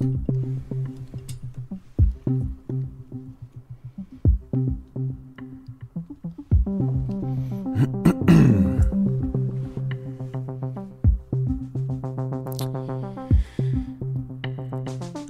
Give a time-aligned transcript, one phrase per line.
[0.00, 0.06] Så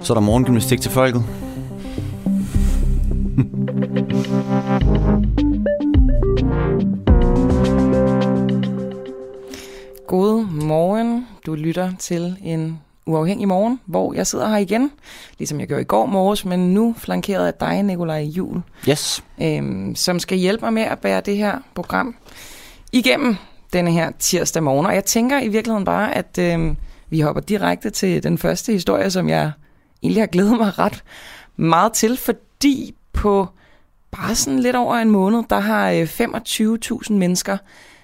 [0.09, 1.23] er der morgengymnastik til folket.
[10.07, 11.27] God morgen.
[11.45, 12.79] Du lytter til en
[13.11, 14.91] uafhængig morgen, hvor jeg sidder her igen,
[15.39, 19.23] ligesom jeg gjorde i går morges, men nu flankeret af dig, Nikolaj Jul, Yes.
[19.41, 22.15] øhm, som skal hjælpe mig med at bære det her program
[22.91, 23.35] igennem
[23.73, 24.85] denne her tirsdag morgen.
[24.85, 26.77] Og jeg tænker i virkeligheden bare, at øhm,
[27.09, 29.51] vi hopper direkte til den første historie, som jeg
[30.03, 31.03] egentlig har glædet mig ret
[31.55, 33.47] meget til, fordi på
[34.11, 36.03] bare sådan lidt over en måned, der har øh,
[37.07, 37.57] 25.000 mennesker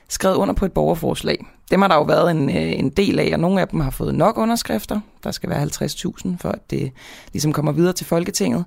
[0.10, 1.46] skrevet under på et borgerforslag.
[1.72, 3.92] Dem har der jo været en, øh, en del af, og nogle af dem har
[3.92, 5.00] fået nok underskrifter.
[5.24, 6.92] Der skal være 50.000, for at det
[7.34, 8.66] ligesom kommer videre til Folketinget.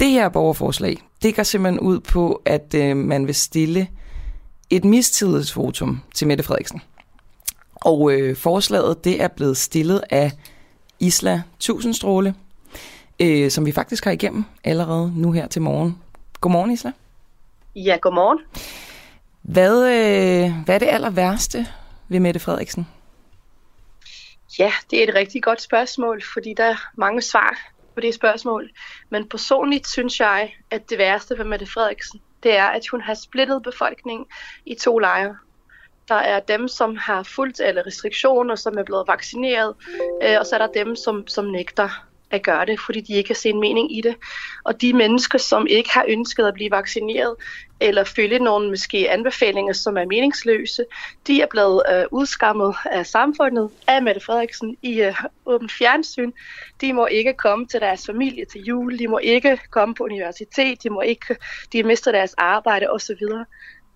[0.00, 3.88] Det her borgerforslag, det går simpelthen ud på, at øh, man vil stille
[4.70, 6.82] et mistillidsvotum til Mette Frederiksen.
[7.74, 10.32] Og øh, forslaget, det er blevet stillet af
[11.00, 12.34] Isla Tusindstråle,
[13.20, 15.98] øh, som vi faktisk har igennem allerede nu her til morgen.
[16.40, 16.92] Godmorgen, Isla.
[17.76, 18.38] Ja, godmorgen.
[19.42, 21.66] Hvad, øh, hvad er det aller værste
[22.08, 22.86] ved Mette Frederiksen?
[24.58, 27.58] Ja, det er et rigtig godt spørgsmål, fordi der er mange svar
[27.94, 28.70] på det spørgsmål.
[29.10, 33.14] Men personligt synes jeg, at det værste ved Mette Frederiksen, det er, at hun har
[33.14, 34.26] splittet befolkningen
[34.66, 35.36] i to lejre.
[36.08, 39.74] Der er dem, som har fulgt alle restriktioner, som er blevet vaccineret,
[40.22, 43.26] øh, og så er der dem, som, som nægter at gøre det, fordi de ikke
[43.26, 44.16] kan se en mening i det.
[44.64, 47.36] Og de mennesker, som ikke har ønsket at blive vaccineret,
[47.80, 50.84] eller følge nogle måske anbefalinger, som er meningsløse,
[51.26, 55.14] de er blevet øh, udskammet af samfundet, af Mette Frederiksen i øh,
[55.46, 56.32] åbent fjernsyn.
[56.80, 60.82] De må ikke komme til deres familie til jul, de må ikke komme på universitet,
[60.82, 61.36] de må ikke,
[61.72, 63.22] de mister deres arbejde osv.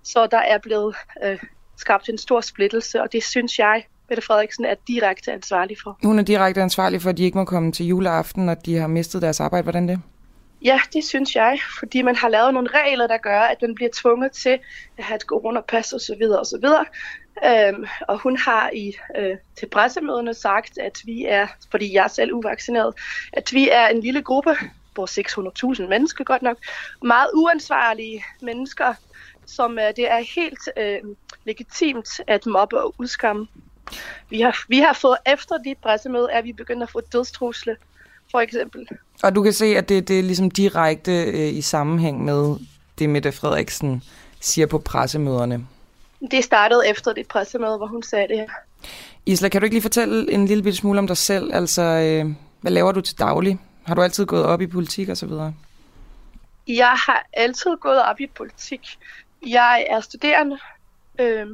[0.03, 1.39] Så der er blevet øh,
[1.77, 5.99] skabt en stor splittelse, og det synes jeg, Mette Frederiksen er direkte ansvarlig for.
[6.03, 8.87] Hun er direkte ansvarlig for, at de ikke må komme til juleaften, og de har
[8.87, 9.63] mistet deres arbejde.
[9.63, 10.01] Hvordan det?
[10.65, 13.91] Ja, det synes jeg, fordi man har lavet nogle regler, der gør, at man bliver
[13.95, 14.59] tvunget til
[14.99, 16.23] at have et coronapas osv.
[16.41, 16.65] osv.
[17.45, 22.09] Øhm, og hun har i øh, til pressemøderne sagt, at vi er, fordi jeg er
[22.09, 22.95] selv uvaccineret,
[23.33, 24.57] at vi er en lille gruppe
[24.95, 26.57] på 600.000 mennesker godt nok,
[27.03, 28.95] meget uansvarlige mennesker,
[29.47, 33.47] som øh, det er helt øh, legitimt at mobbe og udskamme.
[34.31, 37.77] Vi har, vi har fået efter dit pressemøde, at vi begynder at få dødstrusle,
[38.31, 38.89] for eksempel.
[39.23, 42.57] Og du kan se, at det, det er ligesom direkte øh, i sammenhæng med
[42.99, 44.03] det, Mette Frederiksen
[44.41, 45.67] siger på pressemøderne.
[46.31, 48.49] Det startede efter dit pressemøde, hvor hun sagde det her.
[49.27, 51.55] Isla, kan du ikke lige fortælle en lille bitte smule om dig selv?
[51.55, 53.59] Altså, øh, hvad laver du til daglig?
[53.87, 55.55] Har du altid gået op i politik og så videre?
[56.69, 58.81] Jeg har altid gået op i politik.
[59.47, 60.59] Jeg er studerende,
[61.21, 61.47] øh,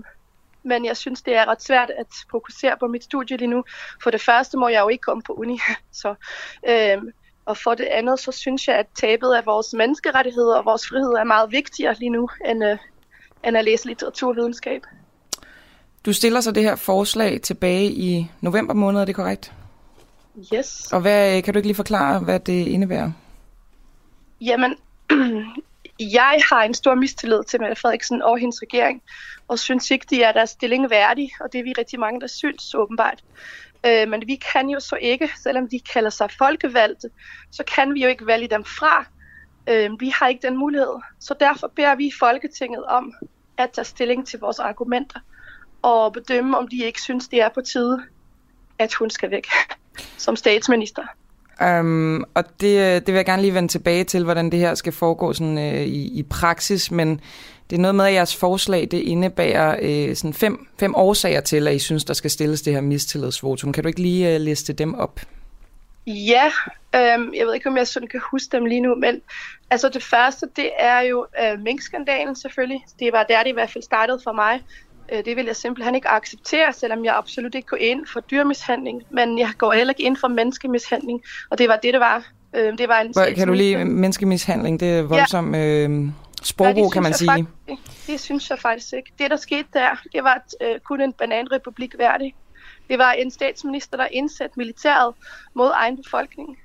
[0.64, 3.64] men jeg synes, det er ret svært at fokusere på mit studie lige nu.
[4.02, 5.58] For det første må jeg jo ikke komme på uni,
[6.02, 6.14] så,
[6.68, 7.02] øh,
[7.46, 11.12] og for det andet, så synes jeg, at tabet af vores menneskerettigheder og vores frihed
[11.12, 12.78] er meget vigtigere lige nu, end, øh,
[13.44, 14.82] end at læse litteraturvidenskab.
[16.06, 19.52] Du stiller så det her forslag tilbage i november måned, er det korrekt?
[20.54, 20.92] Yes.
[20.92, 23.12] Og hvad, kan du ikke lige forklare, hvad det indebærer?
[24.40, 24.76] Jamen,
[26.12, 29.02] jeg har en stor mistillid til Mette Frederiksen og hendes regering,
[29.48, 32.26] og synes ikke, de er deres stilling værdig, og det er vi rigtig mange, der
[32.26, 33.24] synes åbenbart.
[33.86, 37.10] Øh, men vi kan jo så ikke, selvom de kalder sig folkevalgte,
[37.50, 39.06] så kan vi jo ikke vælge dem fra.
[39.68, 40.94] Øh, vi har ikke den mulighed.
[41.20, 43.12] Så derfor beder vi Folketinget om
[43.58, 45.20] at tage stilling til vores argumenter,
[45.82, 48.02] og bedømme, om de ikke synes, det er på tide,
[48.78, 49.46] at hun skal væk
[50.16, 51.06] som statsminister.
[51.60, 54.74] Um, og det, øh, det vil jeg gerne lige vende tilbage til, hvordan det her
[54.74, 57.20] skal foregå sådan, øh, i, i praksis, men
[57.70, 61.68] det er noget med, at jeres forslag det indebærer øh, sådan fem, fem årsager til,
[61.68, 63.72] at I synes, der skal stilles det her mistillidsvotum.
[63.72, 65.20] Kan du ikke lige øh, liste dem op?
[66.06, 66.44] Ja,
[66.94, 69.20] øhm, jeg ved ikke, om jeg sådan kan huske dem lige nu, men
[69.70, 72.84] altså det første, det er jo øh, minkskandalen selvfølgelig.
[72.98, 74.60] Det var der, det i hvert fald startede for mig.
[75.12, 79.02] Øh, det vil jeg simpelthen ikke acceptere, selvom jeg absolut ikke går ind for dyrmishandling,
[79.10, 82.24] men jeg går heller ikke ind for menneskemishandling, og det var det, det var.
[82.54, 84.80] Øh, det var en Hvor, kan du lige menneskemishandling?
[84.80, 85.88] Det er voldsom ja.
[85.88, 86.08] øh,
[86.42, 87.30] sprogbrug, ja, kan man sige.
[87.30, 89.12] Faktisk, det synes jeg faktisk ikke.
[89.18, 92.34] Det, der skete der, det var øh, kun en bananrepublik værdig.
[92.88, 95.14] Det var en statsminister, der indsatte militæret
[95.54, 96.58] mod egen befolkning.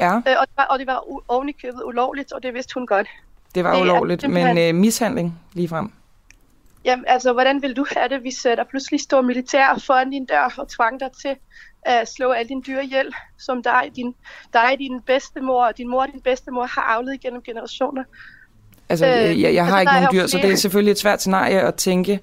[0.00, 0.16] Ja.
[0.16, 3.08] Øh, og, det var, og det var ovenikøbet ulovligt, og det vidste hun godt.
[3.54, 5.92] Det var Det ulovligt, men øh, mishandling lige frem.
[6.84, 10.26] Jamen, altså, hvordan vil du have det, hvis uh, der pludselig står militær foran din
[10.26, 11.36] dør og tvang dig til
[11.82, 14.14] at slå alle dine dyr ihjel, som dig, din,
[14.52, 18.04] dig, din bedstemor, din mor og din bedstemor har afledt gennem generationer.
[18.88, 21.20] Altså, øh, jeg, jeg har altså, ikke nogen dyr, så det er selvfølgelig et svært
[21.20, 22.20] scenarie at tænke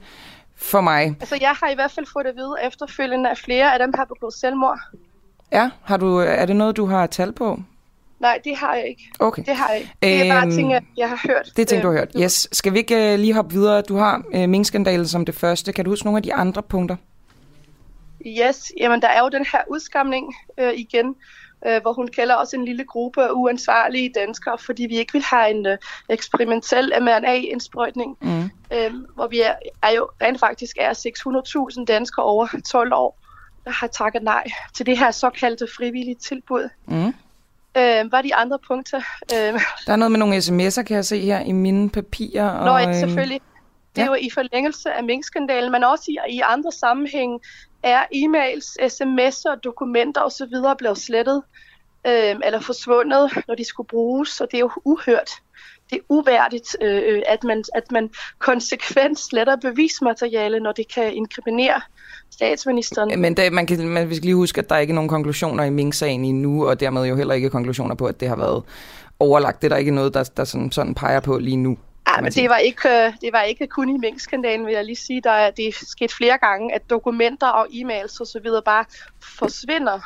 [0.55, 1.15] for mig.
[1.19, 4.05] Altså, jeg har i hvert fald fået at vide efterfølgende, at flere af dem har
[4.05, 4.79] begået selvmord.
[5.51, 7.59] Ja, har du, er det noget, du har tal på?
[8.21, 9.11] Nej, det har jeg ikke.
[9.19, 9.43] Okay.
[9.45, 9.93] Det har jeg ikke.
[10.01, 11.51] Det er bare øhm, ting, jeg har hørt.
[11.55, 12.11] Det er ting, du har hørt.
[12.19, 12.47] Yes.
[12.51, 13.81] Skal vi ikke uh, lige hoppe videre?
[13.81, 15.73] Du har uh, minkskandalen som det første.
[15.73, 16.95] Kan du huske nogle af de andre punkter?
[18.27, 21.15] Yes, jamen der er jo den her udskamning uh, igen,
[21.67, 25.23] uh, hvor hun kalder os en lille gruppe af uansvarlige danskere, fordi vi ikke vil
[25.23, 25.73] have en uh,
[26.09, 28.43] eksperimentel mRNA-indsprøjtning, mm.
[28.75, 29.53] uh, hvor vi er,
[29.83, 30.93] er jo rent faktisk er
[31.79, 33.19] 600.000 danskere over 12 år,
[33.65, 34.43] der har takket nej
[34.73, 36.69] til det her såkaldte frivillige tilbud.
[36.87, 37.13] Mm.
[37.77, 39.01] Øh, hvad er de andre punkter?
[39.33, 39.59] Øh.
[39.85, 42.65] Der er noget med nogle sms'er, kan jeg se her i mine papirer.
[42.65, 43.41] Nå, ja, øhm, selvfølgelig.
[43.95, 44.11] Det er ja.
[44.11, 47.39] jo i forlængelse af minkskandalen, men også i, i andre sammenhænge
[47.83, 50.75] er e-mails, sms'er, dokumenter osv.
[50.77, 51.43] blevet slettet
[52.07, 55.31] øh, eller forsvundet, når de skulle bruges, og det er jo uhørt.
[55.91, 58.09] Det er uværdigt, øh, at, man, at man
[58.39, 61.81] konsekvent sletter bevismateriale, når det kan inkriminere
[62.31, 63.21] statsministeren.
[63.21, 65.69] Men det, man, kan, man skal lige huske, at der er ikke nogen konklusioner i
[65.69, 68.63] Mink-sagen endnu, og dermed jo heller ikke konklusioner på, at det har været
[69.19, 69.61] overlagt.
[69.61, 71.77] Det er der ikke noget, der, der sådan, sådan peger på lige nu.
[72.07, 74.95] Ja, men det var, ikke, øh, det var ikke kun i Mink-skandalen, vil jeg lige
[74.95, 75.21] sige.
[75.21, 78.47] Der er, det er sket flere gange, at dokumenter og e-mails osv.
[78.65, 78.85] bare
[79.39, 79.99] forsvinder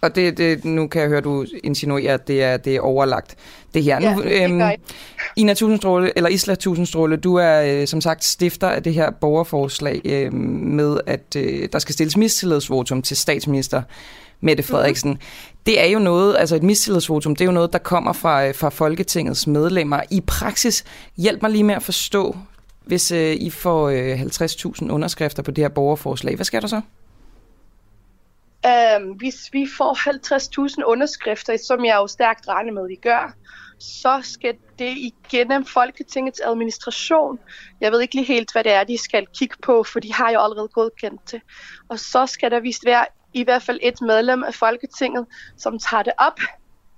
[0.00, 3.36] og det, det, nu kan jeg høre, du insinuerer, at det er, det er overlagt,
[3.74, 4.00] det her.
[4.00, 4.60] Ja, nu, øhm,
[5.36, 10.00] Ina Tusindstråle, eller Isla Tusindstråle, du er øh, som sagt stifter af det her borgerforslag
[10.04, 13.82] øh, med, at øh, der skal stilles mistillidsvotum til statsminister
[14.40, 15.10] Mette Frederiksen.
[15.10, 15.56] Mm-hmm.
[15.66, 18.54] Det er jo noget, altså et mistillidsvotum, det er jo noget, der kommer fra, øh,
[18.54, 20.00] fra Folketingets medlemmer.
[20.10, 20.84] I praksis,
[21.16, 22.36] hjælp mig lige med at forstå,
[22.84, 26.80] hvis øh, I får øh, 50.000 underskrifter på det her borgerforslag, hvad sker der så?
[28.66, 29.94] Øh, hvis vi får
[30.76, 33.34] 50.000 underskrifter, som jeg jo stærkt regner med, at vi gør,
[33.78, 37.38] så skal det igennem Folketingets administration.
[37.80, 40.30] Jeg ved ikke lige helt, hvad det er, de skal kigge på, for de har
[40.30, 41.42] jo allerede godkendt det.
[41.88, 46.02] Og så skal der vist være i hvert fald et medlem af Folketinget, som tager
[46.02, 46.40] det op.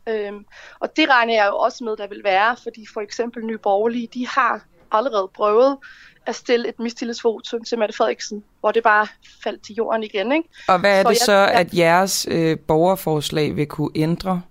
[0.09, 0.45] Øhm,
[0.81, 4.09] og det regner jeg jo også med, der vil være, fordi for eksempel Nye Borgerlige,
[4.15, 5.79] de har allerede prøvet
[6.27, 9.07] at stille et mistillidsvotum til Mette Frederiksen, hvor det bare
[9.45, 10.33] faldt til jorden igen.
[10.33, 10.49] Ikke?
[10.69, 14.43] Og hvad er det så, jeg, at jeres øh, borgerforslag vil kunne ændre,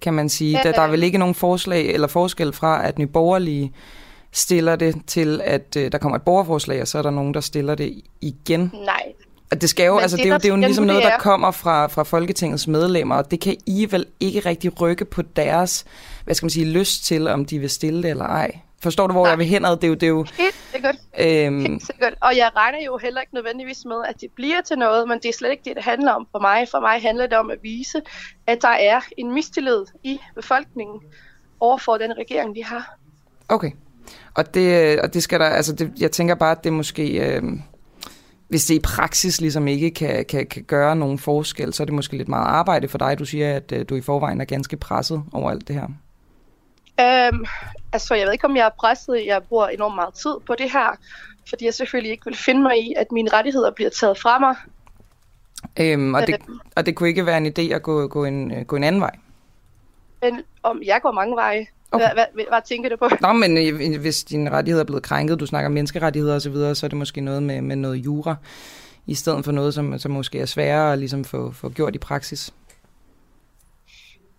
[0.00, 0.52] kan man sige?
[0.58, 3.72] Ja, der, der er vel ikke nogen forslag eller forskel fra, at Nye Borgerlige
[4.32, 7.40] stiller det til, at øh, der kommer et borgerforslag, og så er der nogen, der
[7.40, 8.72] stiller det igen?
[8.74, 9.12] Nej,
[9.52, 11.18] og det skal jo, altså det, det, er jo, det er jo ligesom noget, der
[11.18, 15.84] kommer fra, fra Folketingets medlemmer, og det kan I vel ikke rigtig rykke på deres,
[16.24, 18.58] hvad skal man sige, lyst til, om de vil stille det eller ej.
[18.82, 19.30] Forstår du, hvor Nej.
[19.30, 19.64] jeg vil hen?
[19.64, 20.96] Det er jo, det er jo, Helt sikkert.
[21.20, 22.14] Øhm, Helt sikkert.
[22.20, 25.28] Og jeg regner jo heller ikke nødvendigvis med, at det bliver til noget, men det
[25.28, 26.66] er slet ikke det, det handler om for mig.
[26.70, 28.02] For mig handler det om at vise,
[28.46, 31.00] at der er en mistillid i befolkningen
[31.60, 32.98] overfor den regering, de har.
[33.48, 33.70] Okay.
[34.34, 37.42] Og det, og det skal der, altså det, jeg tænker bare, at det måske, øh,
[38.48, 41.94] hvis det i praksis ligesom ikke kan, kan, kan gøre nogen forskel, så er det
[41.94, 43.18] måske lidt meget arbejde for dig.
[43.18, 45.88] Du siger, at øh, du i forvejen er ganske presset over alt det her.
[47.02, 47.44] Øhm,
[47.92, 49.26] altså, jeg ved ikke, om jeg er presset.
[49.26, 50.98] Jeg bruger enormt meget tid på det her,
[51.48, 54.56] fordi jeg selvfølgelig ikke vil finde mig i, at mine rettigheder bliver taget fra mig.
[55.80, 56.60] Øhm, og, det, øhm.
[56.76, 59.00] og det kunne ikke være en idé at gå, gå, en, øh, gå en anden
[59.00, 59.16] vej?
[60.22, 61.66] Men, om jeg går mange veje.
[61.92, 62.14] Okay.
[62.14, 63.08] Hvad, hvad, hvad tænker du på?
[63.20, 66.74] Nå, men øh, hvis dine rettigheder er blevet krænket, du snakker menneskerettigheder osv., så, videre,
[66.74, 68.36] så er det måske noget med, med noget jura,
[69.06, 71.98] i stedet for noget, som, som måske er sværere at ligesom få, få gjort i
[71.98, 72.52] praksis.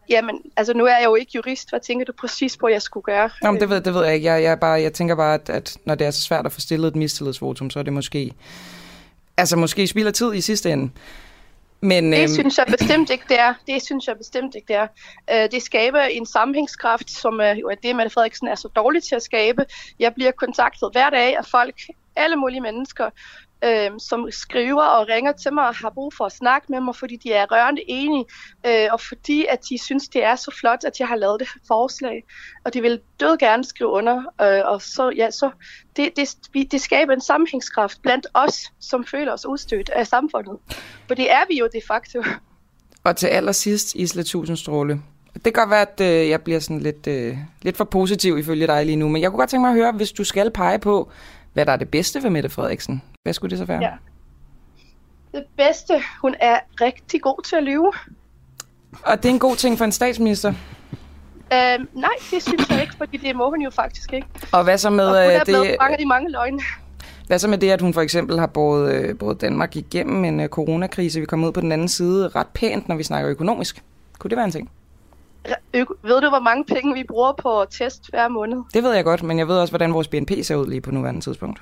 [0.10, 1.70] Jamen, altså nu er jeg jo ikke jurist.
[1.70, 3.30] Hvad tænker du præcis på, at jeg skulle gøre?
[3.44, 4.28] Jamen, det ved, det ved jeg ikke.
[4.28, 6.60] Jeg, jeg, bare, jeg tænker bare, at, at når det er så svært at få
[6.60, 8.34] stillet et mistillidsvotum, så er det måske...
[9.38, 10.90] Altså, måske spilder tid i sidste ende.
[11.82, 13.54] Men, det øhm, synes jeg bestemt ikke, det er.
[13.68, 14.88] Det synes jeg bestemt ikke, det er.
[15.32, 19.04] Øh, det skaber en sammenhængskraft, som øh, jo er det, Mette Frederiksen er så dårlig
[19.04, 19.66] til at skabe.
[20.00, 21.76] Jeg bliver kontaktet hver dag af folk,
[22.16, 23.10] alle mulige mennesker,
[23.64, 26.96] øh, som skriver og ringer til mig og har brug for at snakke med mig,
[26.96, 28.26] fordi de er rørende enige,
[28.66, 31.48] øh, og fordi at de synes, det er så flot, at jeg har lavet det
[31.54, 32.24] her forslag,
[32.66, 35.52] og de vil død gerne skrive under, øh, og så, ja, så
[35.96, 40.58] det, det, det skaber en sammenhængskraft blandt os, som føler os udstødt af samfundet.
[41.08, 42.24] For det er vi jo de facto.
[43.04, 45.02] Og til allersidst, Isla Tusindstråle,
[45.34, 48.68] det kan godt være, at øh, jeg bliver sådan lidt, øh, lidt for positiv ifølge
[48.68, 50.80] dig lige nu, men jeg kunne godt tænke mig at høre, hvis du skal pege
[50.80, 51.12] på,
[51.54, 53.02] hvad der er det bedste ved Mette Frederiksen.
[53.24, 53.82] Hvad skulle det så være?
[53.82, 53.92] Ja.
[55.32, 57.92] Det bedste, hun er rigtig god til at lyve.
[59.04, 60.50] Og det er en god ting for en statsminister?
[61.54, 64.28] Øhm, nej, det synes jeg ikke, fordi det må hun jo faktisk ikke.
[64.52, 65.06] Og hvad så med...
[65.06, 65.76] Og hun er øh, blevet det...
[65.82, 66.60] fanget i mange løgne.
[67.28, 70.40] Hvad så med det, at hun for eksempel har båret, øh, båret Danmark igennem en
[70.40, 73.84] øh, coronakrise, vi kommer ud på den anden side ret pænt, når vi snakker økonomisk?
[74.20, 74.72] Kunne det være en ting?
[76.04, 78.58] Ved du, hvor mange penge vi bruger på test hver måned?
[78.74, 80.92] Det ved jeg godt, men jeg ved også, hvordan vores BNP ser ud lige på
[80.92, 81.62] nuværende tidspunkt.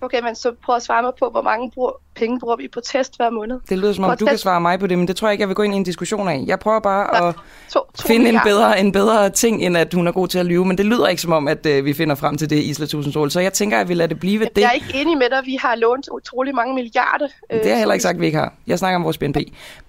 [0.00, 2.80] Okay, men så prøv at svare mig på, hvor mange bruger, penge bruger vi på
[2.80, 3.60] test hver måned?
[3.68, 5.28] Det lyder som om, Prøv du kan test- svare mig på det, men det tror
[5.28, 6.44] jeg ikke, jeg vil gå ind i en diskussion af.
[6.46, 7.34] Jeg prøver bare Nej, at
[7.70, 10.46] To, to finde en bedre, en bedre ting, end at hun er god til at
[10.46, 12.86] lyve, men det lyder ikke som om, at øh, vi finder frem til det, Isla
[12.86, 13.30] Tusindstrål.
[13.30, 14.62] Så jeg tænker, at vi lader det blive ved det.
[14.62, 15.42] Jeg er ikke enig med dig.
[15.44, 17.28] Vi har lånt utrolig mange milliarder.
[17.50, 18.54] øh, Det har jeg heller ikke sagt, at vi ikke har.
[18.66, 19.36] Jeg snakker om vores BNP.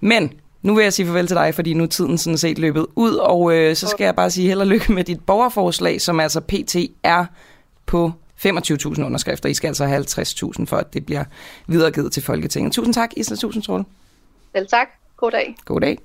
[0.00, 2.86] Men nu vil jeg sige farvel til dig, fordi nu er tiden sådan set løbet
[2.96, 6.20] ud, og øh, så skal jeg bare sige held og lykke med dit borgerforslag, som
[6.20, 6.76] altså pt.
[7.02, 7.24] er
[7.86, 8.12] på
[8.46, 9.48] 25.000 underskrifter.
[9.48, 11.24] I skal altså have 50.000 for, at det bliver
[11.66, 12.72] videregivet til Folketinget.
[12.72, 13.84] Tusind tak, Isla Tusindstrål.
[14.56, 14.88] Selv tak.
[15.16, 15.54] God dag.
[15.64, 15.98] God dag.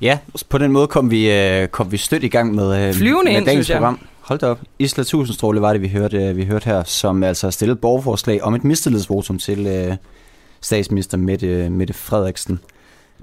[0.00, 0.18] Ja,
[0.48, 3.38] på den måde kom vi, øh, kom vi stødt i gang med, øh, Flyvende med
[3.38, 3.98] ind, dagens program.
[4.20, 4.60] Hold da op.
[4.78, 8.42] Isla Tusindstråle var det, vi hørte, øh, vi hørte her, som altså har stillet borgerforslag
[8.42, 9.96] om et mistillidsvotum til øh,
[10.60, 12.60] statsminister Mette, Mette Frederiksen.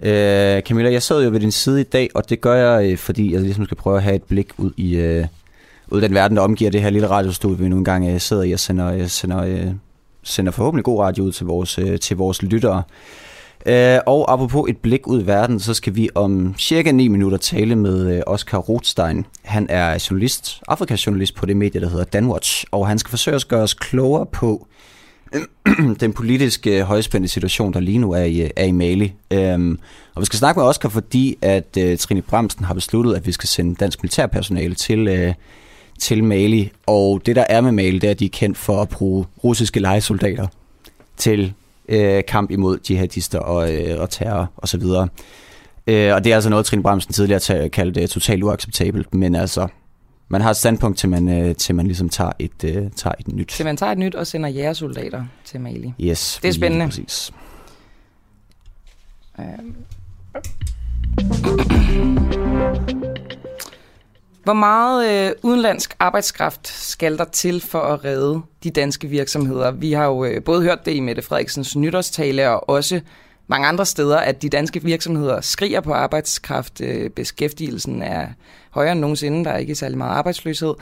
[0.03, 2.97] Øh, Camilla, jeg sad jo ved din side i dag, og det gør jeg, øh,
[2.97, 5.25] fordi jeg ligesom skal prøve at have et blik ud i, øh,
[5.87, 8.51] ud den verden, der omgiver det her lille radiostudie, vi nu engang øh, sidder i
[8.51, 9.67] og sender, øh, sender, øh,
[10.23, 12.83] sender forhåbentlig god radio ud til vores, øh, til vores lyttere.
[13.65, 17.37] Øh, og apropos et blik ud i verden, så skal vi om cirka 9 minutter
[17.37, 19.25] tale med øh, Oscar Rothstein.
[19.41, 23.35] Han er journalist, Afrikas journalist på det medie, der hedder Danwatch, og han skal forsøge
[23.35, 24.67] at gøre os klogere på
[25.99, 29.13] den politiske øh, højspændte situation, der lige nu er i, øh, er i Mali.
[29.31, 29.79] Øhm,
[30.15, 33.31] og vi skal snakke med Oscar, fordi at øh, Trine Bremsen har besluttet, at vi
[33.31, 35.33] skal sende dansk militærpersonale til, øh,
[35.99, 36.71] til Mali.
[36.85, 39.25] Og det der er med Mali, det er, at de er kendt for at bruge
[39.43, 40.47] russiske lejesoldater
[41.17, 41.53] til
[41.89, 44.83] øh, kamp imod jihadister og, øh, og terror osv.
[44.83, 45.09] Og,
[45.87, 49.35] øh, og det er altså noget, Trine Bremsen tidligere har kaldte øh, totalt uacceptabelt, men
[49.35, 49.67] altså,
[50.33, 53.27] man har et standpunkt, til man, øh, til man ligesom tager et, øh, tager et
[53.27, 53.47] nyt.
[53.47, 55.93] Til man tager et nyt og sender jægersoldater til Mali.
[56.01, 56.85] Yes, Det er spændende.
[56.85, 57.31] Præcis.
[59.39, 59.75] Øhm.
[64.43, 69.71] Hvor meget øh, udenlandsk arbejdskraft skal der til for at redde de danske virksomheder?
[69.71, 73.01] Vi har jo øh, både hørt det i Mette Frederiksens nytårstale og også
[73.47, 76.81] mange andre steder, at de danske virksomheder skriger på arbejdskraft.
[76.81, 78.27] Øh, beskæftigelsen er
[78.73, 79.45] højere end nogensinde.
[79.45, 80.73] Der er ikke særlig meget arbejdsløshed.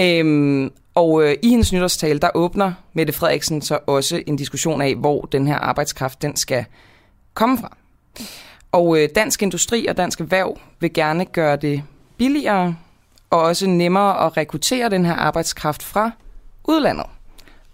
[0.00, 4.94] Øhm, og øh, i hendes nytårstale, der åbner Mette Frederiksen så også en diskussion af,
[4.94, 6.64] hvor den her arbejdskraft den skal
[7.34, 7.76] komme fra.
[8.72, 11.82] Og øh, Dansk Industri og Dansk Erhverv vil gerne gøre det
[12.18, 12.76] billigere
[13.30, 16.10] og også nemmere at rekruttere den her arbejdskraft fra
[16.64, 17.06] udlandet.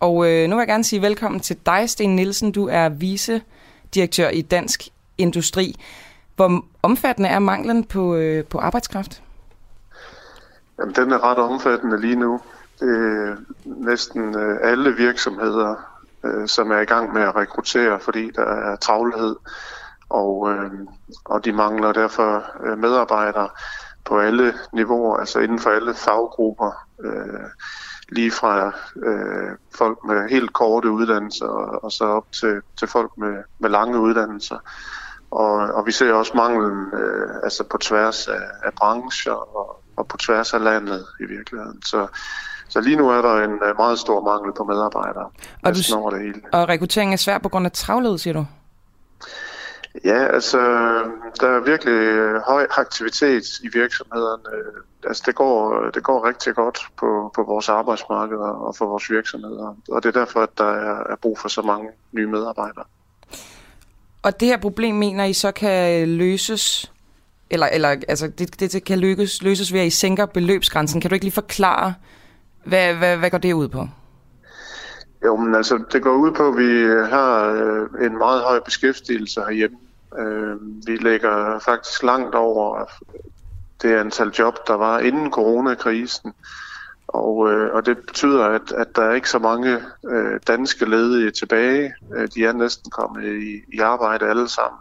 [0.01, 2.53] Og øh, nu vil jeg gerne sige velkommen til dig, Sten Nielsen.
[2.53, 4.89] Du er vicedirektør i Dansk
[5.19, 5.75] Industri.
[6.37, 9.23] Hvor omfattende er manglen på, øh, på arbejdskraft?
[10.79, 12.41] Jamen, den er ret omfattende lige nu.
[12.81, 15.75] Det er næsten øh, alle virksomheder,
[16.25, 19.37] øh, som er i gang med at rekruttere, fordi der er travlhed,
[20.09, 20.71] og, øh,
[21.25, 22.45] og de mangler derfor
[22.77, 23.49] medarbejdere
[24.05, 27.49] på alle niveauer, altså inden for alle faggrupper, øh,
[28.09, 33.13] lige fra øh, folk med helt korte uddannelser og, og så op til, til folk
[33.17, 34.59] med, med lange uddannelser.
[35.31, 40.07] Og, og vi ser også manglen øh, altså på tværs af, af brancher og, og
[40.07, 41.83] på tværs af landet i virkeligheden.
[41.83, 42.07] Så,
[42.69, 45.31] så lige nu er der en øh, meget stor mangel på medarbejdere
[45.63, 46.41] Og du over det hele.
[46.53, 48.47] Og rekruttering er svært på grund af travlhed, siger du?
[50.05, 50.59] Ja, altså
[51.41, 54.57] der er virkelig øh, høj aktivitet i virksomhederne.
[54.57, 59.11] Øh, Altså det går, det går rigtig godt på, på vores arbejdsmarked og for vores
[59.11, 59.77] virksomheder.
[59.89, 62.85] Og det er derfor, at der er, er brug for så mange nye medarbejdere.
[64.23, 66.93] Og det her problem mener I så kan løses,
[67.53, 71.01] eller, eller altså det, det kan løses, løses ved, at I sænker beløbsgrænsen.
[71.01, 71.95] Kan du ikke lige forklare,
[72.65, 73.89] hvad, hvad, hvad går det ud på?
[75.25, 79.41] Jo, men altså, det går ud på, at vi har øh, en meget høj beskæftigelse
[79.41, 79.79] herhjemme.
[80.19, 80.57] Øh,
[80.87, 82.85] vi ligger faktisk langt over
[83.83, 86.33] det antal job, der var inden coronakrisen.
[87.09, 89.79] Og, øh, og det betyder, at, at der er ikke så mange
[90.11, 91.95] øh, danske ledige tilbage.
[92.17, 94.81] Øh, de er næsten kommet i, i arbejde alle sammen.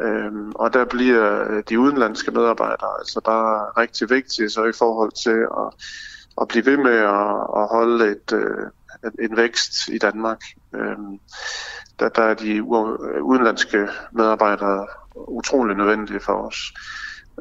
[0.00, 5.12] Øhm, og der bliver øh, de udenlandske medarbejdere altså bare rigtig vigtige så i forhold
[5.12, 5.86] til at,
[6.40, 8.66] at blive ved med at, at holde et, øh,
[9.20, 10.40] en- vækst i Danmark.
[10.74, 11.20] Øhm,
[12.00, 16.72] der, der er de u- udenlandske medarbejdere utrolig nødvendige for os.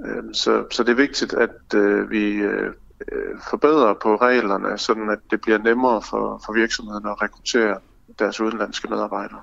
[0.06, 2.72] Øhm, så, så det er vigtigt, at øh, vi øh,
[3.12, 7.80] øh forbedrer på reglerne, sådan at det bliver nemmere for, for virksomhederne at rekruttere
[8.20, 9.42] deres udenlandske medarbejdere.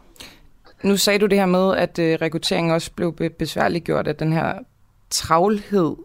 [0.83, 4.59] Nu sagde du det her med, at øh, rekrutteringen også blev besværliggjort af den her
[5.11, 5.97] travlhed.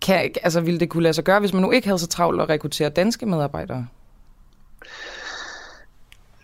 [0.00, 2.40] kan, altså, ville det kunne lade sig gøre, hvis man nu ikke havde så travlt
[2.40, 3.86] at rekruttere danske medarbejdere?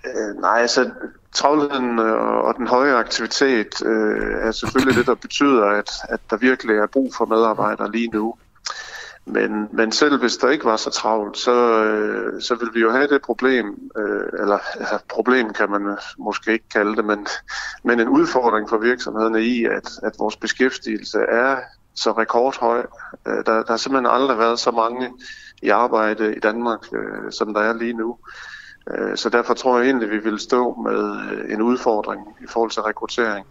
[0.07, 0.91] Øh, nej, altså
[1.33, 2.15] travlheden øh,
[2.47, 6.87] og den høje aktivitet øh, er selvfølgelig det, der betyder, at, at der virkelig er
[6.87, 8.35] brug for medarbejdere lige nu.
[9.25, 12.91] Men, men selv hvis der ikke var så travlt, så, øh, så vil vi jo
[12.91, 17.27] have det problem, øh, eller ja, problem kan man måske ikke kalde det, men,
[17.85, 21.57] men en udfordring for virksomhederne i, at, at vores beskæftigelse er
[21.95, 22.87] så rekordhøj.
[23.27, 25.11] Øh, der, der har simpelthen aldrig været så mange
[25.63, 28.19] i arbejde i Danmark, øh, som der er lige nu.
[28.91, 32.47] Øh, så derfor tror jeg egentlig, at vi vil stå med øh, en udfordring i
[32.49, 33.47] forhold til rekruttering.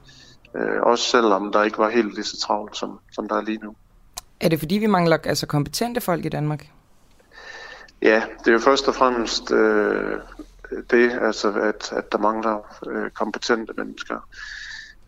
[0.56, 3.60] Øh, også selvom der ikke var helt lige så travlt, som, som der er lige
[3.64, 3.76] nu.
[4.42, 6.68] Er det fordi, vi mangler altså kompetente folk i Danmark?
[8.02, 10.20] Ja, det er jo først og fremmest øh,
[10.92, 14.28] det, altså at, at der mangler øh, kompetente mennesker.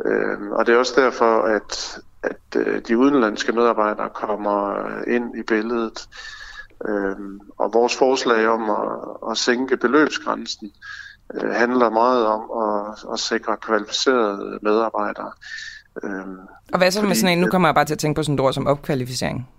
[0.05, 5.43] Øh, og det er også derfor, at, at øh, de udenlandske medarbejdere kommer ind i
[5.43, 6.09] billedet.
[6.87, 7.15] Øh,
[7.57, 10.71] og vores forslag om at, at sænke beløbsgrænsen
[11.33, 15.31] øh, handler meget om at, at sikre kvalificerede medarbejdere.
[16.03, 16.37] Øhm,
[16.73, 18.35] og hvad så med sådan en, nu kommer jeg bare til at tænke på sådan
[18.35, 19.49] et ord som opkvalificering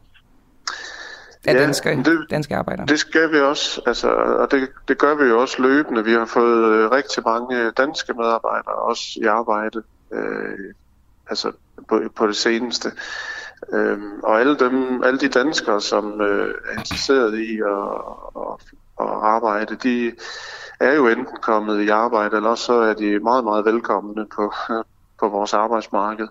[1.47, 2.87] af ja, danske, det, danske arbejdere?
[2.87, 6.05] Det skal vi også, altså, og det, det gør vi jo også løbende.
[6.05, 10.75] Vi har fået øh, rigtig mange danske medarbejdere også i arbejde, øh,
[11.31, 11.53] altså
[11.89, 12.93] på, på det seneste.
[13.73, 17.89] Øhm, og alle, dem, alle de danskere, som øh, er interesseret i at,
[18.37, 20.13] at, at arbejde, de
[20.81, 24.53] er jo enten kommet i arbejde, eller også så er de meget, meget velkomne på,
[25.21, 26.29] på vores arbejdsmarked.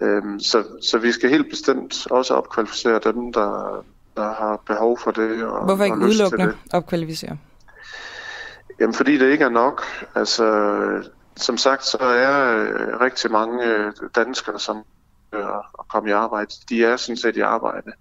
[0.00, 3.84] Øhm, så, så vi skal helt bestemt også opkvalificere dem, der,
[4.16, 5.44] der har behov for det.
[5.44, 7.38] Og, Hvorfor ikke udelukkende opkvalificere?
[8.80, 9.84] Jamen fordi det ikke er nok.
[10.14, 10.44] Altså,
[11.36, 14.84] som sagt, så er øh, rigtig mange øh, danskere, som
[15.78, 17.92] at komme i arbejde, de er sådan set i arbejde.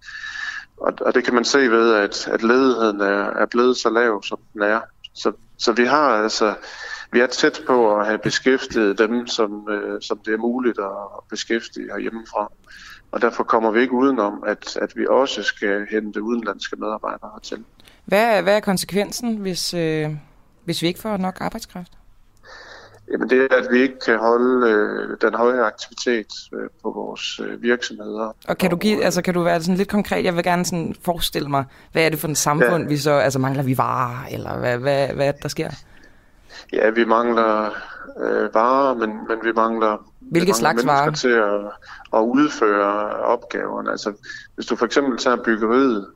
[0.77, 4.24] Og, og det kan man se ved, at, at ledigheden er, er blevet så lav,
[4.24, 4.79] som den er.
[5.13, 6.55] Så, så vi har altså
[7.13, 11.24] vi er tæt på at have beskæftiget dem, som, øh, som det er muligt at
[11.29, 12.51] beskæftige herhjemmefra.
[13.12, 17.63] Og derfor kommer vi ikke udenom, at, at vi også skal hente udenlandske medarbejdere hertil.
[18.06, 20.10] Hvad er, hvad er konsekvensen, hvis, øh,
[20.65, 21.91] hvis vi ikke får nok arbejdskraft?
[23.12, 27.39] Jamen det er, at vi ikke kan holde øh, den høje aktivitet øh, på vores
[27.39, 28.36] øh, virksomheder.
[28.47, 30.26] Og kan du give, øh, altså kan du være sådan lidt konkret?
[30.26, 32.89] Jeg vil gerne sådan forestille mig, hvad er det for en samfund, ja.
[32.89, 35.69] vi så, altså mangler vi varer, eller hvad, hvad, hvad er der sker?
[36.73, 37.69] Ja, vi mangler
[38.19, 41.12] øh, varer, men, men vi mangler, Hvilke vi mangler slags varer?
[41.12, 41.71] til at,
[42.13, 43.91] at udføre opgaverne.
[43.91, 44.13] Altså,
[44.56, 46.08] hvis du for eksempel tager byggeriet,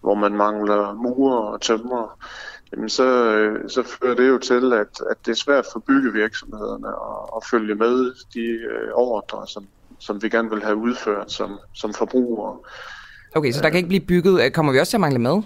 [0.00, 2.18] hvor man mangler murer og tømmer,
[2.72, 6.88] jamen så, øh, så fører det jo til, at, at det er svært for byggevirksomhederne
[6.88, 9.66] at, at følge med de øh, ordre, som,
[9.98, 12.56] som vi gerne vil have udført som, som forbrugere.
[13.34, 14.52] Okay, så der kan ikke blive bygget.
[14.52, 15.42] Kommer vi også til at mangle mad?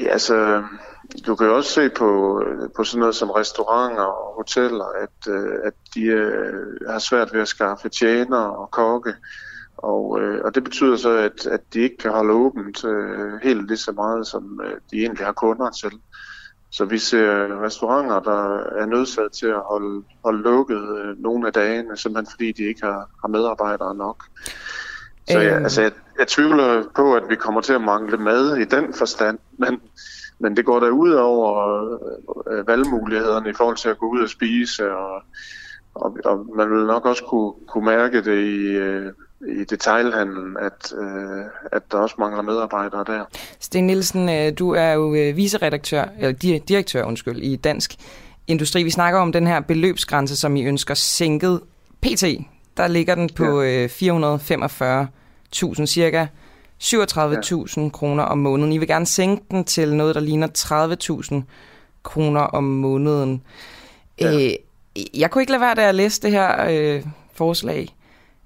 [0.00, 0.62] Ja, altså,
[1.26, 2.42] du kan jo også se på,
[2.76, 7.40] på sådan noget som restauranter og hoteller, at, øh, at de øh, har svært ved
[7.40, 9.14] at skaffe tjener og kokke.
[9.76, 12.84] Og, øh, og det betyder så, at, at de ikke kan holde åbent
[13.42, 15.92] helt lige så meget, som de egentlig har kunder til.
[16.70, 20.82] Så vi ser restauranter, der er nødsaget til at holde, holde lukket
[21.18, 24.24] nogle af dagene, simpelthen fordi de ikke har, har medarbejdere nok.
[25.30, 28.64] Så jeg, altså, jeg, jeg tvivler på, at vi kommer til at mangle mad i
[28.64, 29.80] den forstand, men,
[30.38, 31.82] men det går da ud over
[32.50, 35.22] øh, valgmulighederne i forhold til at gå ud og spise, og,
[35.94, 39.12] og, og man vil nok også kunne, kunne mærke det i, øh,
[39.60, 43.24] i detailhandlen, at, øh, at der også mangler medarbejdere der.
[43.60, 47.94] Sten Nielsen, øh, du er jo viceredaktør, eller direktør undskyld, i Dansk
[48.46, 48.82] Industri.
[48.82, 51.60] Vi snakker om den her beløbsgrænse, som I ønsker sænket.
[52.02, 52.24] PT,
[52.76, 53.86] der ligger den på ja.
[53.86, 56.26] 445.000 cirka
[56.82, 57.88] 37.000 ja.
[57.88, 58.72] kroner om måneden.
[58.72, 61.42] I vil gerne sænke den til noget, der ligner 30.000
[62.02, 63.42] kroner om måneden.
[64.20, 64.34] Ja.
[64.34, 64.50] Øh,
[65.14, 67.96] jeg kunne ikke lade være, da jeg læste det her øh, forslag,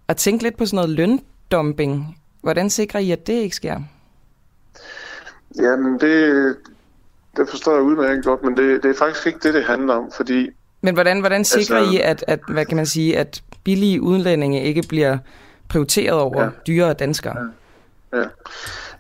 [0.08, 2.18] at tænke lidt på sådan noget løndumping.
[2.42, 3.80] Hvordan sikrer I, at det ikke sker?
[5.56, 6.56] Jamen, det,
[7.36, 10.10] det forstår jeg udmærket godt, men det, det er faktisk ikke det, det handler om,
[10.16, 10.50] fordi...
[10.80, 14.62] Men hvordan, hvordan sikrer altså, I, at, at, hvad kan man sige, at billige udlændinge
[14.62, 15.18] ikke bliver
[15.68, 16.48] prioriteret over ja.
[16.66, 17.38] dyre danskere?
[17.38, 17.44] Ja.
[18.12, 18.24] Ja.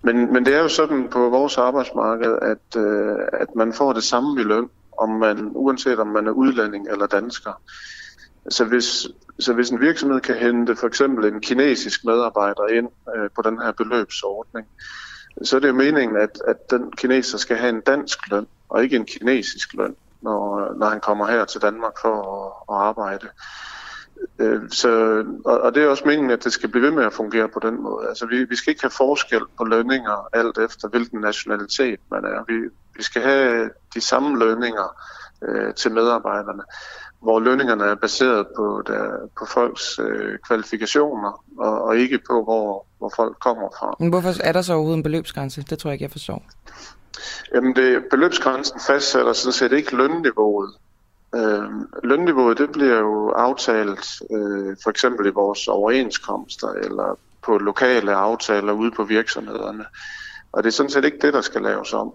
[0.02, 4.04] Men, men det er jo sådan på vores arbejdsmarked, at, øh, at man får det
[4.04, 7.52] samme i løn, om man, uanset om man er udlænding eller dansker.
[8.48, 9.06] Så hvis,
[9.38, 13.60] så hvis en virksomhed kan hente for eksempel en kinesisk medarbejder ind øh, på den
[13.60, 14.66] her beløbsordning,
[15.42, 18.82] så er det jo meningen, at, at den kineser skal have en dansk løn, og
[18.82, 23.28] ikke en kinesisk løn, når, når han kommer her til Danmark for at, at arbejde.
[24.42, 27.12] Øh, så, og, og det er også meningen, at det skal blive ved med at
[27.12, 28.08] fungere på den måde.
[28.08, 32.44] Altså vi, vi skal ikke have forskel på lønninger alt efter hvilken nationalitet man er.
[32.48, 32.54] Vi,
[32.96, 34.96] vi skal have de samme lønninger
[35.48, 36.62] øh, til medarbejderne,
[37.22, 39.02] hvor lønningerne er baseret på, der,
[39.38, 43.96] på folks øh, kvalifikationer og, og ikke på, hvor, hvor folk kommer fra.
[44.00, 45.62] Men hvorfor er der så overhovedet en beløbsgrænse?
[45.62, 46.42] Det tror jeg ikke, jeg forstår.
[47.54, 50.74] Jamen det, beløbsgrænsen fastsætter sådan set ikke lønniveauet.
[51.34, 51.70] Øh,
[52.04, 58.72] lønniveauet det bliver jo aftalt øh, for eksempel i vores overenskomster eller på lokale aftaler
[58.72, 59.84] ude på virksomhederne.
[60.52, 62.12] Og det er sådan set ikke det, der skal laves om.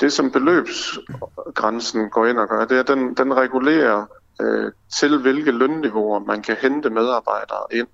[0.00, 4.06] Det som beløbsgrænsen går ind og gør, det er, at den, den regulerer
[4.40, 7.86] øh, til hvilke lønniveauer man kan hente medarbejdere ind.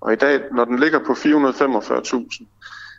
[0.00, 2.44] Og i dag, når den ligger på 445.000,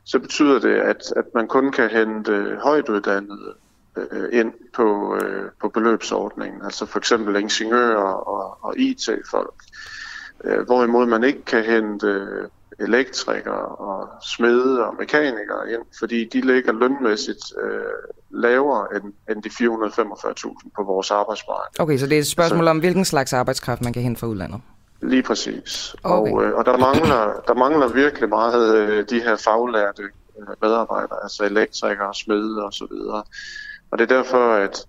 [0.05, 3.53] så betyder det, at, at man kun kan hente øh, højtuddannede
[3.97, 9.53] øh, ind på, øh, på beløbsordningen, altså for eksempel ingeniører og, og IT-folk.
[10.43, 12.27] Øh, hvorimod man ikke kan hente
[12.79, 19.49] elektrikere og smede og mekanikere ind, fordi de ligger lønmæssigt øh, lavere end, end de
[19.49, 21.79] 445.000 på vores arbejdsmarked.
[21.79, 24.27] Okay, så det er et spørgsmål så, om, hvilken slags arbejdskraft man kan hente fra
[24.27, 24.61] udlandet?
[25.01, 25.95] Lige præcis.
[26.03, 26.31] Okay.
[26.31, 30.03] Og, øh, og der, mangler, der mangler virkelig meget øh, de her faglærte
[30.39, 33.23] øh, medarbejdere, altså elektrikere, smede og så videre.
[33.95, 34.85] Og det er derfor, at,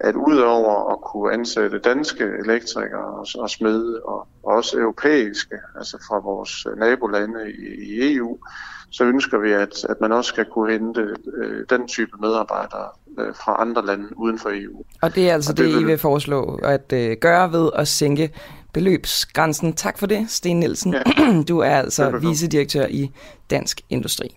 [0.00, 6.18] at udover at kunne ansætte danske elektrikere og, og smede, og også europæiske, altså fra
[6.18, 8.38] vores nabolande i, i EU,
[8.90, 11.00] så ønsker vi, at, at man også skal kunne hente
[11.36, 12.88] øh, den type medarbejdere
[13.18, 14.84] øh, fra andre lande uden for EU.
[15.02, 17.88] Og det er altså og det, det, I vil foreslå at øh, gøre ved at
[17.88, 18.32] sænke
[18.72, 19.72] beløbsgrænsen.
[19.72, 20.94] Tak for det, Sten Nielsen.
[20.94, 21.02] Ja.
[21.48, 23.10] Du er altså vicedirektør i
[23.50, 24.36] Dansk Industri.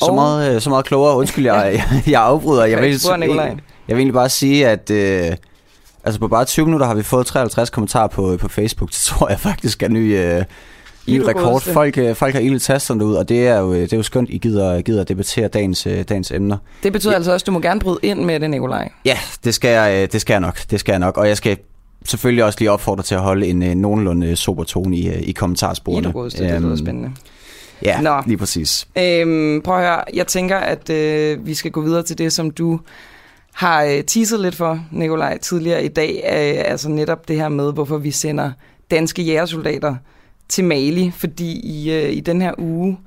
[0.00, 1.16] Så meget, øh, så meget klogere.
[1.16, 2.64] Undskyld, jeg, jeg afbryder.
[2.64, 3.56] Jeg vil, jeg,
[3.88, 5.36] jeg vil egentlig bare sige, at øh,
[6.04, 8.90] altså på bare 20 minutter har vi fået 53 kommentarer på, på Facebook.
[8.90, 10.44] Det tror jeg faktisk er ny, øh,
[11.08, 11.62] ny rekord.
[11.62, 14.30] Folk, øh, folk har ildet tasterne ud, og det er jo, det er jo skønt,
[14.30, 16.56] I gider, gider debattere dagens, øh, dagens emner.
[16.82, 17.16] Det betyder ja.
[17.16, 18.88] altså også, at du må gerne bryde ind med det, Nikolaj.
[19.04, 20.58] Ja, det skal, jeg, det skal jeg nok.
[20.70, 21.16] Det skal jeg nok.
[21.16, 21.56] Og jeg skal
[22.04, 26.08] selvfølgelig også lige opfordre til at holde en uh, nogenlunde sober tone i, i kommentarsporene.
[26.08, 27.10] I det, det lyder øhm, spændende.
[27.82, 28.22] Ja, Nå.
[28.26, 28.88] lige præcis.
[28.98, 32.50] Øhm, prøv at høre, jeg tænker, at øh, vi skal gå videre til det, som
[32.50, 32.80] du
[33.52, 36.22] har øh, teaset lidt for, Nikolaj, tidligere i dag.
[36.24, 38.52] Øh, altså netop det her med, hvorfor vi sender
[38.90, 39.96] danske jægersoldater
[40.48, 42.98] til Mali, fordi i, øh, i den her uge,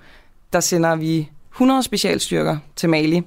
[0.53, 3.21] der sender vi 100 specialstyrker til Mali,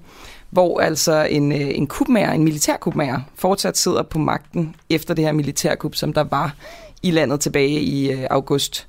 [0.50, 5.32] hvor altså en, øh, en kubmager, en militærkubmager, fortsat sidder på magten efter det her
[5.32, 6.54] militærkup, som der var
[7.02, 8.88] i landet tilbage i øh, august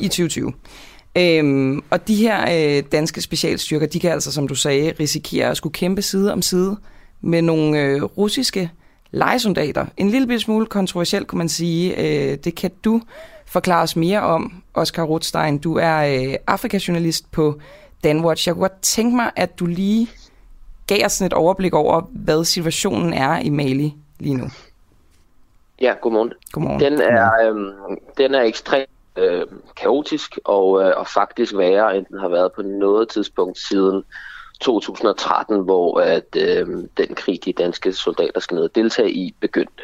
[0.00, 0.52] i 2020.
[1.18, 5.56] Øhm, og de her øh, danske specialstyrker, de kan altså, som du sagde, risikere at
[5.56, 6.76] skulle kæmpe side om side
[7.20, 8.70] med nogle øh, russiske
[9.10, 9.86] lejesoldater.
[9.96, 11.98] En lille smule kontroversielt, kunne man sige.
[11.98, 13.02] Øh, det kan du
[13.46, 15.58] forklare os mere om, Oscar Rothstein.
[15.58, 17.60] Du er øh, Afrikajournalist på
[18.04, 18.48] Danwatch.
[18.48, 20.08] Jeg kunne godt tænke mig, at du lige
[20.86, 24.44] gav os et overblik over, hvad situationen er i Mali lige nu.
[25.80, 26.32] Ja, godmorgen.
[26.52, 26.80] godmorgen.
[26.80, 29.46] Den er, øhm, den er ekstremt øh,
[29.76, 34.04] kaotisk og, øh, og faktisk værre, end den har været på noget tidspunkt siden
[34.60, 39.82] 2013, hvor at, øh, den krig, de danske soldater skal ned og deltage i, begyndte.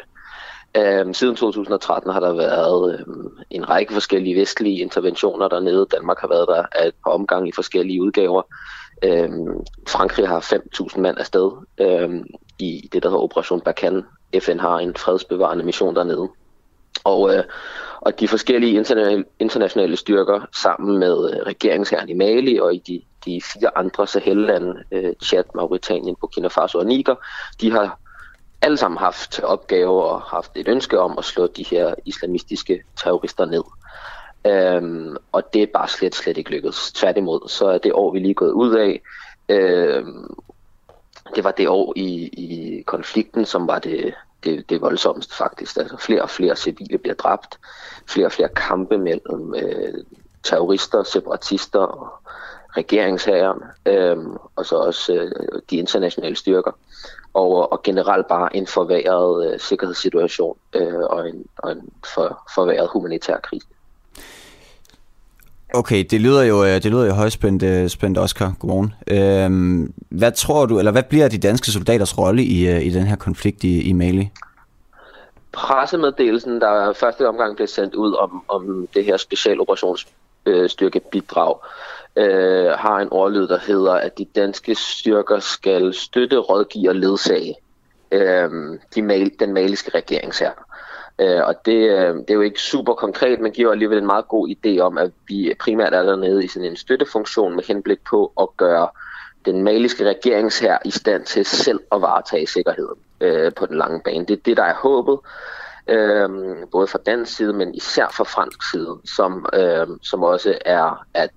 [0.77, 3.05] Øh, siden 2013 har der været øh,
[3.49, 5.87] en række forskellige vestlige interventioner dernede.
[5.91, 8.41] Danmark har været der af et par omgange i forskellige udgaver.
[9.03, 9.29] Øh,
[9.87, 12.09] Frankrig har 5.000 mand afsted øh,
[12.59, 14.03] i det, der hedder Operation Barkhane.
[14.39, 16.29] FN har en fredsbevarende mission dernede.
[17.03, 17.43] Og, øh,
[18.01, 18.85] og de forskellige
[19.39, 24.83] internationale styrker sammen med øh, regeringsherren i Mali og i de, de fire andre Sahel-lande,
[24.91, 27.15] øh, Chad, Mauritanien, Burkina Faso og Niger,
[27.61, 27.99] de har
[28.61, 33.45] alle sammen haft opgave og haft et ønske om at slå de her islamistiske terrorister
[33.45, 33.63] ned.
[34.47, 36.91] Øhm, og det er bare slet, slet ikke lykkedes.
[36.91, 39.01] Tværtimod, så er det år, vi lige er gået ud af,
[39.49, 40.35] øhm,
[41.35, 45.77] det var det år i, i konflikten, som var det, det, det voldsomst faktisk.
[45.77, 47.59] Altså flere og flere civile bliver dræbt,
[48.09, 50.03] flere og flere kampe mellem øh,
[50.43, 52.07] terrorister, separatister og
[52.77, 54.17] regeringsherren, øh,
[54.55, 56.71] og så også øh, de internationale styrker.
[57.33, 62.89] Og, og generelt bare en forværret øh, sikkerhedssituation øh, og en, og en for, forværret
[62.93, 63.67] humanitær krise.
[65.73, 68.53] Okay, det lyder jo, øh, det lyder jo højspændt, øh, spændt Oscar.
[68.59, 68.93] Godmorgen.
[69.07, 73.03] Øhm, hvad tror du, eller hvad bliver de danske soldaters rolle i, øh, i den
[73.03, 74.29] her konflikt i, i Mali?
[75.51, 81.57] Pressemeddelelsen, der første omgang blev sendt ud om, om det her specialoperationsstyrke, øh, bidrag,
[82.15, 87.55] øh, har en ordlyd, der hedder, at de danske styrker skal støtte, rådgive og ledsage
[88.11, 90.51] øh, de mal, den maliske regeringshær.
[91.19, 94.27] Øh, og det, øh, det er jo ikke super konkret, men giver alligevel en meget
[94.27, 98.33] god idé om, at vi primært er dernede i sådan en støttefunktion med henblik på
[98.41, 98.87] at gøre
[99.45, 104.25] den maliske regeringshær i stand til selv at varetage sikkerheden øh, på den lange bane.
[104.25, 105.19] Det er det, der er håbet,
[105.87, 106.29] øh,
[106.71, 111.29] både fra dansk side, men især fra fransk side, som, øh, som også er at,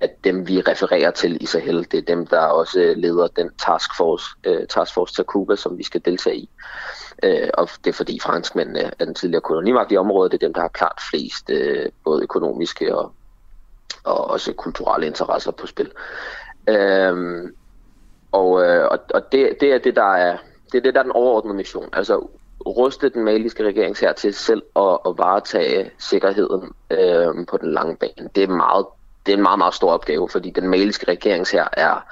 [0.00, 4.26] at dem, vi refererer til i Sahel, det er dem, der også leder den taskforce,
[4.44, 6.50] øh, taskforce Takuba, som vi skal deltage i.
[7.22, 10.54] Øh, og det er fordi franskmændene er den tidligere kolonimagt i området, det er dem,
[10.54, 13.12] der har klart flest øh, både økonomiske og,
[14.04, 15.90] og også kulturelle interesser på spil.
[16.68, 17.54] Øhm,
[18.32, 20.36] og øh, og, og det, det er det, der er
[20.72, 21.88] det er det, der er den overordnede mission.
[21.92, 22.28] Altså
[22.66, 27.96] ruste den maliske regering her til selv at, at varetage sikkerheden øh, på den lange
[27.96, 28.28] bane.
[28.34, 28.86] Det er, meget,
[29.26, 32.06] det er en meget, meget stor opgave, fordi den maliske regering her er,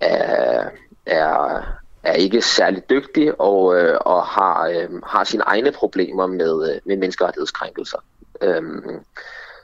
[0.00, 0.68] er,
[1.06, 1.62] er,
[2.02, 6.80] er ikke særlig dygtig og, øh, og har, øh, har sine egne problemer med, øh,
[6.84, 7.98] med menneskerettighedskrænkelser.
[8.40, 8.62] Øh,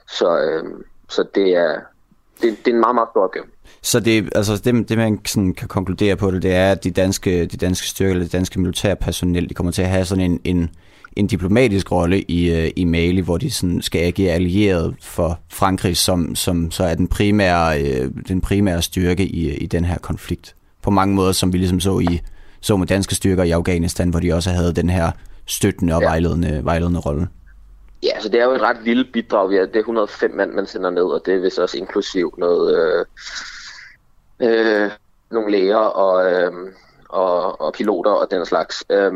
[0.07, 0.63] så, øh,
[1.09, 1.79] så det er,
[2.41, 3.45] det, det er en meget, meget stor opgave.
[3.83, 6.91] Så det, altså det, det man sådan kan konkludere på det, det er, at de
[6.91, 10.39] danske, de danske styrker, eller de danske militærpersonel, de kommer til at have sådan en,
[10.43, 10.69] en,
[11.15, 15.97] en diplomatisk rolle i, øh, i Mali, hvor de sådan skal agere allieret for Frankrig,
[15.97, 20.55] som, som så er den primære, øh, den primære styrke i, i den her konflikt.
[20.81, 22.21] På mange måder, som vi ligesom så i
[22.61, 25.11] så med danske styrker i Afghanistan, hvor de også havde den her
[25.45, 26.07] støttende og ja.
[26.07, 27.27] vejledende, vejledende rolle.
[28.03, 29.53] Ja, så det er jo et ret lille bidrag.
[29.53, 32.75] Er, det er 105 mand, man sender ned, og det er vist også inklusiv noget,
[32.75, 33.05] øh,
[34.41, 34.91] øh,
[35.31, 36.51] nogle læger og, øh,
[37.09, 38.83] og, og piloter og den slags.
[38.89, 39.13] Øh,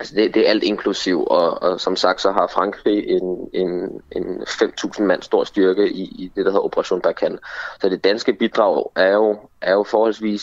[0.00, 4.02] altså det, det er alt inklusiv, og, og som sagt så har Frankrig en, en,
[4.12, 7.38] en 5.000 mand stor styrke i, i det, der hedder Operation Barkan.
[7.80, 10.42] Så det danske bidrag er jo, er jo forholdsvis,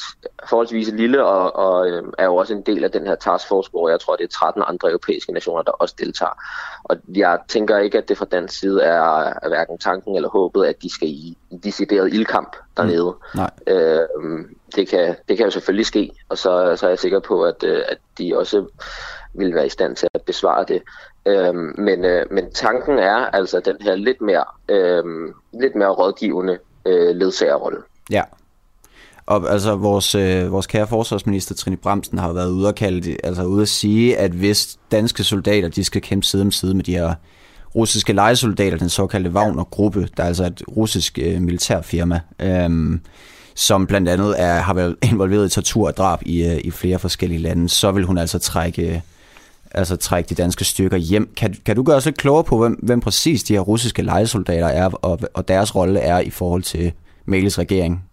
[0.49, 3.89] forholdsvis lille, og, og øh, er jo også en del af den her taskforce, hvor
[3.89, 6.43] jeg tror, det er 13 andre europæiske nationer, der også deltager.
[6.83, 9.01] Og jeg tænker ikke, at det fra dansk side er,
[9.43, 13.15] er hverken tanken eller håbet, at de skal i, decideret ildkamp dernede.
[13.33, 13.39] Mm.
[13.39, 13.51] Nej.
[13.67, 17.43] Øh, det, kan, det kan jo selvfølgelig ske, og så, så er jeg sikker på,
[17.43, 18.65] at, øh, at de også
[19.37, 20.81] vil være i stand til at besvare det.
[21.25, 25.03] Øhm, men, øh, men tanken er altså den her lidt mere, øh,
[25.53, 27.77] lidt mere rådgivende øh, ledsagerrolle.
[28.11, 28.21] Ja.
[29.25, 33.43] Og altså vores, øh, vores kære forsvarsminister Trine Bremsen har været ude at, kalde altså
[33.43, 36.97] ude at sige, at hvis danske soldater de skal kæmpe side om side med de
[36.97, 37.13] her
[37.75, 42.99] russiske lejesoldater, den såkaldte Wagner-gruppe, der er altså et russisk øh, militærfirma, øh,
[43.55, 46.99] som blandt andet er, har været involveret i tortur og drab i, øh, i flere
[46.99, 49.03] forskellige lande, så vil hun altså trække
[49.71, 51.33] altså trække de danske styrker hjem.
[51.37, 54.67] Kan, kan du gøre os lidt klogere på, hvem, hvem præcis de her russiske lejesoldater
[54.67, 56.93] er, og, og deres rolle er i forhold til
[57.25, 58.09] Mæles regering?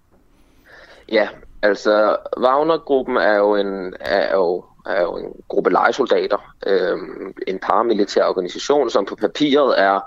[1.12, 1.29] Ja,
[1.62, 6.99] altså Wagner-gruppen er jo en, er jo, er jo en gruppe lejesoldater, øh,
[7.47, 10.01] en paramilitær organisation, som på papiret er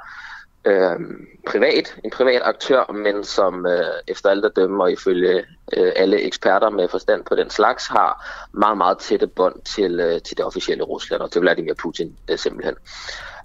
[0.65, 0.99] øh,
[1.47, 5.45] privat, en privat aktør, men som øh, efter alt at dømme og ifølge
[5.77, 10.21] øh, alle eksperter med forstand på den slags, har meget, meget tætte bånd til, øh,
[10.21, 12.75] til det officielle Rusland og til Vladimir Putin øh, simpelthen.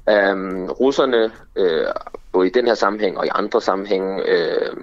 [0.09, 1.87] Øhm, russerne, øh,
[2.33, 4.77] både i den her sammenhæng og i andre sammenhænge, øh,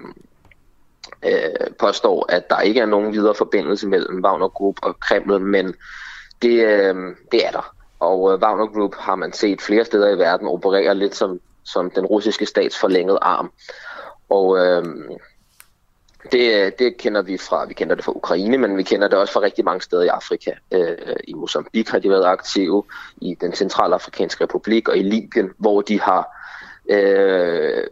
[1.24, 5.74] øh, påstår, at der ikke er nogen videre forbindelse mellem Wagner Group og Kreml, men
[6.42, 6.94] det, øh,
[7.32, 7.74] det er der.
[8.00, 11.40] Og øh, Wagner Group har man set flere steder i verden operere lidt som
[11.72, 13.52] som den russiske stats forlængede arm.
[14.28, 14.84] Og øh,
[16.32, 19.32] det, det kender vi fra, vi kender det fra Ukraine, men vi kender det også
[19.32, 20.50] fra rigtig mange steder i Afrika.
[20.70, 22.84] Øh, I Mozambique har de været aktive,
[23.16, 26.28] i den centralafrikanske republik og i Libyen, hvor de har
[26.88, 27.86] øh,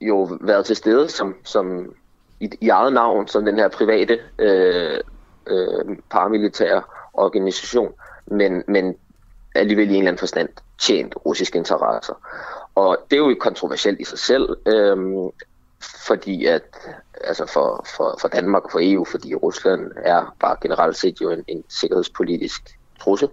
[0.00, 1.94] jo været til stede som, som
[2.40, 5.00] i, i eget navn, som den her private øh,
[5.46, 6.82] øh, paramilitære
[7.14, 7.92] organisation,
[8.26, 8.96] men, men
[9.54, 10.48] alligevel i en eller anden forstand
[10.80, 12.14] tjent russiske interesser.
[12.74, 15.30] Og det er jo kontroversielt i sig selv, øhm,
[16.06, 16.62] fordi at
[17.20, 21.30] altså for, for, for Danmark og for EU, fordi Rusland er bare generelt set jo
[21.30, 23.28] en, en sikkerhedspolitisk trussel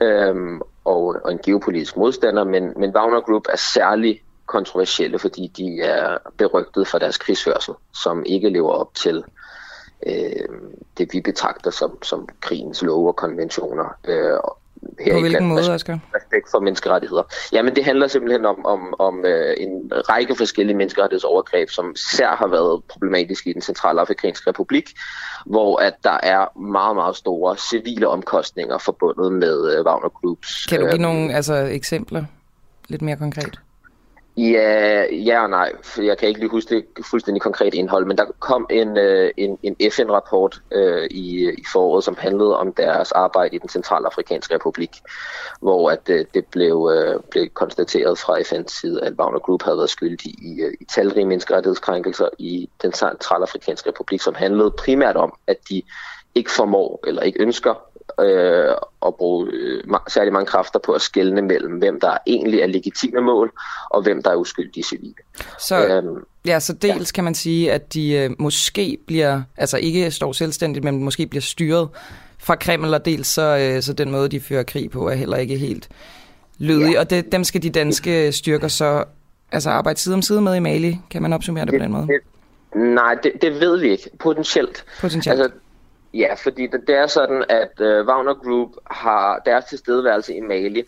[0.00, 5.80] øhm, og, og en geopolitisk modstander, men, men Wagner Group er særlig kontroversielle, fordi de
[5.80, 9.24] er berygtet for deres krigsførsel, som ikke lever op til
[10.06, 10.48] øh,
[10.98, 13.96] det, vi betragter som, som krigens love og konventioner.
[14.04, 14.38] Øh,
[15.00, 15.98] her På hvilken måde, Asger?
[16.14, 17.22] Respekt for menneskerettigheder.
[17.52, 22.46] Jamen, det handler simpelthen om, om, om øh, en række forskellige menneskerettighedsovergreb, som især har
[22.46, 24.90] været problematiske i den centralafrikanske republik,
[25.46, 30.66] hvor at der er meget, meget store civile omkostninger forbundet med øh, Wagner Groups.
[30.66, 32.24] Kan du give øh, nogle altså, eksempler
[32.88, 33.60] lidt mere konkret?
[34.40, 38.18] Ja, ja og nej, for jeg kan ikke lige huske det fuldstændig konkret indhold, men
[38.18, 43.12] der kom en, øh, en, en FN-rapport øh, i, i foråret, som handlede om deres
[43.12, 44.90] arbejde i den centralafrikanske republik,
[45.60, 49.76] hvor at øh, det blev, øh, blev konstateret fra FN's side, at Wagner Group havde
[49.76, 55.32] været skyldig i, øh, i talrige menneskerettighedskrænkelser i den centralafrikanske republik, som handlede primært om,
[55.46, 55.82] at de
[56.34, 57.89] ikke formår eller ikke ønsker
[58.24, 58.74] øh,
[59.06, 63.20] at bruge øh, særlig mange kræfter på at skelne mellem, hvem der egentlig er legitime
[63.20, 63.52] mål,
[63.90, 65.14] og hvem der er uskyldige civile.
[65.58, 67.14] Så, øhm, ja, så dels ja.
[67.14, 71.42] kan man sige, at de øh, måske bliver, altså ikke står selvstændigt, men måske bliver
[71.42, 71.88] styret
[72.38, 75.36] fra Kreml, og dels så, øh, så den måde, de fører krig på, er heller
[75.36, 75.88] ikke helt
[76.58, 76.92] lødig.
[76.92, 77.00] Ja.
[77.00, 79.04] Og det, dem skal de danske styrker så
[79.52, 80.98] altså arbejde side om side med i Mali.
[81.10, 82.06] Kan man opsummere det, det på den måde?
[82.06, 82.20] Det,
[82.94, 84.10] nej, det, det ved vi ikke.
[84.18, 84.84] Potentielt.
[85.00, 85.40] Potentielt.
[85.40, 85.58] Altså,
[86.14, 90.84] Ja, fordi det, det er sådan, at øh, Wagner Group har deres tilstedeværelse i Mali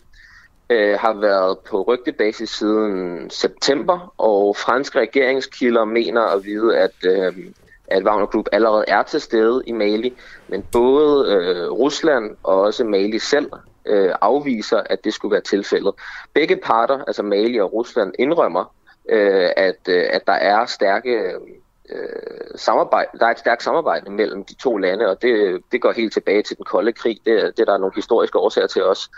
[0.69, 7.33] øh, har været på rygtebasis siden september, og franske regeringskilder mener at vide, at, øh,
[7.87, 10.13] at Wagner Group allerede er til stede i Mali,
[10.47, 13.51] men både øh, Rusland og også Mali selv
[13.85, 15.93] øh, afviser, at det skulle være tilfældet.
[16.33, 18.73] Begge parter, altså Mali og Rusland, indrømmer,
[19.09, 21.39] øh, at, øh, at der er stærke øh,
[21.93, 25.91] øh, samarbejde, der er et stærkt samarbejde mellem de to lande, og det, det går
[25.91, 27.19] helt tilbage til den kolde krig.
[27.25, 29.09] Det, det der er nogle historiske årsager til os.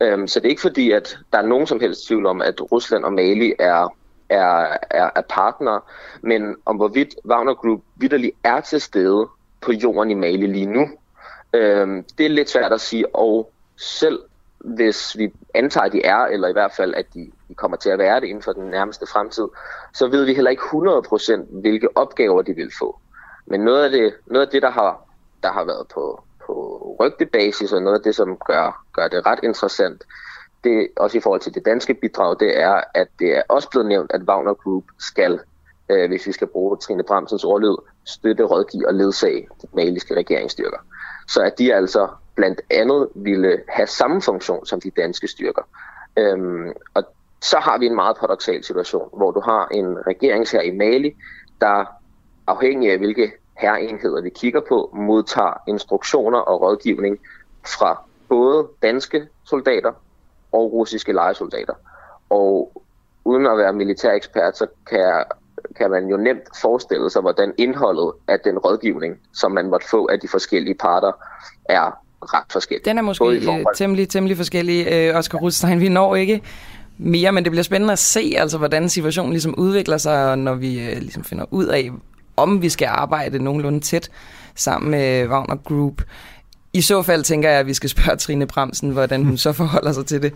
[0.00, 2.72] Øhm, så det er ikke fordi, at der er nogen som helst tvivl om, at
[2.72, 3.96] Rusland og Mali er,
[4.28, 5.80] er, er, er partnere,
[6.22, 9.28] men om hvorvidt Wagner Group vidderligt er til stede
[9.60, 10.88] på jorden i Mali lige nu,
[11.54, 14.18] øhm, det er lidt svært at sige, og selv
[14.64, 17.90] hvis vi antager, at de er, eller i hvert fald, at de, de kommer til
[17.90, 19.48] at være det inden for den nærmeste fremtid,
[19.94, 22.98] så ved vi heller ikke 100% hvilke opgaver de vil få.
[23.46, 25.08] Men noget af det, noget af det der, har,
[25.42, 29.40] der har været på, på rygtebasis, og noget af det, som gør, gør det ret
[29.42, 30.04] interessant,
[30.64, 33.86] det også i forhold til det danske bidrag, det er, at det er også blevet
[33.86, 35.40] nævnt, at Wagner Group skal,
[35.88, 40.78] øh, hvis vi skal bruge Trine Bramsens ordlyd, støtte, rådgive og ledsage de maliske regeringsstyrker.
[41.28, 45.62] Så at de altså blandt andet ville have samme funktion som de danske styrker.
[46.16, 47.04] Øhm, og
[47.40, 51.16] så har vi en meget paradoxal situation, hvor du har en regeringsher i Mali,
[51.60, 51.84] der
[52.46, 57.18] afhængig af hvilke herreenheder vi kigger på, modtager instruktioner og rådgivning
[57.66, 59.92] fra både danske soldater
[60.52, 61.74] og russiske lejesoldater.
[62.30, 62.82] Og
[63.24, 65.24] uden at være militærekspert, så kan, jeg,
[65.76, 70.08] kan man jo nemt forestille sig, hvordan indholdet af den rådgivning, som man måtte få
[70.12, 71.12] af de forskellige parter,
[71.64, 72.84] er ret forskellig.
[72.84, 75.80] Den er måske øh, temmelig, temmelig forskellig, øh, Oscar Rudstein.
[75.80, 76.42] Vi når ikke
[76.98, 80.80] mere, men det bliver spændende at se, altså, hvordan situationen ligesom udvikler sig, når vi
[80.80, 81.90] øh, ligesom finder ud af,
[82.36, 84.10] om vi skal arbejde nogenlunde tæt
[84.54, 86.02] sammen med Wagner Group.
[86.72, 89.92] I så fald tænker jeg, at vi skal spørge Trine Bremsen, hvordan hun så forholder
[89.92, 90.32] sig til det.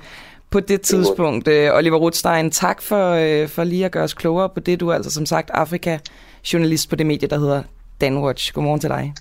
[0.51, 4.49] På det tidspunkt, øh, Oliver Rothstein, tak for, øh, for lige at gøre os klogere
[4.49, 4.81] på det.
[4.81, 7.63] Du er altså som sagt Afrika-journalist på det medie, der hedder
[8.01, 8.53] Danwatch.
[8.53, 9.13] Godmorgen til dig.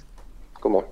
[0.62, 0.88] Godmorgen.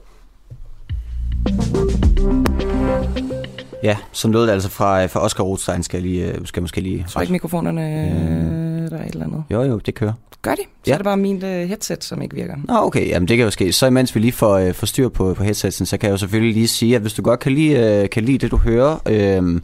[3.83, 7.05] Ja, så lød det altså fra, fra Oscar Rothstein, skal, lige, øh, skal måske lige...
[7.07, 9.43] Så ikke mikrofonerne, øh, der er et eller andet?
[9.51, 10.13] Jo, jo, det kører.
[10.41, 10.61] Gør de?
[10.61, 10.93] Så ja.
[10.93, 12.55] er det bare min uh, headset, som ikke virker.
[12.63, 13.71] Nå, okay, jamen det kan jo ske.
[13.71, 16.17] Så imens vi lige får, uh, får styr på, på headsetsen, så kan jeg jo
[16.17, 18.97] selvfølgelig lige sige, at hvis du godt kan lide, uh, kan lide det, du hører,
[19.09, 19.61] øh,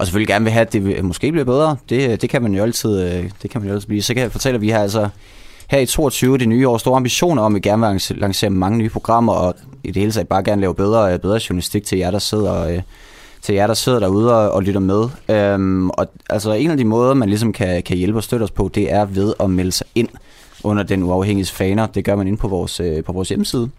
[0.00, 2.54] og selvfølgelig gerne vil have, at det måske bliver bedre, det, øh, det kan man
[2.54, 4.02] jo altid, øh, det kan man jo altid blive.
[4.02, 5.08] Så kan jeg fortælle, at vi har altså
[5.70, 8.78] her i 22 det nye år store ambitioner om, at vi gerne vil lancere mange
[8.78, 11.98] nye programmer, og i det hele taget bare gerne lave bedre, øh, bedre journalistik til
[11.98, 12.80] jer, der sidder,
[13.42, 15.08] til jer, der sidder derude og, og lytter med.
[15.28, 18.50] Øhm, og altså en af de måder, man ligesom kan, kan hjælpe og støtte os
[18.50, 20.08] på, det er ved at melde sig ind
[20.64, 21.86] under den uafhængige faner.
[21.86, 23.70] Det gør man ind på vores, øh, på vores hjemmeside.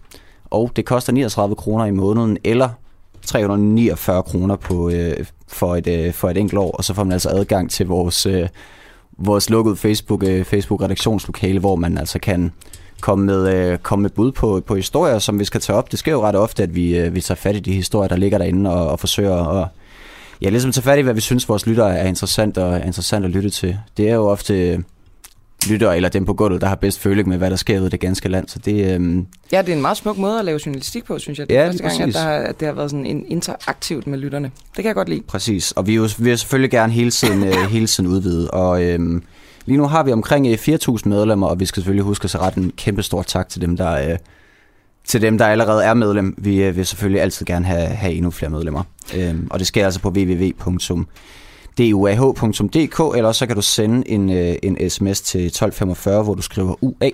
[0.46, 2.70] Og det koster 39 kroner i måneden, eller
[3.26, 7.12] 349 kroner på, øh, for, et, øh, for et enkelt år, og så får man
[7.12, 8.48] altså adgang til vores, øh,
[9.18, 12.52] vores lukkede Facebook, øh, Facebook redaktionslokale, hvor man altså kan
[13.02, 15.92] komme med, øh, komme med bud på, på historier, som vi skal tage op.
[15.92, 18.16] Det sker jo ret ofte, at vi, øh, vi tager fat i de historier, der
[18.16, 19.68] ligger derinde, og, og forsøger at
[20.42, 23.26] ja, ligesom tage fat i, hvad vi synes, vores lyttere er interessant, og er interessant
[23.26, 23.78] at lytte til.
[23.98, 24.84] Det er jo ofte
[25.70, 27.90] lyttere eller dem på gulvet, der har bedst føling med, hvad der sker ud i
[27.90, 28.48] det ganske land.
[28.48, 29.26] Så det, øhm...
[29.52, 31.50] Ja, det er en meget smuk måde at lave journalistik på, synes jeg.
[31.50, 34.18] Det er ja, første gang, at, der, at det har været sådan en interaktivt med
[34.18, 34.52] lytterne.
[34.68, 35.22] Det kan jeg godt lide.
[35.28, 38.84] Præcis, og vi, jo, vi vil selvfølgelig gerne hele tiden, øh, hele tiden udvide, og
[38.84, 39.24] øhm,
[39.66, 42.60] Lige nu har vi omkring 4.000 øh, medlemmer, og vi skal selvfølgelig huske at rette
[42.60, 44.18] en kæmpe stor tak til dem, der, øh,
[45.06, 46.36] til dem, der allerede er medlem.
[46.38, 48.84] Vi øh, vil selvfølgelig altid gerne have, have endnu flere medlemmer.
[49.16, 50.10] Øhm, og det sker altså på
[51.78, 56.76] duah.dk, eller så kan du sende en, øh, en sms til 1245, hvor du skriver
[56.82, 57.10] UA.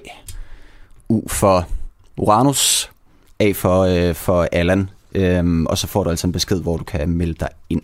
[1.10, 1.68] U for
[2.18, 2.92] Uranus,
[3.40, 6.84] A for, øh, for Allan, øhm, og så får du altså en besked, hvor du
[6.84, 7.82] kan melde dig ind.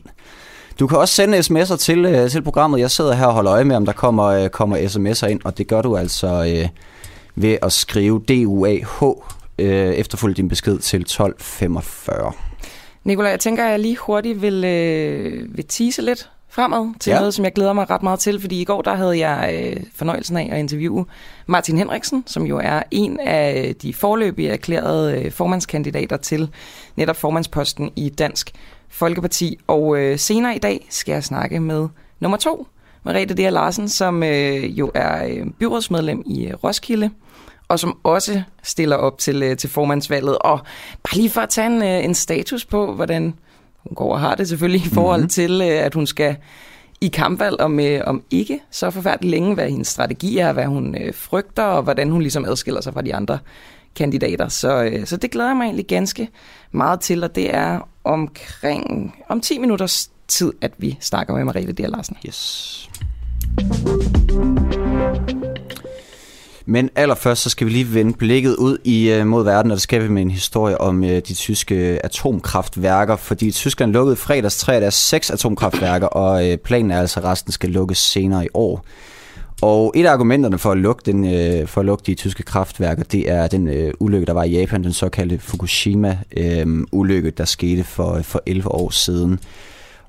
[0.80, 2.80] Du kan også sende sms'er til, øh, til programmet.
[2.80, 5.57] Jeg sidder her og holder øje med, om der kommer, øh, kommer sms'er ind, og
[5.57, 6.69] det gør du altså øh,
[7.36, 9.03] ved at skrive DUAH
[9.59, 12.32] øh, efterfulgt din besked til 1245.
[13.03, 17.18] Nikolaj, jeg tænker, at jeg lige hurtigt vil, øh, vil tease lidt fremad til ja.
[17.18, 19.84] noget, som jeg glæder mig ret meget til, fordi i går der havde jeg øh,
[19.95, 21.06] fornøjelsen af at interviewe
[21.47, 26.49] Martin Henriksen, som jo er en af de forløbige erklærede øh, formandskandidater til
[26.95, 28.51] netop formandsposten i Dansk
[28.89, 29.60] Folkeparti.
[29.68, 31.88] Og øh, senere i dag skal jeg snakke med
[32.20, 32.68] nummer to,
[33.04, 33.51] Merete D.
[33.51, 37.10] Larsen, som øh, jo er øh, byrådsmedlem i øh, Roskilde,
[37.68, 40.38] og som også stiller op til, øh, til formandsvalget.
[40.38, 40.60] Og
[41.04, 43.34] bare lige for at tage en, øh, en status på, hvordan
[43.84, 45.29] hun går og har det selvfølgelig i forhold mm-hmm.
[45.29, 46.36] til, øh, at hun skal
[47.01, 50.95] i kampvalg om, øh, om ikke så forfærdeligt længe, hvad hendes strategi er, hvad hun
[50.95, 53.39] øh, frygter, og hvordan hun ligesom adskiller sig fra de andre
[53.95, 54.47] kandidater.
[54.47, 56.29] Så, øh, så det glæder jeg mig egentlig ganske
[56.71, 61.71] meget til, og det er omkring om 10 minutters tid, at vi snakker med Marie
[61.71, 62.17] Dier Larsen.
[62.27, 62.89] Yes.
[66.66, 69.82] Men allerførst så skal vi lige vende blikket ud i øh, mod verden, og det
[69.82, 74.76] skal vi med en historie om øh, de tyske atomkraftværker, fordi Tyskland lukkede fredags tre
[74.76, 78.49] af deres seks atomkraftværker, og øh, planen er altså, at resten skal lukkes senere i
[78.53, 78.86] år.
[79.61, 81.24] Og et af argumenterne for at lukke, den,
[81.68, 84.93] for at lukke de tyske kraftværker, det er den ulykke, der var i Japan, den
[84.93, 89.39] såkaldte Fukushima-ulykke, der skete for, for 11 år siden.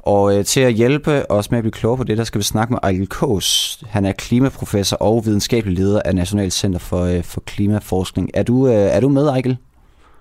[0.04, 2.44] Og øh, til at hjælpe os med at blive klogere på det, der skal vi
[2.44, 3.80] snakke med Ejl Kås.
[3.88, 8.30] Han er klimaprofessor og videnskabelig leder af National Center for, øh, for Klimaforskning.
[8.34, 9.56] Er du, øh, er du med, Ejl?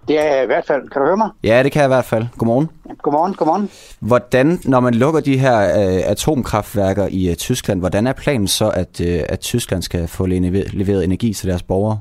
[0.08, 0.90] Det er jeg i hvert fald.
[0.90, 1.30] Kan du høre mig?
[1.44, 2.26] Ja, det kan jeg i hvert fald.
[2.38, 2.70] Godmorgen.
[3.02, 3.70] Godmorgen, godmorgen.
[4.00, 8.70] Hvordan, når man lukker de her øh, atomkraftværker i øh, Tyskland, hvordan er planen så,
[8.70, 12.00] at, øh, at Tyskland skal få leveret energi til deres borgere?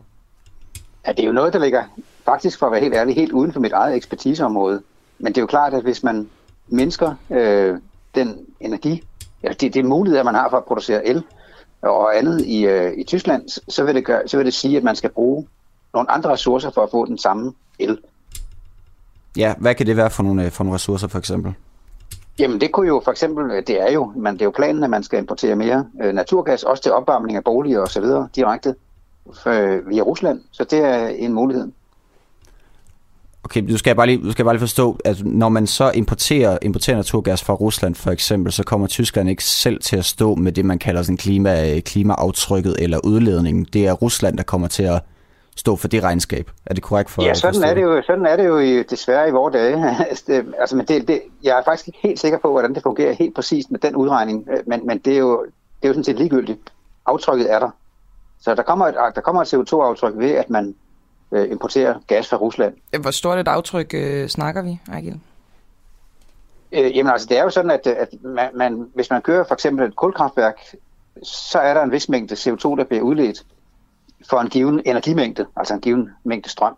[1.07, 1.83] Ja, det er jo noget, der ligger
[2.25, 4.83] faktisk, for at være helt ærlig, helt uden for mit eget ekspertiseområde.
[5.19, 6.29] Men det er jo klart, at hvis man
[6.73, 7.79] mindsker øh,
[8.15, 9.03] den energi,
[9.43, 11.25] eller det, det muligheder, man har for at producere el
[11.83, 14.83] og andet i, øh, i Tyskland, så vil, det gøre, så vil det sige, at
[14.83, 15.47] man skal bruge
[15.95, 17.99] nogle andre ressourcer for at få den samme el.
[19.37, 21.55] Ja, hvad kan det være for nogle, for nogle ressourcer for eksempel?
[22.39, 24.91] Jamen det kunne jo for eksempel, det er jo, men det er jo planen, at
[24.91, 28.75] man skal importere mere øh, naturgas, også til opvarmning af boliger og så videre, direkte
[29.47, 30.41] øh, via Rusland.
[30.51, 31.73] Så det er en mulighed.
[33.45, 36.59] Okay, du skal bare lige, du skal bare lige forstå, at når man så importerer,
[36.63, 40.53] importerer naturgas fra Rusland for eksempel, så kommer Tyskland ikke selv til at stå med
[40.53, 43.67] det, man kalder sådan klima, klimaaftrykket eller udledningen.
[43.73, 45.03] Det er Rusland, der kommer til at
[45.57, 46.51] stå for det regnskab.
[46.67, 49.29] Er det korrekt for Ja, sådan er det jo, sådan er det jo i, desværre
[49.29, 49.97] i vores dage.
[50.11, 53.13] Altså, altså, men det, det, jeg er faktisk ikke helt sikker på, hvordan det fungerer
[53.13, 56.17] helt præcist med den udregning, men, men det, er jo, det er jo sådan set
[56.17, 56.73] ligegyldigt.
[57.07, 57.71] Aftrykket er der.
[58.41, 60.75] Så der kommer et, der kommer et CO2-aftryk ved, at man
[61.33, 62.75] øh, importere gas fra Rusland.
[63.01, 65.21] Hvor stort et aftryk øh, snakker vi, Ejgil?
[66.73, 69.55] Øh, jamen altså, det er jo sådan, at, at man, man, hvis man kører for
[69.55, 70.61] eksempel et kulkraftværk,
[71.23, 73.45] så er der en vis mængde CO2, der bliver udledt
[74.29, 76.77] for en given energimængde, altså en given mængde strøm.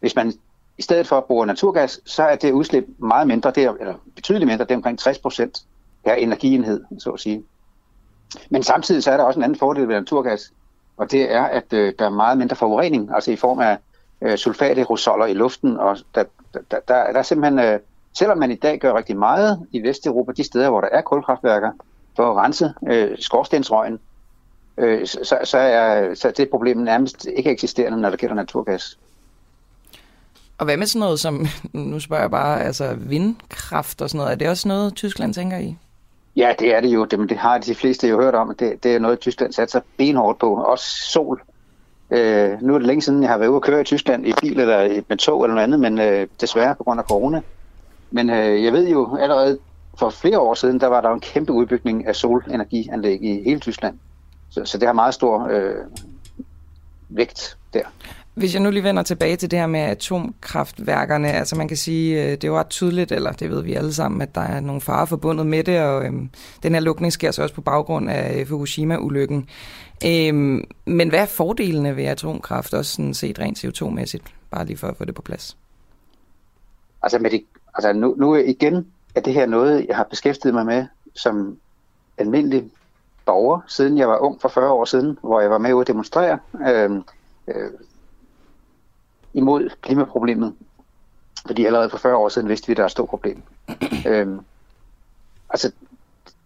[0.00, 0.32] Hvis man
[0.78, 3.94] i stedet for at bruge naturgas, så er det udslip meget mindre, det er, eller
[4.14, 5.62] betydeligt mindre, det er omkring 60 procent
[6.04, 7.44] per energienhed, så at sige.
[8.50, 10.52] Men samtidig så er der også en anden fordel ved naturgas
[10.96, 13.78] og det er, at øh, der er meget mindre forurening, altså i form af
[14.20, 16.24] øh, sulfaterosoller i luften, og der,
[16.54, 17.78] der, der, der er simpelthen, øh,
[18.18, 21.70] selvom man i dag gør rigtig meget i Vesteuropa, de steder, hvor der er kulkraftværker,
[22.16, 23.98] for at rense øh, skorstensrøgen,
[24.78, 28.98] øh, så, så, er, så det problem nærmest ikke eksisterende, når der gælder naturgas.
[30.58, 34.32] Og hvad med sådan noget som, nu spørger jeg bare, altså vindkraft og sådan noget,
[34.32, 35.76] er det også noget, Tyskland tænker i?
[36.36, 37.04] Ja, det er det jo.
[37.04, 38.54] Det, men det har de fleste jo hørt om.
[38.58, 40.54] Det, det er noget, Tyskland satser benhårdt på.
[40.54, 41.42] Også sol.
[42.10, 44.32] Øh, nu er det længe siden, jeg har været ude og køre i Tyskland i
[44.40, 47.40] bil eller med tog eller noget andet, men øh, desværre på grund af corona.
[48.10, 49.58] Men øh, jeg ved jo allerede
[49.98, 53.98] for flere år siden, der var der en kæmpe udbygning af solenergianlæg i hele Tyskland.
[54.50, 55.74] Så, så det har meget stor øh,
[57.08, 57.84] vægt der.
[58.34, 62.24] Hvis jeg nu lige vender tilbage til det her med atomkraftværkerne, altså man kan sige,
[62.24, 64.60] øh, det er jo ret tydeligt, eller det ved vi alle sammen, at der er
[64.60, 66.30] nogle farer forbundet med det, og øhm,
[66.62, 69.48] den her lukning sker så også på baggrund af øh, Fukushima-ulykken.
[70.06, 74.88] Øhm, men hvad er fordelene ved atomkraft, også sådan set rent CO2-mæssigt, bare lige for
[74.88, 75.56] at få det på plads?
[77.02, 80.66] Altså, med det, altså nu, nu igen er det her noget, jeg har beskæftiget mig
[80.66, 81.56] med som
[82.18, 82.70] almindelig
[83.26, 85.86] borger, siden jeg var ung for 40 år siden, hvor jeg var med ude at
[85.86, 86.38] demonstrere.
[86.68, 87.02] Øhm,
[87.48, 87.70] øh,
[89.34, 90.54] imod klimaproblemet.
[91.46, 93.42] Fordi allerede for 40 år siden vidste vi, at der er et stort problem.
[94.08, 94.40] øhm,
[95.50, 95.72] altså,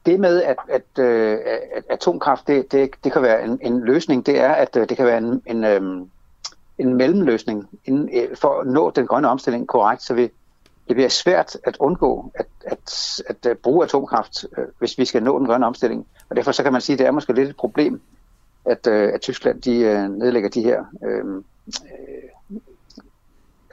[0.07, 1.39] det med, at, at, øh,
[1.76, 4.97] at atomkraft, det, det, det kan være en, en løsning, det er, at øh, det
[4.97, 6.11] kan være en, en, øhm,
[6.78, 10.22] en mellemløsning inden, øh, for at nå den grønne omstilling korrekt, så vi,
[10.89, 15.22] det bliver svært at undgå, at, at, at, at bruge atomkraft, øh, hvis vi skal
[15.22, 16.07] nå den grønne omstilling.
[16.30, 18.01] Og derfor så kan man sige, at det er måske lidt et problem,
[18.64, 22.26] at, øh, at Tyskland de, øh, nedlægger de her øh, øh,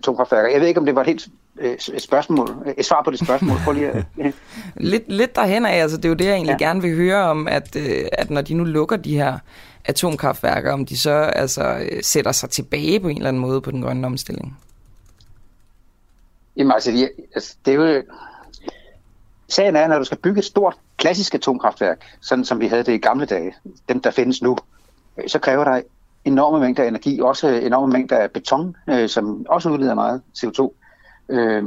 [0.04, 0.50] atomkraftværker.
[0.50, 1.28] Jeg ved ikke, om det var et helt
[1.60, 3.58] øh, et spørgsmål, et svar på det spørgsmål.
[3.64, 4.06] Prøv lige at,
[4.76, 6.66] lidt, lidt derhen af, altså det er jo det, jeg egentlig ja.
[6.68, 9.38] gerne vil høre om, at, øh, at når de nu lukker de her
[9.86, 13.72] atomkraftværker, om de så altså øh, sætter sig tilbage på en eller anden måde på
[13.72, 14.58] den grønne omstilling.
[16.58, 18.04] Jamen altså, det, altså, det er jo...
[19.48, 22.94] Sagen er, når du skal bygge et stort klassisk atomkraftværk, sådan som vi havde det
[22.94, 23.54] i gamle dage,
[23.90, 24.58] dem der findes nu,
[25.18, 25.82] øh, så kræver der
[26.26, 30.74] enorme mængder energi, også enorme mængder af beton, øh, som også udleder meget CO2.
[31.30, 31.64] Øh,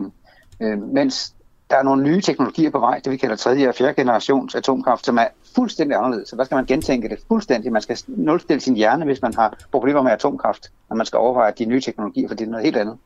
[0.60, 1.34] øh, mens
[1.70, 5.06] der er nogle nye teknologier på vej, det vi kalder tredje og fjerde generations atomkraft,
[5.06, 6.28] som er fuldstændig anderledes.
[6.28, 7.72] Så der skal man gentænke det fuldstændig.
[7.72, 11.52] Man skal nulstille sin hjerne, hvis man har problemer med atomkraft, når man skal overveje
[11.58, 12.96] de nye teknologier, for det er noget helt andet.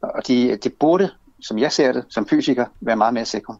[0.00, 3.56] Og de, de burde, som jeg ser det, som fysiker, være meget mere sikre.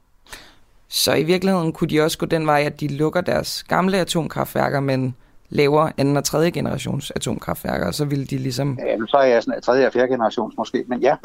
[0.89, 4.80] Så i virkeligheden kunne de også gå den vej, at de lukker deres gamle atomkraftværker,
[4.80, 5.16] men
[5.49, 8.79] laver anden og tredje generations atomkraftværker, så vil de ligesom...
[8.87, 11.17] Ja, så er jeg sådan tredje og fjerde generations måske, men ja.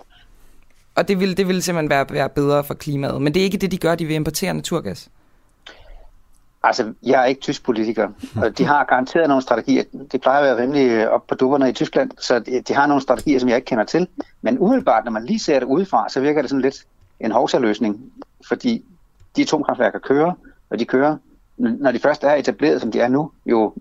[0.96, 3.58] Og det vil, det vil simpelthen være, være bedre for klimaet, men det er ikke
[3.58, 5.10] det, de gør, de vil importere naturgas?
[6.64, 9.84] Altså, jeg er ikke tysk politiker, og de har garanteret nogle strategier.
[10.12, 13.02] Det plejer at være rimelig op på dupperne i Tyskland, så de, de har nogle
[13.02, 14.08] strategier, som jeg ikke kender til.
[14.42, 16.86] Men umiddelbart, når man lige ser det udefra, så virker det sådan lidt
[17.20, 18.12] en hovsaløsning,
[18.48, 18.84] fordi
[19.36, 20.34] de atomkraftværker kører,
[20.70, 21.18] og de kører,
[21.58, 23.74] når de først er etableret, som de er nu, jo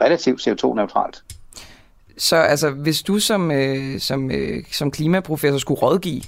[0.00, 1.22] relativt CO2-neutralt.
[2.18, 6.22] Så altså, hvis du som, øh, som, øh, som klimaprofessor skulle rådgive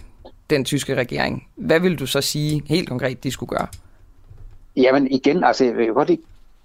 [0.51, 3.67] den tyske regering, hvad vil du så sige helt konkret, de skulle gøre?
[4.77, 6.11] Jamen igen, altså jeg vil godt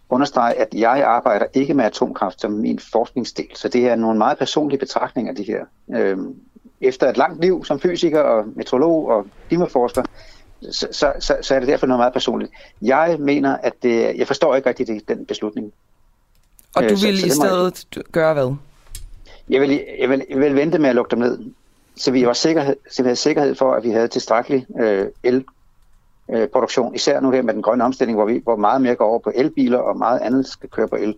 [0.09, 4.37] understrege, at jeg arbejder ikke med atomkraft som min forskningsdel, så det er nogle meget
[4.37, 5.65] personlige betragtninger, det her.
[5.95, 6.35] Øhm,
[6.81, 10.03] efter et langt liv som fysiker og meteorolog og klimaforsker,
[10.71, 12.51] så, så, så, så er det derfor noget meget personligt.
[12.81, 15.73] Jeg mener, at det, jeg forstår ikke rigtig det, den beslutning.
[16.75, 18.55] Og du øh, vil så, i stedet jeg, gøre hvad?
[19.49, 21.39] Jeg vil, jeg, vil, jeg vil vente med at lukke dem ned,
[21.95, 25.45] så vi var sikkerhed, så vi havde sikkerhed for, at vi havde tilstrækkelig øh, el
[26.29, 26.47] øh,
[26.95, 29.31] især nu her med den grønne omstilling, hvor, vi, hvor meget mere går over på
[29.35, 31.15] elbiler, og meget andet skal køre på el.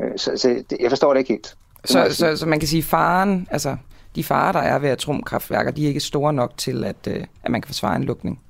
[0.00, 1.56] Øh, så så det, jeg forstår det ikke helt.
[1.82, 3.76] Det så, så, så man kan sige, faren, altså
[4.14, 7.50] de farer, der er ved atomkraftværker, de er ikke store nok til, at, øh, at
[7.50, 8.40] man kan forsvare en lukning?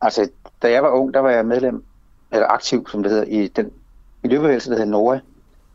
[0.00, 0.28] Altså,
[0.62, 1.84] da jeg var ung, der var jeg medlem,
[2.32, 3.70] eller aktiv, som det hedder, i den
[4.26, 5.18] miljøbevægelse, der hedder NORA,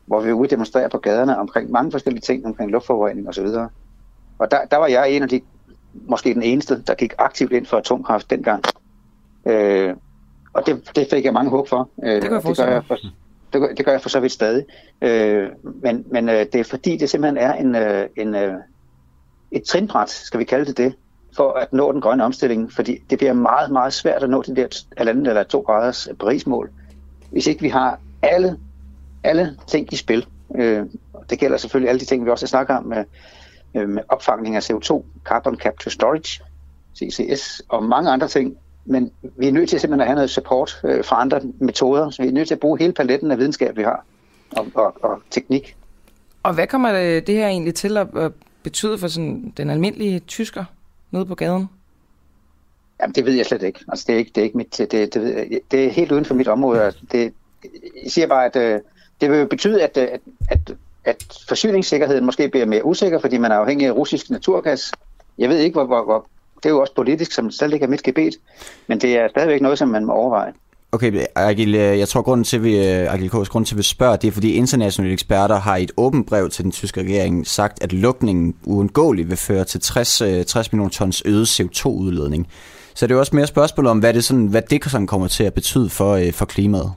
[0.05, 3.45] hvor vi var ude demonstrere på gaderne omkring mange forskellige ting, omkring luftforurening osv.
[3.45, 3.69] Og,
[4.39, 5.41] og der, der var jeg en af de
[5.93, 8.63] måske den eneste, der gik aktivt ind for atomkraft dengang.
[9.45, 9.95] Øh,
[10.53, 11.89] og det, det fik jeg mange håb for.
[12.03, 12.95] Øh, det, gør det, gør jeg for
[13.53, 14.65] det, gør, det gør jeg for så vidt stadig.
[15.01, 18.53] Øh, men men øh, det er fordi, det simpelthen er en, øh, en, øh,
[19.51, 20.93] et trinbræt, skal vi kalde det det,
[21.35, 22.71] for at nå den grønne omstilling.
[22.71, 26.71] Fordi det bliver meget, meget svært at nå de der halvanden eller to graders Paris-mål,
[27.31, 28.59] hvis ikke vi har alle,
[29.23, 30.25] alle ting i spil.
[30.55, 30.85] Øh,
[31.29, 33.03] det gælder selvfølgelig alle de ting, vi også har snakket om med
[33.75, 36.43] øh, med opfangning af CO2, Carbon Capture Storage,
[36.95, 38.57] CCS og mange andre ting.
[38.85, 42.21] Men vi er nødt til simpelthen at have noget support øh, fra andre metoder, så
[42.21, 44.05] vi er nødt til at bruge hele paletten af videnskab, vi har,
[44.51, 45.75] og, og, og teknik.
[46.43, 48.31] Og hvad kommer det, det her egentlig til at, at
[48.63, 50.65] betyde for sådan den almindelige tysker
[51.11, 51.69] nede på gaden?
[53.01, 53.79] Jamen, det ved jeg slet ikke.
[53.87, 56.25] Altså, det er ikke, det er ikke mit, det, det, det, det er helt uden
[56.25, 56.81] for mit område.
[56.81, 57.33] Altså, det,
[58.03, 58.79] jeg siger bare, at øh,
[59.21, 63.51] det vil betyde, at, øh, at, at at forsyningssikkerheden måske bliver mere usikker, fordi man
[63.51, 64.91] er afhængig af russisk naturgas.
[65.37, 67.89] Jeg ved ikke, hvor, hvor, hvor det er jo også politisk, som slet ikke er
[67.89, 68.33] mit gebet,
[68.87, 70.53] men det er stadigvæk noget, som man må overveje.
[70.93, 73.83] Okay, Agil, øh, jeg tror, grunden til, vi, øh, Agil Kors, grunden til, at vi
[73.83, 77.47] spørger, det er, fordi internationale eksperter har i et åbent brev til den tyske regering
[77.47, 82.47] sagt, at lukningen uundgåeligt vil føre til 60, 60 millioner tons øget CO2-udledning.
[82.93, 85.27] Så det er jo også mere spørgsmål om, hvad det, sådan, hvad det sådan kommer
[85.27, 86.93] til at betyde for, for klimaet.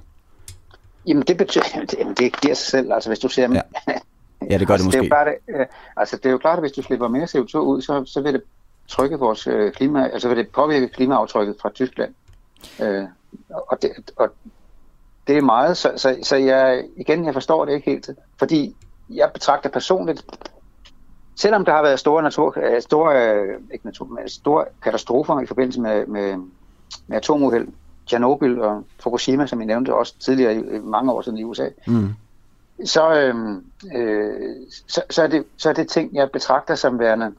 [1.07, 1.65] Jamen det betyder,
[1.99, 3.53] jamen, det giver sig selv, altså hvis du ser...
[3.53, 3.61] Ja,
[4.51, 4.91] ja det gør altså, det måske.
[4.91, 7.25] Det er, jo klart, at, altså det er jo klart, at hvis du slipper mere
[7.25, 8.43] CO2 ud, så, så vil det
[8.89, 12.15] trykke vores øh, klima, altså vil det påvirke klimaaftrykket fra Tyskland.
[12.83, 13.05] Øh,
[13.51, 14.29] og, det, og
[15.27, 18.77] det er meget, så, så, så jeg, igen, jeg forstår det ikke helt, fordi
[19.11, 20.25] jeg betragter personligt,
[21.37, 25.81] selvom der har været store, natur, øh, store, ikke natur, men store katastrofer i forbindelse
[25.81, 26.37] med, med,
[27.07, 27.69] med atomuheld,
[28.07, 32.09] Tjernobyl og Fukushima, som jeg nævnte også tidligere i mange år siden i USA, mm.
[32.85, 33.35] så, øh,
[33.95, 34.57] øh,
[34.89, 37.33] så, så, er det, så er det ting, jeg betragter som værende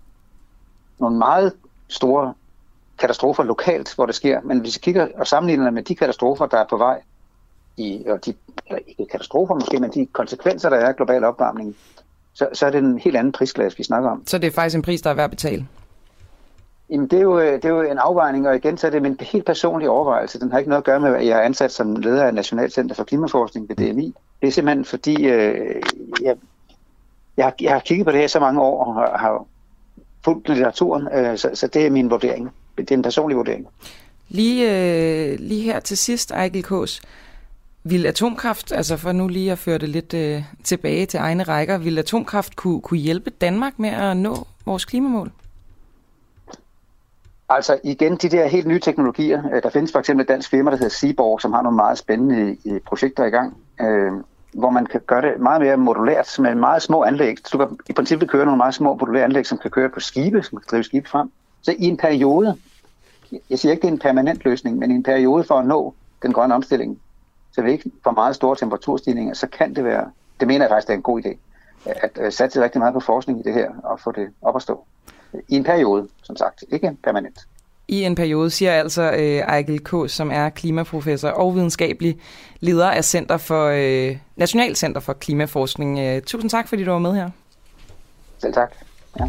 [0.99, 1.53] nogle meget
[1.88, 2.34] store
[2.97, 4.41] katastrofer lokalt, hvor det sker.
[4.43, 7.01] Men hvis vi kigger og sammenligner med de katastrofer, der er på vej,
[7.78, 8.34] i, og de,
[8.68, 11.76] eller ikke katastrofer måske, men de konsekvenser, der er af global opvarmning,
[12.34, 14.28] så, så er det en helt anden prisklasse, vi snakker om.
[14.28, 15.68] Så det er faktisk en pris, der er værd at betale?
[16.89, 19.01] Jamen, det er, jo, øh, det er jo en afvejning, og igen så er det
[19.01, 20.39] min helt personlige overvejelse.
[20.39, 22.95] Den har ikke noget at gøre med, at jeg er ansat som leder af Nationalcenter
[22.95, 24.13] for Klimaforskning ved DMI.
[24.41, 25.81] Det er simpelthen fordi, øh,
[26.21, 26.36] jeg,
[27.38, 29.45] jeg, jeg har kigget på det her så mange år, og har, har
[30.25, 32.51] fulgt litteraturen, øh, så, så det er min vurdering.
[32.77, 33.67] Det er en personlig vurdering.
[34.29, 37.01] Lige, øh, lige her til sidst, Ejkel Kås.
[37.83, 41.77] Vil atomkraft, altså for nu lige at føre det lidt øh, tilbage til egne rækker,
[41.77, 45.31] vil atomkraft kunne, kunne hjælpe Danmark med at nå vores klimamål?
[47.49, 49.43] Altså igen, de der helt nye teknologier.
[49.53, 51.97] Øh, der findes for eksempel et dansk firma, der hedder Seaborg, som har nogle meget
[51.97, 54.11] spændende øh, projekter i gang, øh,
[54.53, 57.37] hvor man kan gøre det meget mere modulært med meget små anlæg.
[57.45, 59.99] Så du kan i princippet køre nogle meget små modulære anlæg, som kan køre på
[59.99, 61.31] skibe, som kan drive skibe frem.
[61.61, 62.57] Så i en periode,
[63.49, 65.93] jeg siger ikke, det er en permanent løsning, men i en periode for at nå
[66.21, 66.99] den grønne omstilling,
[67.51, 70.87] så vi ikke får meget store temperaturstigninger, så kan det være, det mener jeg faktisk,
[70.87, 71.37] det er en god idé,
[71.85, 74.61] at øh, satse rigtig meget på forskning i det her og få det op at
[74.61, 74.85] stå.
[75.49, 77.39] I en periode, som sagt, ikke permanent.
[77.88, 82.19] I en periode, siger altså øh, Ejgil K., som er klimaprofessor og videnskabelig
[82.59, 85.99] leder af Center for, øh, Nationalcenter for Klimaforskning.
[85.99, 87.29] Øh, tusind tak, fordi du var med her.
[88.38, 88.71] Selv tak.
[89.19, 89.25] Ja.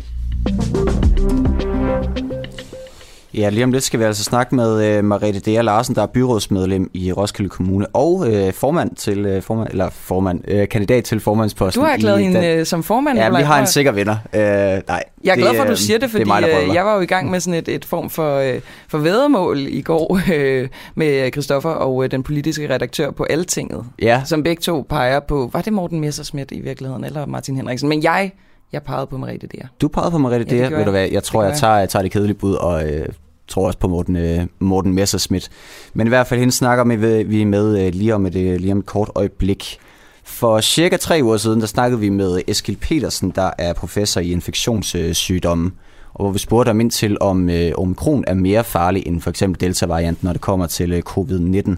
[3.36, 6.06] Ja, lige om lidt skal vi altså snakke med uh, Mariette Dea Larsen, der er
[6.06, 11.20] byrådsmedlem i Roskilde Kommune, og uh, formand til uh, formand, eller formand, uh, kandidat til
[11.20, 11.80] formandsposten.
[11.80, 13.18] Du har erklæret hende uh, som formand.
[13.18, 14.16] Ja, vi har en sikker vinder.
[14.32, 16.94] Uh, nej, jeg er glad for, at du siger det, fordi det mig, jeg var
[16.94, 20.68] jo i gang med sådan et, et form for, uh, for vedmål i går uh,
[20.94, 24.22] med Christoffer og uh, den politiske redaktør på Altinget, ja.
[24.24, 27.88] som begge to peger på, var det Morten Messersmith i virkeligheden, eller Martin Henriksen?
[27.88, 28.30] Men jeg
[28.72, 29.66] jeg pegede på Mariette Dea.
[29.80, 31.08] Du pegede på Mariette ja, Dea, ved du hvad?
[31.08, 33.06] Jeg tror, jeg tager, jeg tager det kedelige bud og øh,
[33.48, 35.50] tror også på Morten, øh, Morten Messerschmidt.
[35.94, 38.72] Men i hvert fald, hende snakker med, vi med øh, lige, om et, øh, lige
[38.72, 39.78] om et kort øjeblik.
[40.24, 44.32] For cirka tre uger siden, der snakkede vi med Eskil Petersen, der er professor i
[44.32, 45.70] infektionssygdomme,
[46.14, 49.30] og hvor vi spurgte ham ind til, om øh, omikron er mere farlig end for
[49.30, 51.76] eksempel delta-varianten, når det kommer til øh, covid-19.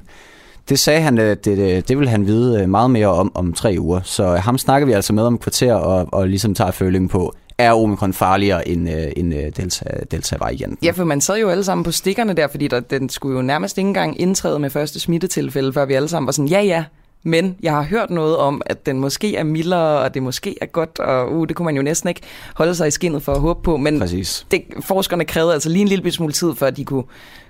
[0.68, 3.52] Det sagde han, at det, øh, det vil han vide øh, meget mere om om
[3.52, 4.00] tre uger.
[4.04, 7.34] Så ham snakker vi altså med om et kvarter og, og ligesom tager følingen på,
[7.58, 10.78] er omikron farligere end, øh, end øh, delta, delta-varianten.
[10.82, 13.42] Ja, for man sad jo alle sammen på stikkerne der, fordi der, den skulle jo
[13.42, 16.84] nærmest ikke engang indtræde med første smittetilfælde, før vi alle sammen var sådan, ja ja,
[17.22, 20.66] men jeg har hørt noget om, at den måske er mildere, og det måske er
[20.66, 22.20] godt, og uh, det kunne man jo næsten ikke
[22.54, 23.76] holde sig i skinnet for at håbe på.
[23.76, 24.46] Men Præcis.
[24.50, 27.04] Det, forskerne krævede altså lige en lille smule tid, før de kunne,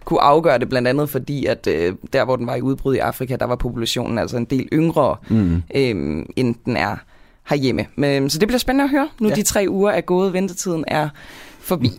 [0.05, 2.99] kunne afgøre det, blandt andet fordi, at øh, der hvor den var i udbrud i
[2.99, 5.63] Afrika, der var populationen altså en del yngre, mm.
[5.75, 6.97] øh, end den er
[7.49, 7.86] herhjemme.
[7.96, 9.34] Men, så det bliver spændende at høre, nu ja.
[9.34, 11.09] de tre uger er gået, ventetiden er
[11.61, 11.90] forbi.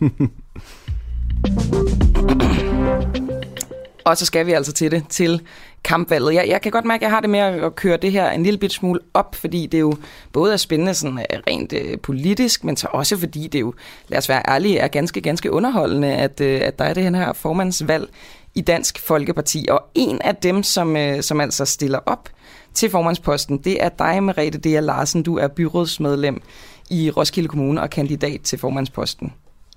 [4.04, 5.40] Og så skal vi altså til det, til
[5.84, 6.34] kampvalget.
[6.34, 8.42] Jeg, jeg kan godt mærke, at jeg har det med at køre det her en
[8.42, 9.94] lille bit smule op, fordi det jo
[10.32, 13.74] både er spændende sådan øh, rent øh, politisk, men så også fordi det jo,
[14.08, 17.32] lad os være ærlige, er ganske, ganske underholdende, at, øh, at der er det her
[17.32, 18.08] formandsvalg
[18.54, 19.66] i Dansk Folkeparti.
[19.70, 22.28] Og en af dem, som, øh, som altså stiller op
[22.74, 24.82] til formandsposten, det er dig, Merete D.
[24.82, 25.22] Larsen.
[25.22, 26.42] Du er byrådsmedlem
[26.90, 29.32] i Roskilde Kommune og kandidat til formandsposten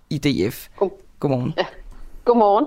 [0.10, 0.68] i DF.
[0.76, 0.90] God.
[1.20, 1.54] Godmorgen.
[1.58, 1.66] Ja.
[2.26, 2.66] Godmorgen.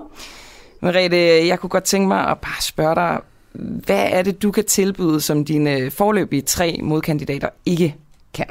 [0.79, 3.19] Merete, jeg kunne godt tænke mig at bare spørge dig,
[3.85, 7.95] hvad er det, du kan tilbyde, som dine forløbige tre modkandidater ikke
[8.33, 8.47] kan?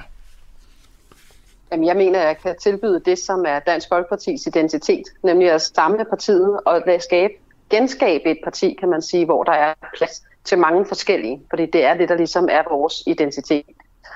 [1.72, 5.62] Jamen, jeg mener, at jeg kan tilbyde det, som er Dansk Folkepartis identitet, nemlig at
[5.62, 7.32] samle partiet og skabe,
[7.70, 11.84] genskabe et parti, kan man sige, hvor der er plads til mange forskellige, fordi det
[11.84, 13.64] er det, der ligesom er vores identitet.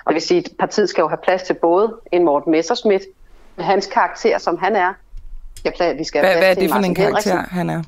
[0.05, 3.03] Og det vil sige, at partiet skal jo have plads til både en Morten Messerschmidt,
[3.57, 4.93] med hans karakter, som han er.
[5.57, 7.59] Skal vi skal hvad, hvad er det for en karakter, Henriksen.
[7.59, 7.83] han er?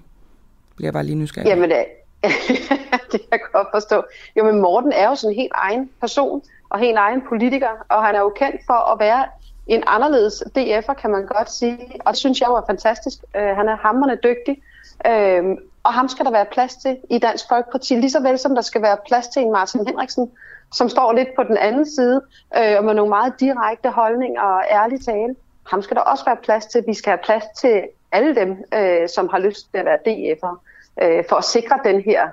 [0.76, 1.48] Bliver jeg bare lige nysgerrig.
[1.48, 1.84] Jamen, det,
[3.12, 4.02] det kan jeg godt forstå.
[4.36, 8.04] Jo, men Morten er jo sådan en helt egen person, og helt egen politiker, og
[8.04, 9.24] han er jo kendt for at være
[9.66, 11.78] en anderledes DF'er, kan man godt sige.
[12.04, 13.18] Og det synes jeg jo er fantastisk.
[13.34, 14.62] Uh, han er hammerende dygtig.
[15.08, 18.54] Uh, og ham skal der være plads til i Dansk Folkeparti, lige så vel som
[18.54, 20.30] der skal være plads til en Martin Henriksen,
[20.72, 22.20] som står lidt på den anden side,
[22.56, 25.34] øh, og med nogle meget direkte holdninger og ærlig tale.
[25.66, 26.84] Ham skal der også være plads til.
[26.86, 30.56] Vi skal have plads til alle dem, øh, som har lyst til at være DF'er,
[31.02, 32.28] øh, for at sikre den her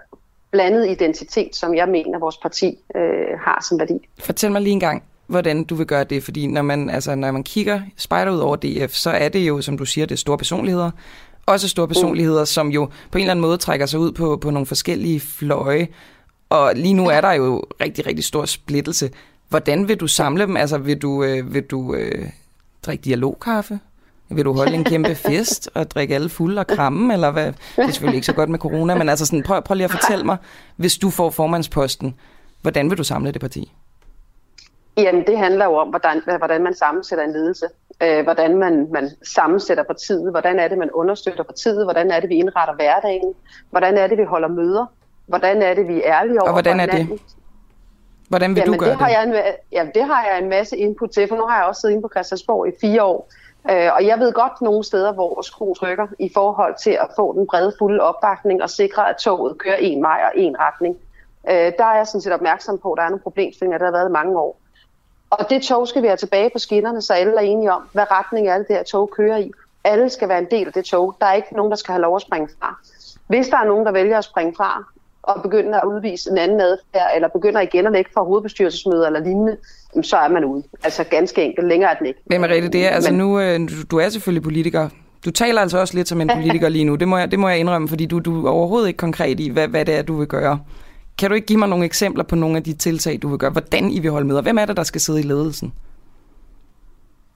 [0.51, 4.07] blandede identitet, som jeg mener, vores parti øh, har som værdi.
[4.19, 7.31] Fortæl mig lige en gang, hvordan du vil gøre det, fordi når man, altså, når
[7.31, 10.37] man kigger spejder ud over DF, så er det jo, som du siger, det store
[10.37, 10.91] personligheder,
[11.49, 14.49] også store personligheder, som jo på en eller anden måde trækker sig ud på, på
[14.49, 15.87] nogle forskellige fløje.
[16.49, 19.09] Og lige nu er der jo rigtig, rigtig stor splittelse.
[19.49, 20.57] Hvordan vil du samle dem?
[20.57, 22.29] Altså, vil du, øh, vil du øh,
[22.85, 23.79] drikke dialogkaffe?
[24.29, 27.13] Vil du holde en kæmpe fest og drikke alle fulde og kramme?
[27.13, 27.45] Eller hvad?
[27.45, 29.91] Det er selvfølgelig ikke så godt med corona, men altså sådan, prøv, prøv lige at
[29.91, 30.37] fortælle mig,
[30.75, 32.15] hvis du får formandsposten,
[32.61, 33.71] hvordan vil du samle det parti?
[34.97, 37.65] Jamen, det handler jo om, hvordan, hvordan man sammensætter en ledelse.
[38.03, 42.29] Øh, hvordan man, man sammensætter partiet, hvordan er det, man understøtter partiet, hvordan er det,
[42.29, 43.33] vi indretter hverdagen,
[43.69, 44.85] hvordan er det, vi holder møder,
[45.25, 47.19] hvordan er det, vi er ærlige over Og hvordan er det?
[48.29, 48.97] Hvordan vil jamen, du gøre det?
[48.97, 49.33] Har jeg en,
[49.71, 52.01] jamen, det har jeg en masse input til, for nu har jeg også siddet inde
[52.01, 53.29] på Christiansborg i fire år.
[53.71, 57.33] Øh, og jeg ved godt nogle steder, hvor skruen trykker i forhold til at få
[57.33, 60.97] den brede fulde opbakning og sikre, at toget kører en vej og en retning.
[61.49, 63.91] Øh, der er jeg sådan set opmærksom på, at der er nogle problemstillinger, der har
[63.91, 64.59] været i mange år.
[65.29, 68.03] Og det tog skal vi have tilbage på skinnerne, så alle er enige om, hvad
[68.11, 69.51] retning er det, det her tog kører i.
[69.83, 71.15] Alle skal være en del af det tog.
[71.19, 72.79] Der er ikke nogen, der skal have lov at springe fra.
[73.27, 74.83] Hvis der er nogen, der vælger at springe fra,
[75.23, 79.19] og begynder at udvise en anden adfærd, eller begynder igen at lægge fra hovedbestyrelsesmøder eller
[79.19, 79.57] lignende,
[80.01, 80.63] så er man ude.
[80.83, 81.67] Altså ganske enkelt.
[81.67, 82.19] Længere er den ikke.
[82.25, 83.59] Men Mariette, det er, altså nu, øh,
[83.91, 84.89] du er selvfølgelig politiker.
[85.25, 86.95] Du taler altså også lidt som en politiker lige nu.
[86.95, 89.49] Det må jeg, det må jeg indrømme, fordi du, du er overhovedet ikke konkret i,
[89.49, 90.59] hvad, hvad det er, du vil gøre.
[91.19, 93.51] Kan du ikke give mig nogle eksempler på nogle af de tiltag, du vil gøre?
[93.51, 95.73] Hvordan I vil holde og Hvem er det, der skal sidde i ledelsen?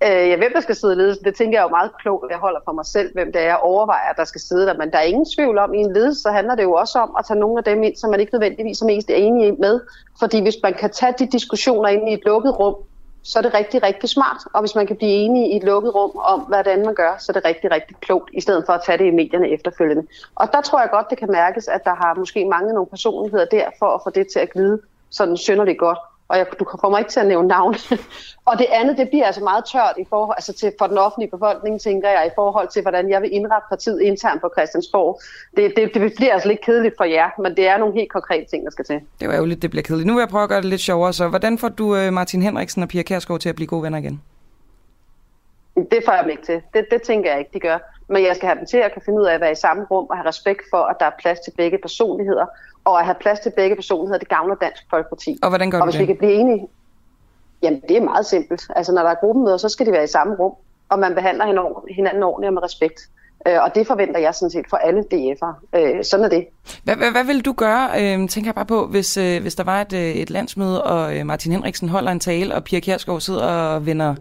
[0.04, 2.38] Øh, ja, hvem der skal sidde i ledelsen, det tænker jeg jo meget klogt, jeg
[2.38, 4.78] holder for mig selv, hvem det er, jeg overvejer, der skal sidde der.
[4.78, 7.00] Men der er ingen tvivl om, at i en ledelse, så handler det jo også
[7.00, 9.80] om at tage nogle af dem ind, som man ikke nødvendigvis er mest enige med.
[10.20, 12.76] Fordi hvis man kan tage de diskussioner ind i et lukket rum,
[13.24, 14.38] så er det rigtig, rigtig smart.
[14.54, 17.32] Og hvis man kan blive enige i et lukket rum om, hvordan man gør, så
[17.32, 20.08] er det rigtig, rigtig klogt, i stedet for at tage det i medierne efterfølgende.
[20.36, 23.46] Og der tror jeg godt, det kan mærkes, at der har måske manglet nogle personligheder
[23.46, 25.98] der, for at få det til at glide sådan synderligt godt
[26.34, 27.76] og jeg, du kommer ikke til at nævne navn.
[28.50, 31.32] og det andet, det bliver altså meget tørt i forhold, altså til, for den offentlige
[31.32, 35.22] befolkning, tænker jeg, i forhold til, hvordan jeg vil indrette partiet internt på Christiansborg.
[35.58, 38.46] Det, det, det bliver altså lidt kedeligt for jer, men det er nogle helt konkrete
[38.50, 39.00] ting, der skal til.
[39.20, 40.08] Det var jo lidt, det bliver kedeligt.
[40.08, 42.42] Nu vil jeg prøve at gøre det lidt sjovere, så hvordan får du øh, Martin
[42.42, 44.22] Henriksen og Pia Kærsgaard til at blive gode venner igen?
[45.76, 46.62] Det får jeg dem ikke til.
[46.74, 47.78] Det, det tænker jeg ikke, de gør.
[48.08, 49.84] Men jeg skal have dem til at kan finde ud af at være i samme
[49.92, 52.46] rum og have respekt for, at der er plads til begge personligheder,
[52.86, 55.40] og at have plads til begge personligheder, det gavner Dansk Folkeparti.
[55.44, 56.08] Og hvordan gør og hvis vi det?
[56.08, 56.68] kan blive enige,
[57.62, 58.62] jamen det er meget simpelt.
[58.76, 60.54] Altså når der er gruppemøder, så skal de være i samme rum,
[60.90, 61.46] og man behandler
[61.96, 63.10] hinanden, ordentligt og med respekt.
[63.48, 65.80] Øh, og det forventer jeg sådan set for alle DF'ere.
[65.80, 66.48] Øh, sådan er det.
[66.84, 69.64] Hvad, hvad, hvad vil du gøre, øh, tænker jeg bare på, hvis, øh, hvis der
[69.64, 73.46] var et, øh, et landsmøde, og Martin Henriksen holder en tale, og Pia Kjærsgaard sidder
[73.46, 74.16] og vender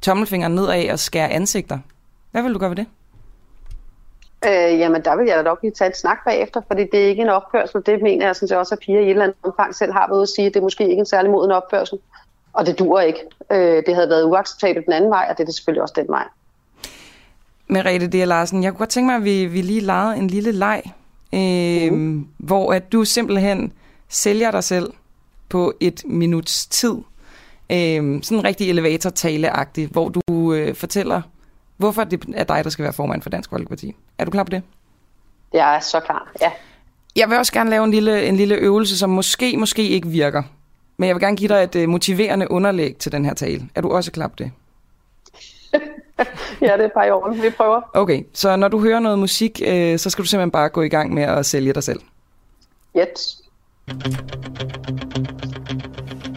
[0.00, 1.78] tommelfingeren nedad og skærer ansigter?
[2.30, 2.86] Hvad vil du gøre ved det?
[4.46, 7.08] Øh, jamen, der vil jeg da nok lige tage et snak bagefter, fordi det er
[7.08, 7.82] ikke en opførsel.
[7.86, 10.08] Det mener jeg sådan set også, at Pia i et eller andet omfang selv har
[10.10, 11.98] været at sige, at det er måske ikke en særlig moden opførsel.
[12.52, 13.18] Og det dur ikke.
[13.52, 16.08] Øh, det havde været uacceptabelt den anden vej, og det er det selvfølgelig også den
[16.08, 16.24] vej.
[17.68, 18.26] Merete D.
[18.26, 20.82] Larsen, jeg kunne godt tænke mig, at vi, vi lige legede en lille leg,
[21.34, 22.28] øh, mm.
[22.38, 23.72] hvor at du simpelthen
[24.08, 24.92] sælger dig selv
[25.48, 26.94] på et minuts tid.
[27.72, 31.22] Øh, sådan en rigtig elevator-tale-agtig, hvor du øh, fortæller,
[31.76, 33.96] hvorfor det er dig, der skal være formand for Dansk Folkeparti.
[34.18, 34.62] Er du klar på det?
[35.52, 36.50] Jeg er så klar, ja.
[37.16, 40.42] Jeg vil også gerne lave en lille, en lille øvelse, som måske, måske ikke virker.
[40.96, 43.68] Men jeg vil gerne give dig et øh, motiverende underlæg til den her tale.
[43.74, 44.52] Er du også klar på det?
[46.66, 47.42] ja, det er par i orden.
[47.42, 47.80] Vi prøver.
[47.94, 50.88] Okay, så når du hører noget musik, øh, så skal du simpelthen bare gå i
[50.88, 52.00] gang med at sælge dig selv.
[52.98, 53.42] Yes.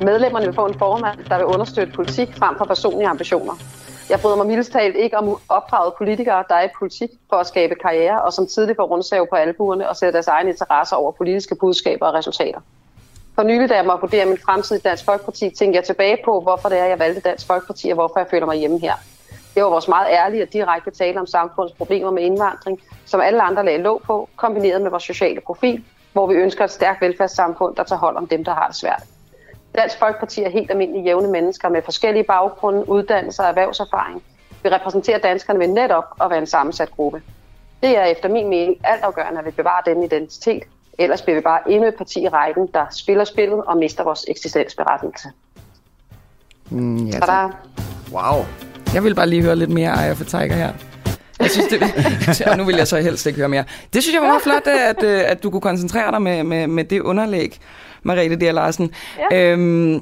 [0.01, 3.53] Medlemmerne vil få en formand, der vil understøtte politik frem for personlige ambitioner.
[4.09, 7.47] Jeg bryder mig mildest talt ikke om opdraget politikere, der er i politik for at
[7.47, 11.11] skabe karriere, og som tidligt får rundsav på albuerne og sætter deres egne interesser over
[11.11, 12.59] politiske budskaber og resultater.
[13.35, 16.41] For nylig, da jeg måtte vurdere min fremtid i Dansk Folkeparti, tænkte jeg tilbage på,
[16.41, 18.93] hvorfor det er, jeg valgte Dansk Folkeparti, og hvorfor jeg føler mig hjemme her.
[19.55, 23.41] Det var vores meget ærlige og direkte tale om samfundets problemer med indvandring, som alle
[23.41, 25.83] andre lagde låg på, kombineret med vores sociale profil,
[26.13, 29.03] hvor vi ønsker et stærkt velfærdssamfund, der tager hold om dem, der har det svært.
[29.75, 34.23] Dansk Folkeparti er helt almindelige jævne mennesker med forskellige baggrunde, uddannelser og erhvervserfaring.
[34.63, 37.21] Vi repræsenterer danskerne ved netop at være en sammensat gruppe.
[37.83, 40.63] Det er efter min mening altafgørende, at vi bevarer den identitet.
[40.97, 44.25] Ellers bliver vi bare endnu et parti i rækken, der spiller spillet og mister vores
[44.27, 45.29] eksistensberettigelse.
[46.69, 47.49] Mm, ja,
[48.11, 48.45] Wow.
[48.93, 50.73] Jeg vil bare lige høre lidt mere Eye of a Tiger her.
[51.55, 53.63] Jeg synes, det, og nu vil jeg så helst ikke høre mere.
[53.93, 56.67] Det synes jeg var meget flot, at, øh, at du kunne koncentrere dig med, med,
[56.67, 57.59] med det underlæg,
[58.03, 58.53] Mariette D.
[58.53, 58.91] Larsen.
[59.31, 59.51] Ja.
[59.51, 60.01] Øhm,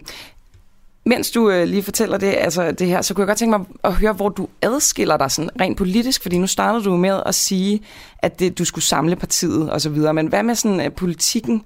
[1.06, 3.68] mens du øh, lige fortæller det, altså det her, så kunne jeg godt tænke mig
[3.84, 7.36] at høre, hvor du adskiller dig sådan rent politisk, fordi nu startede du med at
[7.36, 7.82] sige,
[8.20, 11.64] at det, du skulle samle partiet og så videre, men hvad med sådan uh, politikken,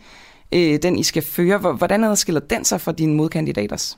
[0.51, 3.97] øh, den I skal føre, hvordan adskiller den sig fra dine modkandidaters?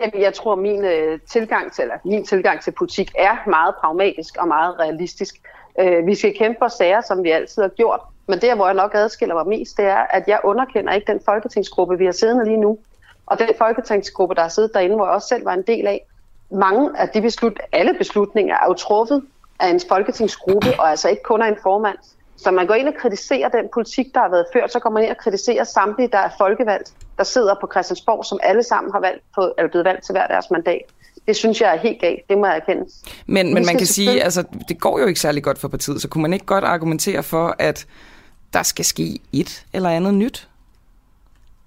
[0.00, 4.36] Jamen, jeg tror, min øh, tilgang til, eller min tilgang til politik er meget pragmatisk
[4.36, 5.40] og meget realistisk.
[5.80, 8.00] Øh, vi skal kæmpe for sager, som vi altid har gjort.
[8.26, 11.20] Men der, hvor jeg nok adskiller mig mest, det er, at jeg underkender ikke den
[11.24, 12.78] folketingsgruppe, vi har siddende lige nu.
[13.26, 16.06] Og den folketingsgruppe, der har siddet derinde, hvor jeg også selv var en del af.
[16.50, 19.22] Mange af de beslut, alle beslutninger er jo truffet
[19.60, 21.98] af en folketingsgruppe, og altså ikke kun af en formand.
[22.36, 25.02] Så man går ind og kritiserer den politik, der har været ført, så går man
[25.02, 29.00] ind og kritiserer samtlige, der er folkevalgt, der sidder på Christiansborg, som alle sammen har
[29.00, 30.82] valgt på, eller blevet valgt til hver deres mandat.
[31.26, 32.86] Det synes jeg er helt galt, det må jeg erkende.
[33.26, 36.08] Men, men man kan sige, altså det går jo ikke særlig godt for partiet, så
[36.08, 37.86] kunne man ikke godt argumentere for, at
[38.52, 40.48] der skal ske et eller andet nyt?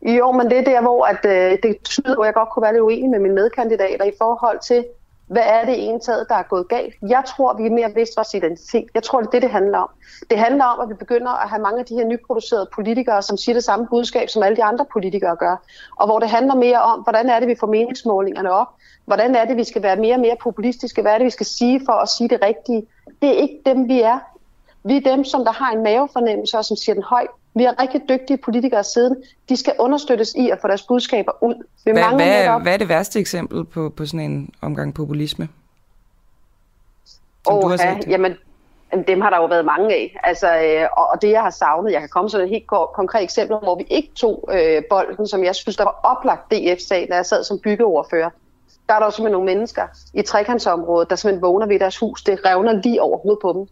[0.02, 2.74] Jo, men det er der, hvor at, øh, det tyder, hvor jeg godt kunne være
[2.74, 4.86] lidt uenig med mine medkandidater i forhold til,
[5.30, 6.94] hvad er det ene taget, der er gået galt?
[7.02, 8.86] Jeg tror, vi er mere vidst vores identitet.
[8.94, 9.90] Jeg tror, det er det, det handler om.
[10.30, 13.38] Det handler om, at vi begynder at have mange af de her nyproducerede politikere, som
[13.38, 15.56] siger det samme budskab, som alle de andre politikere gør.
[15.96, 18.68] Og hvor det handler mere om, hvordan er det, vi får meningsmålingerne op?
[19.06, 21.02] Hvordan er det, vi skal være mere og mere populistiske?
[21.02, 22.88] Hvad er det, vi skal sige for at sige det rigtige?
[23.22, 24.20] Det er ikke dem, vi er.
[24.84, 27.30] Vi er dem, som der har en mavefornemmelse, og som siger den højt.
[27.54, 29.16] Vi har rigtig dygtige politikere siden.
[29.50, 31.54] De skal understøttes i at få deres budskaber ud.
[31.86, 35.50] Vi Hvad, hvad, netop- hvad er det værste eksempel på, på sådan en omgang populisme?
[37.50, 38.08] Åh, det?
[38.08, 38.36] jamen,
[39.08, 40.20] dem har der jo været mange af.
[40.24, 43.24] Altså, øh, og, det, jeg har savnet, jeg kan komme sådan et helt ko- konkret
[43.24, 47.16] eksempel, hvor vi ikke tog øh, bolden, som jeg synes, der var oplagt DF-sag, da
[47.16, 48.30] jeg sad som byggeordfører.
[48.90, 52.24] Der er der jo simpelthen nogle mennesker i trekantsområdet, der simpelthen vågner ved deres hus.
[52.24, 53.68] Det revner lige over hovedet på dem.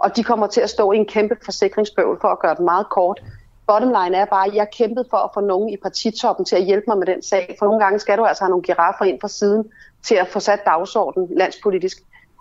[0.00, 2.88] Og de kommer til at stå i en kæmpe forsikringsbøvl for at gøre det meget
[2.88, 3.22] kort.
[3.66, 6.64] Bottom line er bare, at jeg kæmpede for at få nogen i partitoppen til at
[6.64, 7.56] hjælpe mig med den sag.
[7.58, 9.64] For nogle gange skal du altså have nogle giraffer ind fra siden
[10.02, 11.98] til at få sat dagsordenen landspolitisk.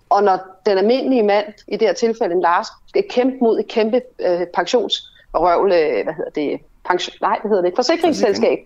[0.10, 3.68] Og når den almindelige mand, i det her tilfælde en Lars, skal kæmpe mod et
[3.68, 8.60] kæmpe øh, pensionsrøvl, øh, hvad hedder det, pension, nej, hvad hedder det, forsikringsselskab,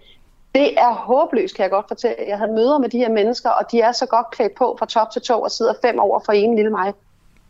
[0.56, 2.16] det er håbløst, kan jeg godt fortælle.
[2.28, 4.86] Jeg havde møder med de her mennesker, og de er så godt klædt på fra
[4.86, 6.94] top til to og sidder fem over for en lille mig.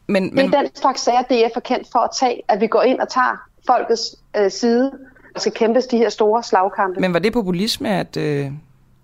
[0.08, 2.68] Men, Det men, er den slags sager, DF er kendt for at tage, at vi
[2.68, 3.38] går ind og tager
[3.68, 4.92] folkets øh, side,
[5.36, 7.00] og skal kæmpes de her store slagkampe.
[7.00, 8.52] men var det populisme, at, øh,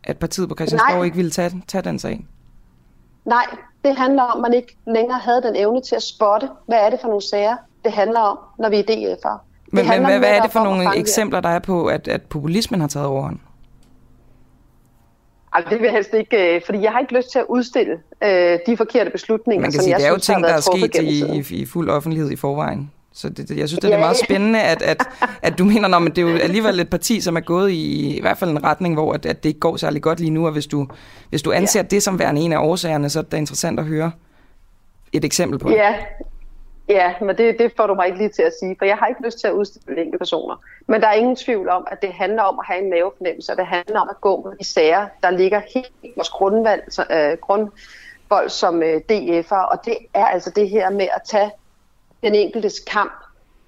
[0.04, 2.26] at partiet på Christiansborg ikke ville tage, tage den sag?
[3.26, 3.46] Nej,
[3.86, 6.90] det handler om, at man ikke længere havde den evne til at spotte, hvad er
[6.90, 9.38] det for nogle sager, det handler om, når vi er DF'er.
[9.72, 12.82] Men, men hvad, hvad er det for nogle eksempler, der er på, at, at populismen
[12.82, 13.40] har taget overhånd?
[15.54, 17.94] Ej, det vil jeg helst ikke, øh, fordi jeg har ikke lyst til at udstille
[18.24, 20.60] øh, de forkerte beslutninger, Man kan som sige, jeg det er jo ting, der er
[20.62, 21.24] sket i,
[21.56, 22.92] i, i fuld offentlighed i forvejen.
[23.14, 24.00] Så det, det, jeg synes, det er Ja.
[24.00, 25.08] meget spændende, at, at,
[25.42, 28.22] at du mener, at det er jo alligevel et parti, som er gået i, i
[28.22, 30.52] hvert fald en retning, hvor at, at det ikke går særlig godt lige nu, og
[30.52, 30.88] hvis du,
[31.30, 34.12] hvis du anser det som værende en af årsagerne, så er det interessant at høre
[35.14, 35.76] et eksempel på det.
[35.76, 35.96] Ja,
[36.90, 39.08] ja men det, det får du mig ikke lige til at sige, for jeg har
[39.08, 40.56] ikke lyst til at udstille enkelte personer.
[40.88, 43.58] Men der er ingen tvivl om, at det handler om at have en mavefornemmelse, og
[43.58, 47.06] det handler om at gå med de sager, der ligger helt i vores grundvalg, så,
[47.12, 51.52] øh, grundvold som øh, DF'er, og det er altså det her med at tage
[52.24, 53.14] den enkeltes kamp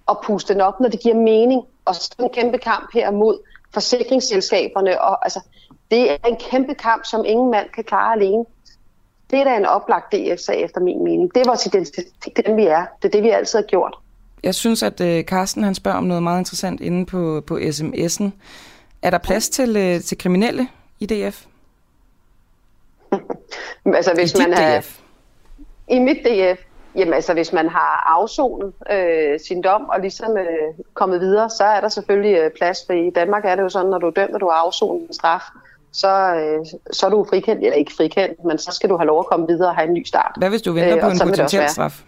[0.05, 1.63] og puste den op, når det giver mening.
[1.85, 3.39] Og så en kæmpe kamp her mod
[3.73, 5.01] forsikringsselskaberne.
[5.01, 5.39] Og, altså,
[5.91, 8.45] det er en kæmpe kamp, som ingen mand kan klare alene.
[9.31, 11.35] Det er da en oplagt DF-sag efter min mening.
[11.35, 12.85] Det er vores identitet, det er den vi er.
[13.01, 13.97] Det er det, vi altid har gjort.
[14.43, 18.29] Jeg synes, at øh, Carsten han spørger om noget meget interessant inde på, på sms'en.
[19.01, 20.67] Er der plads til, øh, til kriminelle
[20.99, 21.45] i DF?
[23.85, 24.99] Altså, hvis I man er, DF?
[25.87, 26.59] I mit DF,
[26.95, 31.63] jamen altså, hvis man har afsonet øh, sin dom og ligesom øh, kommet videre, så
[31.63, 34.11] er der selvfølgelig øh, plads, for i Danmark er det jo sådan, når du er
[34.11, 35.41] dømt, og du har afsonet en straf,
[35.91, 39.19] så, øh, så er du frikendt, eller ikke frikendt, men så skal du have lov
[39.19, 40.31] at komme videre og have en ny start.
[40.37, 42.03] Hvad hvis du venter Øh, på en potentiel straf?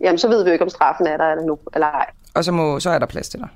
[0.00, 2.10] Jamen, så ved vi jo ikke, om straffen er der endnu, eller ej.
[2.34, 3.48] Og så, må, så er der plads til dig.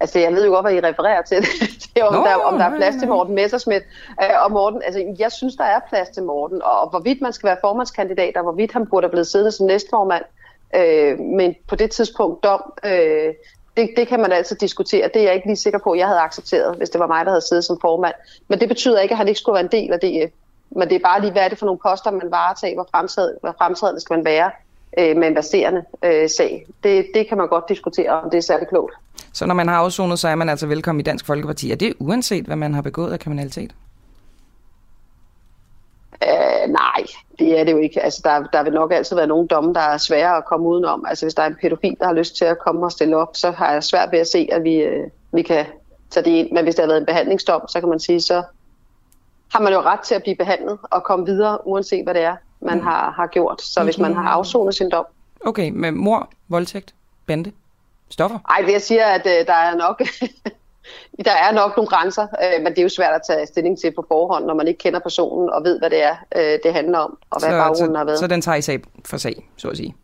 [0.00, 1.36] Altså, jeg ved jo godt, hvad I refererer til.
[1.94, 3.08] det er, om, Nå, der, om der er plads til.
[3.08, 3.82] Morten Messerschmidt.
[4.22, 6.62] Øh, og Morten, altså, jeg synes, der er plads til Morten.
[6.62, 9.66] Og, og hvorvidt man skal være formandskandidat, og hvorvidt han burde have blevet siddende som
[9.66, 10.24] næstformand.
[10.76, 13.34] Øh, men på det tidspunkt dom, øh,
[13.76, 15.10] det, det kan man altid diskutere.
[15.14, 17.24] Det er jeg ikke lige sikker på, at jeg havde accepteret, hvis det var mig,
[17.24, 18.14] der havde siddet som formand.
[18.48, 20.32] Men det betyder ikke, at han ikke skulle være en del af DF.
[20.70, 23.38] Men det er bare lige, hvad er det for nogle poster, man varetager, hvor fremtrædende,
[23.40, 24.50] hvor fremtrædende skal man være
[24.98, 26.66] øh, med en baserende øh, sag.
[26.82, 28.94] Det, det kan man godt diskutere, om det er særlig klogt.
[29.32, 31.70] Så når man har afsonet, så er man altså velkommen i Dansk Folkeparti.
[31.70, 33.74] Er det uanset, hvad man har begået af kriminalitet?
[36.22, 37.04] Øh, nej,
[37.38, 38.02] det er det jo ikke.
[38.02, 41.04] Altså, der, der vil nok altid være nogle domme, der er svære at komme udenom.
[41.08, 43.36] Altså, hvis der er en pædofil, der har lyst til at komme og stille op,
[43.36, 45.66] så har jeg svært ved at se, at vi, øh, vi kan
[46.10, 46.52] tage det ind.
[46.52, 48.42] Men hvis der har været en behandlingsdom, så kan man sige, så
[49.52, 52.36] har man jo ret til at blive behandlet og komme videre, uanset hvad det er,
[52.60, 53.62] man har, har gjort.
[53.62, 55.04] Så hvis man har afsonet sin dom.
[55.46, 56.94] Okay, med mor, voldtægt,
[57.26, 57.52] bande,
[58.08, 58.38] stoffer?
[58.48, 60.02] Ej, det jeg siger, at øh, der er nok...
[61.24, 63.92] Der er nok nogle grænser, øh, men det er jo svært at tage stilling til
[63.96, 66.98] på forhånd, når man ikke kender personen og ved, hvad det er, øh, det handler
[66.98, 68.18] om, og hvad baggrunden har været.
[68.18, 69.94] så, så den tager I sag for sag, så at sige.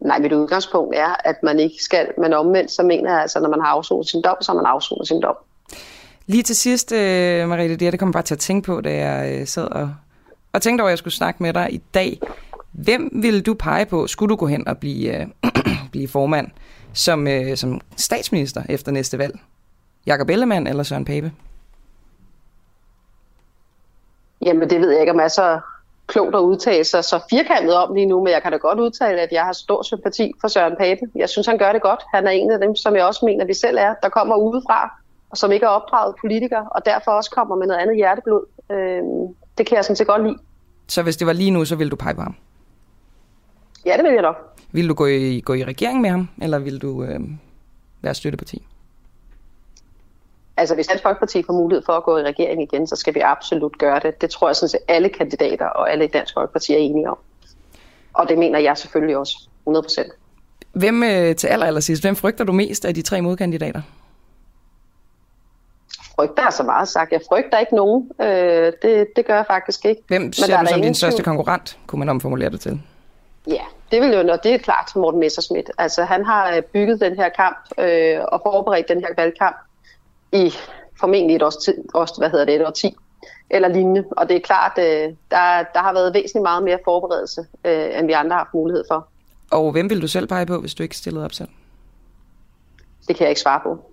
[0.00, 3.48] Nej, mit udgangspunkt er, at man ikke skal, men omvendt, så mener jeg altså, når
[3.48, 5.36] man har afsonet sin dom, så har man afsonet sin dom.
[6.26, 8.94] Lige til sidst, øh, Marie, det, det kom jeg bare til at tænke på, da
[8.94, 9.94] jeg øh, sad og,
[10.52, 12.20] og tænkte over, at jeg skulle snakke med dig i dag.
[12.72, 15.26] Hvem ville du pege på, skulle du gå hen og blive, øh,
[15.92, 16.48] blive formand
[16.96, 19.38] som, øh, som statsminister efter næste valg?
[20.06, 21.32] Jakob Ellemann eller Søren Pape?
[24.42, 25.60] Jamen, det ved jeg ikke, om jeg er så
[26.06, 29.20] klogt at udtale sig så firkantet om lige nu, men jeg kan da godt udtale,
[29.20, 31.00] at jeg har stor sympati for Søren Pape.
[31.14, 32.02] Jeg synes, han gør det godt.
[32.14, 34.90] Han er en af dem, som jeg også mener, vi selv er, der kommer udefra,
[35.30, 38.46] og som ikke er opdraget politikere, og derfor også kommer med noget andet hjerteblod.
[38.72, 40.38] Øhm, det kan jeg sådan set godt lide.
[40.88, 42.34] Så hvis det var lige nu, så ville du pege på ham?
[43.86, 44.55] Ja, det vil jeg nok.
[44.76, 47.20] Vil du gå i, gå i regering med ham, eller vil du øh,
[48.02, 48.66] være støtteparti?
[50.56, 53.20] Altså, hvis Dansk Folkeparti får mulighed for at gå i regering igen, så skal vi
[53.20, 54.20] absolut gøre det.
[54.20, 57.18] Det tror jeg sådan set alle kandidater og alle i Dansk Folkeparti er enige om.
[58.12, 60.12] Og det mener jeg selvfølgelig også, 100 procent.
[60.72, 63.82] Hvem øh, til aller, aller sidst, hvem frygter du mest af de tre modkandidater?
[66.16, 67.12] Frygter er så meget sagt.
[67.12, 68.10] Jeg frygter ikke nogen.
[68.20, 70.02] Øh, det, det gør jeg faktisk ikke.
[70.08, 72.80] Hvem ser der er du som din største konkurrent, kunne man omformulere det til?
[73.46, 75.70] Ja, det vil jo, og det er klart Morten Messerschmidt.
[75.78, 79.56] Altså, han har øh, bygget den her kamp øh, og forberedt den her valgkamp
[80.32, 80.52] i
[81.00, 82.96] formentlig et års tid, også, hvad hedder det, et år 10
[83.50, 84.04] eller lignende.
[84.10, 84.84] Og det er klart, øh,
[85.30, 88.84] der, der har været væsentligt meget mere forberedelse, øh, end vi andre har haft mulighed
[88.90, 89.08] for.
[89.50, 91.48] Og hvem vil du selv pege på, hvis du ikke stillede op selv?
[93.08, 93.90] Det kan jeg ikke svare på.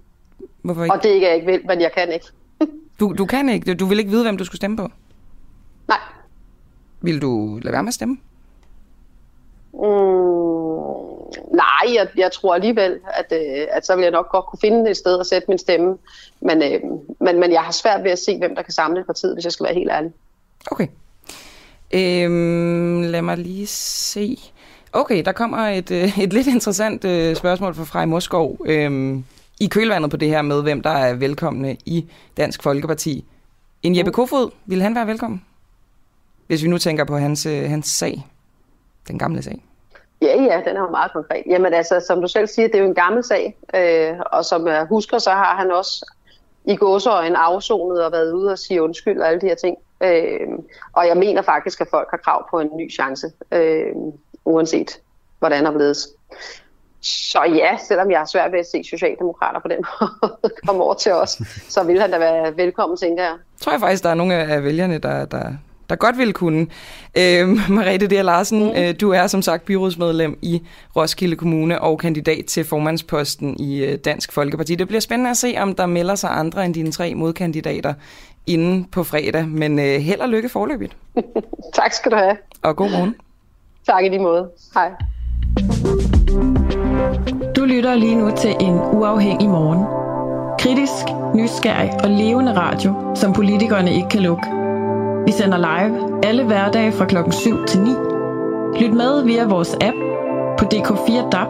[0.61, 0.95] Hvorfor ikke?
[0.95, 2.25] Og det er ikke, jeg ikke vil, men jeg kan ikke.
[2.99, 3.73] Du, du kan ikke.
[3.73, 4.87] Du vil ikke vide, hvem du skulle stemme på.
[5.87, 5.97] Nej.
[7.01, 8.17] Vil du lade være med at stemme?
[9.74, 9.80] Mm,
[11.55, 14.89] nej, jeg, jeg tror alligevel, at, øh, at så vil jeg nok godt kunne finde
[14.89, 15.97] et sted at sætte min stemme.
[16.41, 16.80] Men, øh,
[17.19, 19.51] men, men jeg har svært ved at se, hvem der kan samle partiet, hvis jeg
[19.51, 20.11] skal være helt ærlig.
[20.71, 20.88] Okay.
[21.93, 24.38] Øhm, lad mig lige se.
[24.93, 28.57] Okay, der kommer et, øh, et lidt interessant øh, spørgsmål fra Frej Moskov.
[28.65, 29.24] Øhm,
[29.59, 32.05] I kølvandet på det her med, hvem der er velkomne i
[32.38, 33.26] Dansk Folkeparti.
[33.84, 35.41] En Jeppe Kofod, vil han være velkommen?
[36.47, 38.28] Hvis vi nu tænker på hans, øh, hans sag.
[39.08, 39.66] Den gamle sag.
[40.22, 41.43] Ja, ja, den er jo meget konkret.
[41.47, 44.68] Jamen altså, som du selv siger, det er jo en gammel sag, øh, og som
[44.68, 46.14] jeg husker, så har han også
[46.66, 49.78] i gåseøjne afsonet og været ude og sige undskyld og alle de her ting.
[50.04, 50.47] Øh,
[50.93, 53.86] og jeg mener faktisk, at folk har krav på en ny chance, øh,
[54.45, 54.99] uanset
[55.39, 56.08] hvordan og hvorledes.
[57.01, 60.93] Så ja, selvom jeg har svært ved at se Socialdemokrater på den måde komme over
[60.93, 63.36] til os, så vil han da være velkommen, tænker jeg.
[63.62, 65.54] tror jeg faktisk, der er nogle af vælgerne, der, der,
[65.89, 66.67] der godt vil kunne.
[67.17, 68.23] Øh, Mariette D.
[68.23, 68.77] Larsen, mm.
[68.77, 70.61] øh, du er som sagt byrådsmedlem i
[70.95, 74.75] Roskilde Kommune og kandidat til formandsposten i øh, Dansk Folkeparti.
[74.75, 77.93] Det bliver spændende at se, om der melder sig andre end dine tre modkandidater
[78.47, 79.47] inden på fredag.
[79.47, 80.97] Men øh, held og lykke forløbigt.
[81.75, 82.38] tak skal du have.
[82.61, 83.15] Og god morgen.
[83.86, 84.49] Tak i lige måde.
[84.73, 84.89] Hej.
[87.55, 89.86] Du lytter lige nu til en uafhængig morgen.
[90.59, 91.05] Kritisk,
[91.36, 94.62] nysgerrig og levende radio, som politikerne ikke kan lukke.
[95.26, 97.89] Vi sender live alle hverdage fra klokken 7 til 9.
[98.80, 99.97] Lyt med via vores app
[100.57, 101.47] på DK4 DAB,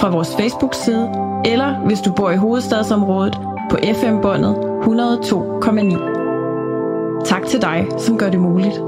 [0.00, 1.10] fra vores Facebook-side,
[1.44, 3.38] eller hvis du bor i hovedstadsområdet
[3.70, 7.24] på FM-båndet 102,9.
[7.24, 8.80] Tak til dig, som gør det muligt.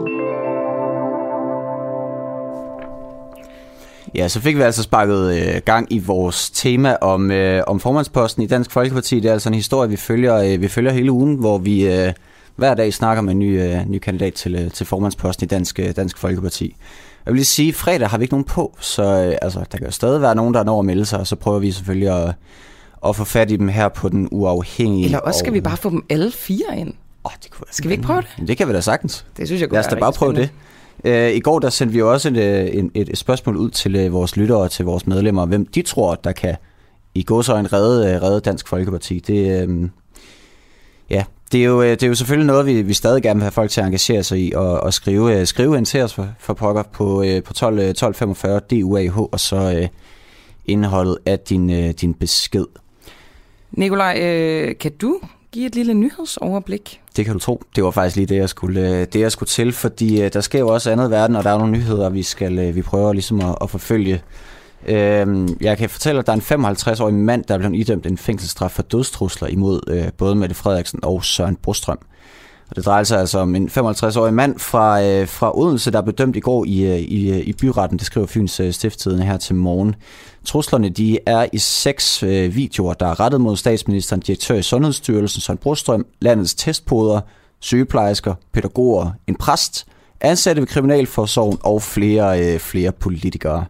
[4.14, 8.43] Ja, så fik vi altså sparket øh, gang i vores tema om, øh, om formandsposten
[8.43, 9.21] i Dansk Folkeparti.
[9.21, 12.12] Det er altså en historie, vi følger, øh, vi følger hele ugen, hvor vi øh,
[12.57, 15.81] hver dag snakker med en ny, øh, ny kandidat til, øh, til formandsposten i Dansk,
[15.81, 16.77] øh, Dansk Folkeparti.
[17.27, 19.79] Jeg vil lige sige, at fredag har vi ikke nogen på, så øh, altså, der
[19.79, 22.25] kan jo stadig være nogen, der når at melde sig, og så prøver vi selvfølgelig
[22.27, 22.35] at,
[23.07, 25.05] at få fat i dem her på den uafhængige.
[25.05, 26.95] Eller også skal og, vi bare få dem alle fire ind.
[27.25, 28.49] Åh, det kunne være Skal vi ikke prøve det?
[28.49, 29.27] Det kan vi da sagtens.
[29.37, 30.51] Det synes jeg kunne Lad os da bare prøve det.
[31.05, 31.29] spændende.
[31.29, 33.97] Øh, I går der sendte vi også et, øh, en, et, et spørgsmål ud til
[33.97, 36.57] øh, vores lyttere og til vores medlemmer, hvem de tror, der kan
[37.15, 39.19] i gåsøjne redde, øh, redde Dansk Folkeparti.
[39.19, 39.89] Det, øh,
[41.53, 43.53] det er, jo, øh, det er jo selvfølgelig noget, vi, vi stadig gerne vil have
[43.53, 46.29] folk til at engagere sig i og, og skrive, øh, skrive ind til os for,
[46.39, 49.89] for pokker på, øh, på 12, øh, 1245 DUAH og så øh,
[50.67, 52.67] indholdet af din, øh, din besked.
[53.73, 55.21] Nikolaj, øh, kan du
[55.53, 57.01] give et lille nyhedsoverblik?
[57.17, 57.63] Det kan du tro.
[57.77, 60.59] Det var faktisk lige det, jeg skulle, det, jeg skulle til, fordi øh, der sker
[60.59, 63.41] jo også andet i verden, og der er nogle nyheder, vi skal vi prøver ligesom
[63.41, 64.23] at, at forfølge.
[64.89, 68.18] Øh, Jeg kan fortælle, at der er en 55-årig mand, der er blevet idømt en
[68.18, 71.99] fængselsstraf for dødstrusler imod øh, både Mette Frederiksen og Søren Brostrøm.
[72.70, 76.14] Og det drejer sig altså om en 55-årig mand fra, øh, fra Odense, der blev
[76.14, 77.99] dømt i går i, øh, i, øh, i byretten.
[77.99, 79.95] Det skriver Fyns øh, Stifttidende her til morgen.
[80.45, 85.41] Truslerne de er i seks øh, videoer, der er rettet mod statsministeren, direktør i Sundhedsstyrelsen,
[85.41, 87.20] Søren Brostrøm, landets testpoder,
[87.61, 89.87] sygeplejersker, pædagoger, en præst,
[90.20, 93.64] ansatte ved Kriminalforsorgen og flere, øh, flere politikere.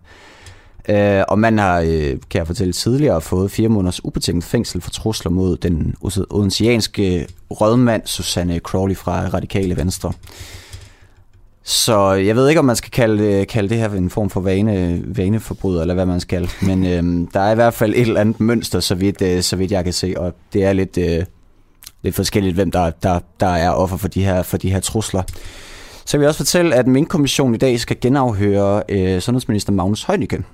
[0.88, 4.90] Øh, og man har, øh, kan jeg fortælle tidligere, fået fire måneders ubetinget fængsel for
[4.90, 5.94] trusler mod den
[6.30, 10.12] odensianske rødmand Susanne Crowley fra Radikale Venstre.
[11.62, 14.40] Så jeg ved ikke, om man skal kalde, øh, kalde det her en form for
[14.40, 16.50] vane, vaneforbryder, eller hvad man skal.
[16.62, 19.56] Men øh, der er i hvert fald et eller andet mønster, så vidt, øh, så
[19.56, 20.14] vidt jeg kan se.
[20.16, 21.24] Og det er lidt, øh,
[22.02, 25.22] lidt forskelligt, hvem der, der, der er offer for de her, for de her trusler.
[26.04, 30.04] Så vil jeg også fortælle, at min kommission i dag skal genafhøre øh, sundhedsminister Magnus
[30.04, 30.44] Heunicke.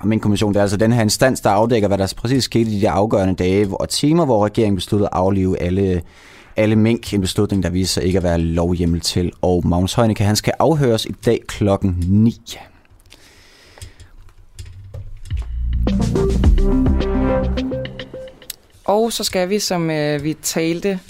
[0.00, 2.80] Og Mink-kommissionen det er altså den her instans, der afdækker, hvad der præcis skete i
[2.80, 6.02] de afgørende dage og timer, hvor regeringen besluttede at aflive alle,
[6.56, 7.14] alle mink.
[7.14, 9.32] En beslutning, der viser sig ikke at være lovhjemmel til.
[9.42, 12.58] Og Magnus Heunicke, han skal afhøres i dag klokken 9.
[18.84, 21.00] Og så skal vi, som øh, vi talte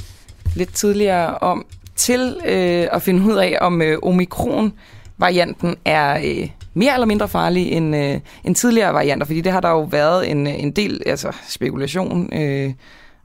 [0.55, 1.67] lidt tidligere om,
[1.97, 7.73] til øh, at finde ud af, om øh, omikron-varianten er øh, mere eller mindre farlig
[7.73, 11.03] end, øh, end tidligere varianter, fordi det har der jo været en, øh, en del
[11.07, 12.73] altså, spekulation øh,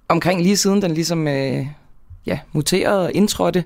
[0.10, 1.68] omkring lige siden den ligesom øh,
[2.26, 3.64] ja, muterede og indtrådte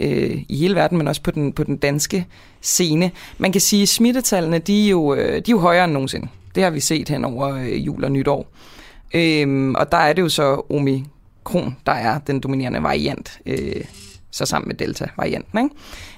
[0.00, 2.26] øh, i hele verden, men også på den, på den danske
[2.60, 3.10] scene.
[3.38, 6.28] Man kan sige, at smittetallene de er, jo, øh, de er jo højere end nogensinde.
[6.54, 8.46] Det har vi set hen over øh, jul og nytår.
[9.14, 13.84] Øhm, og der er det jo så omikron, der er den dominerende variant, øh,
[14.30, 15.70] så sammen med delta-varianten.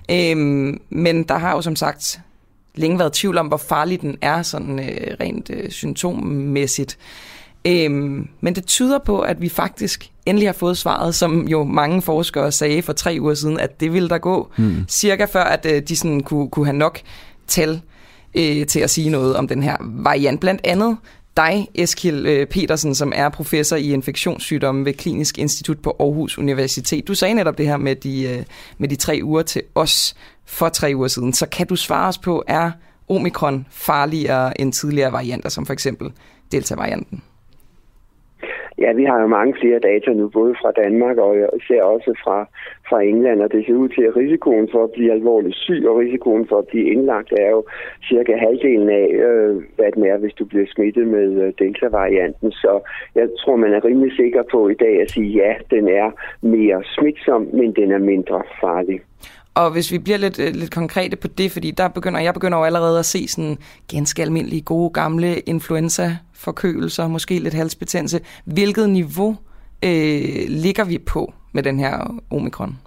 [0.08, 0.30] Ikke?
[0.32, 2.20] Øhm, men der har jo som sagt
[2.74, 6.98] længe været tvivl om, hvor farlig den er sådan øh, rent øh, symptommæssigt.
[7.64, 12.02] Øhm, men det tyder på, at vi faktisk endelig har fået svaret, som jo mange
[12.02, 14.84] forskere sagde for tre uger siden, at det ville der gå hmm.
[14.88, 17.00] cirka før, at øh, de sådan kunne, kunne have nok
[17.46, 17.80] tal
[18.34, 20.40] øh, til at sige noget om den her variant.
[20.40, 20.96] Blandt andet
[21.36, 27.08] dig, Eskil øh, Petersen, som er professor i infektionssygdomme ved Klinisk Institut på Aarhus Universitet.
[27.08, 28.42] Du sagde netop det her med de, øh,
[28.78, 30.14] med de tre uger til os
[30.46, 31.32] for tre uger siden.
[31.32, 32.70] Så kan du svare os på, er
[33.08, 36.12] omikron farligere end tidligere varianter, som for eksempel
[36.52, 37.22] delta-varianten?
[38.78, 42.38] Ja, vi har jo mange flere data nu, både fra Danmark og især også fra,
[42.88, 45.98] fra England, og det ser ud til, at risikoen for at blive alvorligt syg og
[45.98, 47.64] risikoen for at blive indlagt er jo
[48.08, 52.52] cirka halvdelen af, øh, hvad den er, hvis du bliver smittet med øh, delta-varianten.
[52.52, 52.72] Så
[53.14, 56.84] jeg tror, man er rimelig sikker på i dag at sige, ja, den er mere
[56.84, 59.00] smitsom, men den er mindre farlig.
[59.54, 62.58] Og hvis vi bliver lidt, øh, lidt konkrete på det, fordi der begynder, jeg begynder
[62.58, 68.20] jo allerede at se sådan ganske almindelige, gode, gamle influenza-forkølelser, måske lidt halsbetændelse.
[68.44, 69.36] Hvilket niveau
[69.84, 72.78] øh, ligger vi på med den her omikron?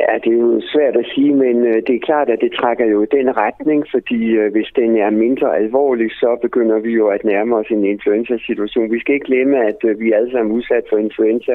[0.00, 2.86] Ja, det er jo svært at sige, men øh, det er klart, at det trækker
[2.86, 7.06] jo i den retning, fordi øh, hvis den er mindre alvorlig, så begynder vi jo
[7.08, 8.92] at nærme os en influenza-situation.
[8.92, 11.54] Vi skal ikke glemme, at øh, vi er alle sammen udsat for influenza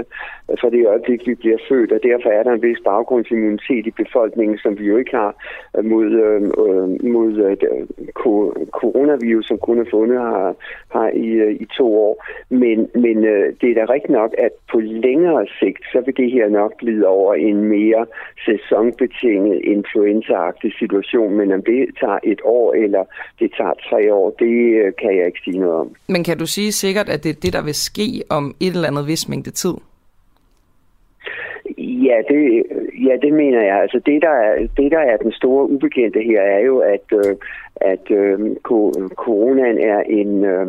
[0.62, 4.58] fra det øjeblik, vi bliver født, og derfor er der en vis baggrundsimmunitet i befolkningen,
[4.58, 5.36] som vi jo ikke har
[5.84, 6.41] mod, øh,
[7.14, 7.58] mod øh,
[8.82, 10.56] coronavirus, som kun er fundet har,
[10.93, 12.26] her i, øh, i to år.
[12.50, 16.32] Men, men øh, det er da rigtigt nok, at på længere sigt, så vil det
[16.32, 18.06] her nok glide over en mere
[18.46, 23.04] sæsonbetinget influenzaagtig situation, men om det tager et år eller
[23.40, 25.96] det tager tre år, det øh, kan jeg ikke sige noget om.
[26.10, 28.88] Men kan du sige sikkert, at det er det, der vil ske om et eller
[28.88, 29.76] andet vis mængde tid?
[31.78, 32.64] Ja, det,
[33.08, 33.82] ja, det mener jeg.
[33.82, 37.36] Altså det der, er, det, der er den store ubekendte her, er jo, at, øh,
[37.82, 38.55] at øh,
[39.23, 40.67] coronaen er en, øh,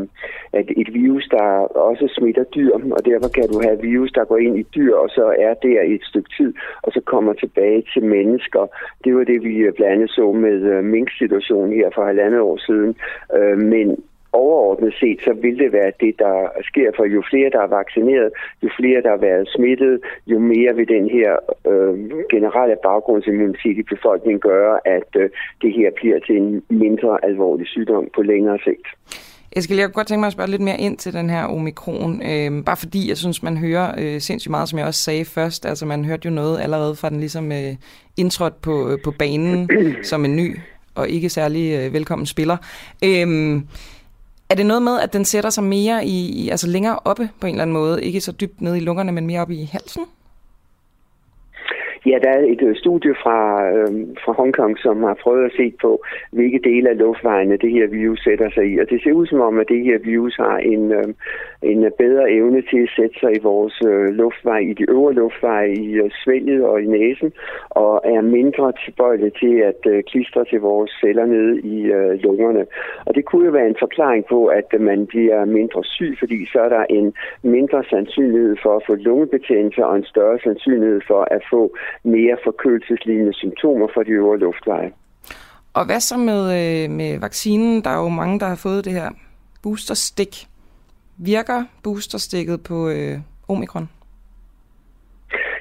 [0.53, 1.43] at et virus, der
[1.89, 5.09] også smitter dyr, og derfor kan du have virus, der går ind i dyr, og
[5.09, 8.67] så er der i et stykke tid, og så kommer tilbage til mennesker.
[9.05, 12.97] Det var det, vi blandt andet så med øh, mink-situationen her for halvandet år siden.
[13.37, 13.97] Øh, men
[14.43, 16.37] overordnet set, så vil det være det, der
[16.71, 18.31] sker, for jo flere, der er vaccineret,
[18.63, 19.95] jo flere, der har været smittet,
[20.27, 21.33] jo mere vil den her
[21.71, 21.95] øh,
[22.35, 25.31] generelle baggrundsimmunitet i befolkningen gøre, at øh,
[25.63, 28.87] det her bliver til en mindre alvorlig sygdom på længere sigt.
[29.57, 32.13] Eskild, jeg kunne godt tænke mig at spørge lidt mere ind til den her omikron,
[32.31, 35.67] øh, bare fordi jeg synes, man hører øh, sindssygt meget, som jeg også sagde først.
[35.67, 37.73] Altså man hørte jo noget allerede fra den ligesom øh,
[38.17, 39.69] indtrådt på, øh, på banen
[40.11, 40.57] som en ny
[40.95, 42.57] og ikke særlig øh, velkommen spiller.
[43.05, 43.61] Øh,
[44.49, 47.55] er det noget med, at den sætter sig mere i, altså længere oppe på en
[47.55, 48.05] eller anden måde?
[48.05, 50.05] Ikke så dybt nede i lungerne, men mere oppe i halsen?
[52.11, 53.39] Ja, der er et øh, studie fra,
[53.77, 53.91] øh,
[54.25, 58.21] fra Hongkong, som har prøvet at se på, hvilke dele af luftvejene det her virus
[58.25, 58.79] sætter sig i.
[58.79, 61.09] Og det ser ud som om, at det her virus har en, øh,
[61.63, 65.73] en bedre evne til at sætte sig i vores øh, luftvej, i de øvre luftveje,
[65.73, 67.33] i øh, svælget og i næsen,
[67.71, 72.67] og er mindre tilbøjelig til at øh, klistre til vores celler nede i øh, lungerne.
[73.07, 76.59] Og det kunne jo være en forklaring på, at man bliver mindre syg, fordi så
[76.61, 81.43] er der en mindre sandsynlighed for at få lungebetændelse og en større sandsynlighed for at
[81.51, 84.93] få mere forkølelseslignende symptomer for de øvre luftveje.
[85.75, 87.85] Og hvad så med, øh, med vaccinen?
[87.85, 89.11] Der er jo mange, der har fået det her
[89.63, 90.47] boosterstik.
[91.19, 93.19] Virker boosterstikket på øh,
[93.49, 93.89] omikron?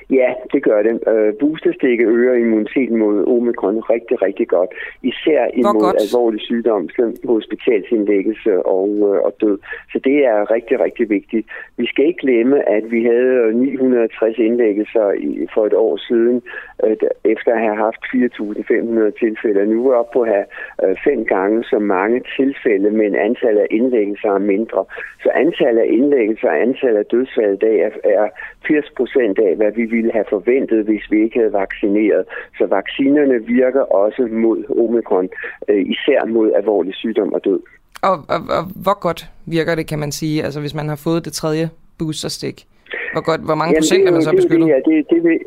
[0.09, 0.93] Ja, det gør det.
[1.13, 4.69] Øh, boosterstikke øger immuniteten mod omikron rigtig, rigtig godt.
[5.03, 6.01] Især imod godt.
[6.03, 9.57] alvorlig sygdom, som hospitalsindlæggelse og, øh, og død.
[9.91, 11.47] Så det er rigtig, rigtig vigtigt.
[11.77, 16.41] Vi skal ikke glemme, at vi havde 960 indlæggelser i, for et år siden,
[16.85, 19.65] øh, efter at have haft 4.500 tilfælde.
[19.65, 20.45] Nu er vi oppe på at have
[20.83, 24.85] øh, fem gange så mange tilfælde, men antallet af indlæggelser er mindre.
[25.23, 28.27] Så antallet af indlæggelser og antallet af dødsfald i dag er, er
[28.67, 30.44] 80 procent af, hvad vi ville have forventet,
[30.85, 32.25] hvis vi ikke havde vaccineret.
[32.57, 35.29] Så vaccinerne virker også mod omikron,
[35.69, 37.59] øh, især mod alvorlig sygdom og død.
[38.01, 41.25] Og, og, og hvor godt virker det, kan man sige, altså hvis man har fået
[41.25, 41.69] det tredje
[41.99, 42.67] boosterstik?
[43.13, 44.67] Hvor, godt, hvor mange Jamen, procent er man så beskyttet?
[44.67, 45.37] Ja, det, det, vil,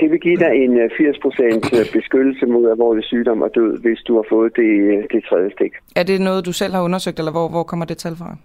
[0.00, 3.78] det vil give dig en 80 øh, procent øh, beskyttelse mod alvorlig sygdom og død,
[3.84, 4.70] hvis du har fået det,
[5.12, 5.72] det tredje stik.
[5.96, 8.36] Er det noget, du selv har undersøgt, eller hvor, hvor kommer det tal fra?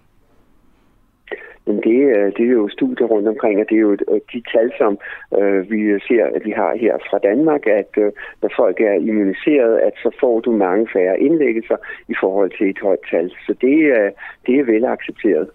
[1.66, 4.42] Men det, øh, det er jo studier rundt omkring, og det er jo øh, de
[4.52, 4.92] tal, som
[5.38, 8.12] øh, vi ser, at vi har her fra Danmark, at øh,
[8.42, 11.76] når folk er immuniseret, at så får du mange færre indlæggelser
[12.08, 13.30] i forhold til et højt tal.
[13.46, 14.10] Så det, øh,
[14.46, 15.48] det er vel accepteret.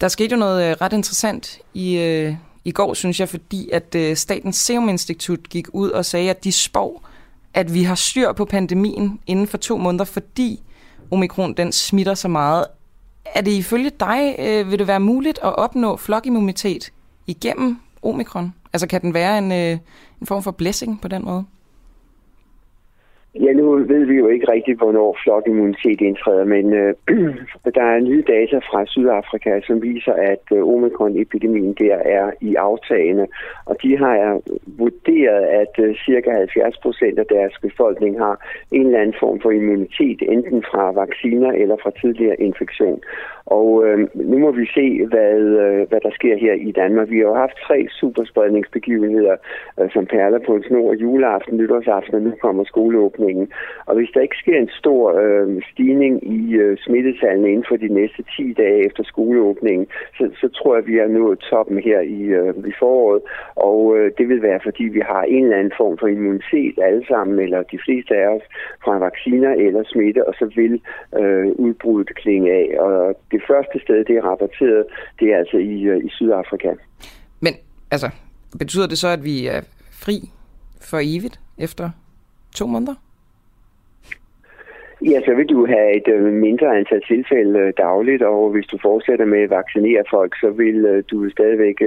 [0.00, 2.32] Der skete jo noget øh, ret interessant i, øh,
[2.64, 6.44] i går, synes jeg, fordi at øh, Statens Serum Institut gik ud og sagde, at
[6.44, 7.08] de spår,
[7.54, 10.62] at vi har styr på pandemien inden for to måneder, fordi
[11.10, 12.64] omikron den smitter så meget,
[13.34, 16.92] er det ifølge dig, øh, vil det være muligt at opnå flokimmunitet
[17.26, 18.54] igennem omikron?
[18.72, 19.78] Altså kan den være en, øh,
[20.20, 21.44] en form for blessing på den måde?
[23.44, 26.94] Ja, nu ved vi jo ikke rigtigt, hvornår flokimmunitet indtræder, men øh,
[27.76, 33.26] der er nye data fra Sydafrika, som viser, at øh, omikron-epidemien der er i aftagende,
[33.66, 34.40] og de har øh,
[34.78, 38.36] vurderet, at øh, cirka 70 procent af deres befolkning har
[38.72, 43.00] en eller anden form for immunitet, enten fra vacciner eller fra tidligere infektion.
[43.56, 47.10] Og øh, nu må vi se, hvad, øh, hvad der sker her i Danmark.
[47.10, 49.36] Vi har jo haft tre superspredningsbegivenheder,
[49.80, 53.52] øh, som perler på en snor juleaften, nytårsaften, og nu kommer skoleåbningen.
[53.86, 57.88] Og hvis der ikke sker en stor øh, stigning i øh, smittetallene inden for de
[57.88, 59.86] næste 10 dage efter skoleåbningen,
[60.18, 63.22] så, så tror jeg, at vi er nået toppen her i, øh, i foråret.
[63.56, 67.06] Og øh, det vil være, fordi vi har en eller anden form for immunitet alle
[67.06, 68.42] sammen, eller de fleste af os,
[68.84, 70.80] fra vacciner eller smitte, og så vil
[71.20, 72.68] øh, udbruddet klinge af.
[72.78, 74.84] Og det det første sted, det er rapporteret,
[75.18, 76.70] det er altså i, øh, i Sydafrika.
[77.40, 77.54] Men
[77.90, 78.10] altså,
[78.58, 79.60] betyder det så, at vi er
[80.04, 80.16] fri
[80.80, 81.90] for evigt efter
[82.54, 82.94] to måneder?
[85.02, 88.78] Ja, så vil du have et øh, mindre antal tilfælde øh, dagligt, og hvis du
[88.82, 91.82] fortsætter med at vaccinere folk, så vil øh, du stadigvæk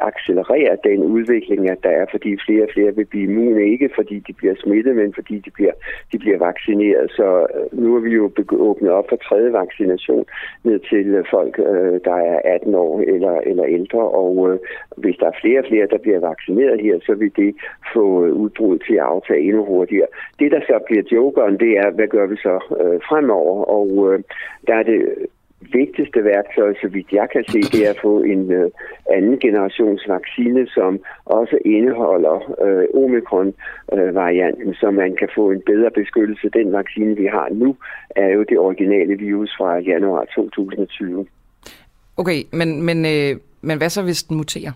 [0.00, 4.18] accelerere den udvikling, at der er, fordi flere og flere vil blive immune, ikke fordi
[4.18, 5.72] de bliver smittet, men fordi de bliver,
[6.12, 7.10] de bliver vaccineret.
[7.10, 10.24] Så nu er vi jo åbnet op for tredje vaccination
[10.64, 11.56] ned til folk,
[12.04, 14.60] der er 18 år eller, eller ældre, og
[14.96, 17.54] hvis der er flere og flere, der bliver vaccineret her, så vil det
[17.94, 20.06] få udbruddet til at aftage endnu hurtigere.
[20.38, 23.64] Det, der så bliver jokeren, det er, hvad gør vi så øh, fremover?
[23.64, 24.22] Og øh,
[24.66, 25.00] der er det
[25.72, 28.70] vigtigste værktøj, så vidt jeg kan se, det er at få en øh,
[29.10, 32.36] anden generations vaccine, som også indeholder
[32.66, 36.48] øh, omikron-varianten, øh, så man kan få en bedre beskyttelse.
[36.48, 37.76] Den vaccine, vi har nu,
[38.16, 41.26] er jo det originale virus fra januar 2020.
[42.16, 44.72] Okay, men, men, øh, men hvad så, hvis den muterer?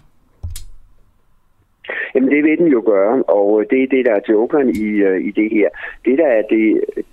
[2.16, 4.88] Jamen det vil den jo gøre, og øh, det er det, der er jokeren i,
[5.08, 5.68] uh, i det her.
[6.04, 6.64] Det, der er det,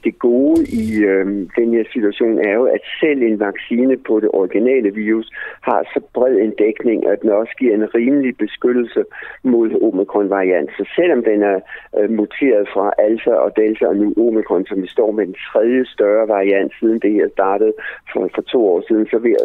[0.03, 1.25] det gode i øh,
[1.59, 5.27] den her situation, er jo, at selv en vaccine på det originale virus
[5.61, 9.03] har så bred en dækning, at den også giver en rimelig beskyttelse
[9.43, 10.69] mod omikron-variant.
[10.77, 11.59] Så selvom den er
[11.99, 15.85] øh, muteret fra alfa og delta og nu omikron, som vi står med den tredje
[15.85, 17.73] større variant, siden det her startede
[18.13, 19.35] for, for to år siden, så vil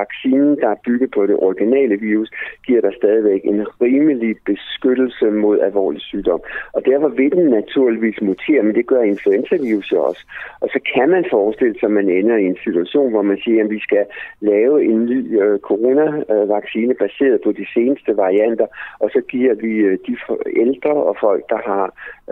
[0.00, 2.30] vaccinen, der er bygget på det originale virus,
[2.66, 6.40] giver der stadigvæk en rimelig beskyttelse beskyttelse mod alvorlig sygdom.
[6.72, 10.22] Og derfor vil den naturligvis mutere, men det gør influenzavirus også.
[10.60, 13.64] Og så kan man forestille sig, at man ender i en situation, hvor man siger,
[13.64, 14.04] at vi skal
[14.40, 18.66] lave en ny øh, coronavaccine baseret på de seneste varianter,
[19.00, 20.16] og så giver vi øh, de
[20.56, 21.84] ældre og folk, der har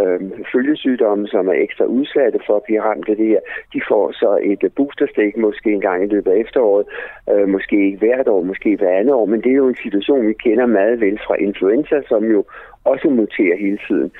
[0.02, 0.20] øh,
[0.52, 3.40] følgesygdomme, som er ekstra udsatte for at blive ramt af det her,
[3.72, 6.86] de får så et øh, boosterstik måske en gang i løbet af efteråret,
[7.32, 10.26] øh, måske ikke hvert år, måske hver andet år, men det er jo en situation,
[10.26, 12.44] vi kender meget vel fra influenza, som jo
[12.84, 14.10] også muterer hele tiden.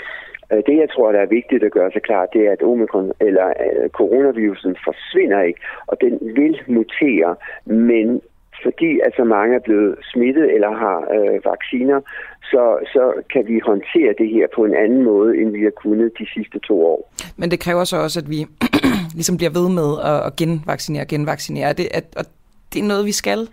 [0.52, 3.12] Øh, det, jeg tror, der er vigtigt at gøre sig klart, det er, at omikron
[3.20, 8.20] eller øh, coronavirusen forsvinder ikke, og den vil mutere, men
[8.62, 12.00] fordi at så mange er blevet smittet eller har øh, vacciner,
[12.42, 12.62] så,
[12.94, 16.26] så kan vi håndtere det her på en anden måde, end vi har kunnet de
[16.34, 17.12] sidste to år.
[17.36, 18.40] Men det kræver så også, at vi
[19.18, 21.72] ligesom bliver ved med at, at genvaccinere, genvaccinere.
[21.72, 22.24] Det, at, og
[22.72, 23.48] det er noget, vi skal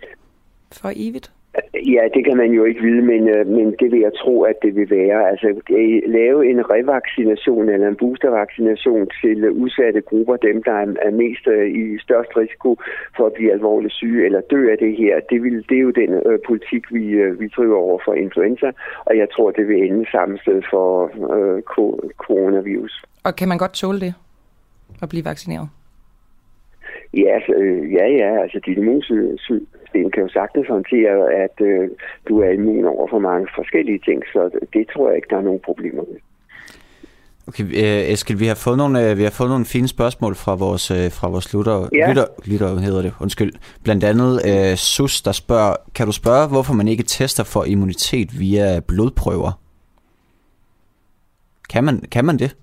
[0.72, 1.30] for evigt?
[1.94, 4.56] Ja, det kan man jo ikke vide, men, øh, men det vil jeg tro, at
[4.62, 5.28] det vil være.
[5.30, 10.72] Altså, at lave en revaccination eller en boostervaccination til øh, udsatte grupper, dem der
[11.06, 11.44] er mest
[11.82, 12.70] i størst risiko
[13.16, 15.90] for at blive alvorligt syge eller dø af det her, det, vil, det er jo
[15.90, 18.70] den øh, politik, vi, øh, vi driver over for influenza,
[19.04, 20.88] og jeg tror, det vil ende samme sted for
[21.36, 21.62] øh,
[22.26, 23.04] coronavirus.
[23.24, 24.14] Og kan man godt tåle det,
[25.02, 25.68] at blive vaccineret?
[27.14, 31.88] Ja, altså, øh, ja, ja, altså dit immunsystem kan jo sagtens håndtere, at øh,
[32.28, 35.48] du er immun over for mange forskellige ting, så det tror jeg ikke, der er
[35.48, 36.18] nogen problemer med.
[37.48, 40.54] Okay, øh, Eskild, vi har fået nogle, øh, vi har fået nogle fine spørgsmål fra
[40.54, 42.08] vores, øh, fra vores lytter, ja.
[42.08, 43.52] lytter, lytter, hedder det, undskyld.
[43.84, 48.40] Blandt andet øh, Sus, der spørger, kan du spørge, hvorfor man ikke tester for immunitet
[48.40, 49.60] via blodprøver?
[51.70, 52.56] Kan man, kan man det?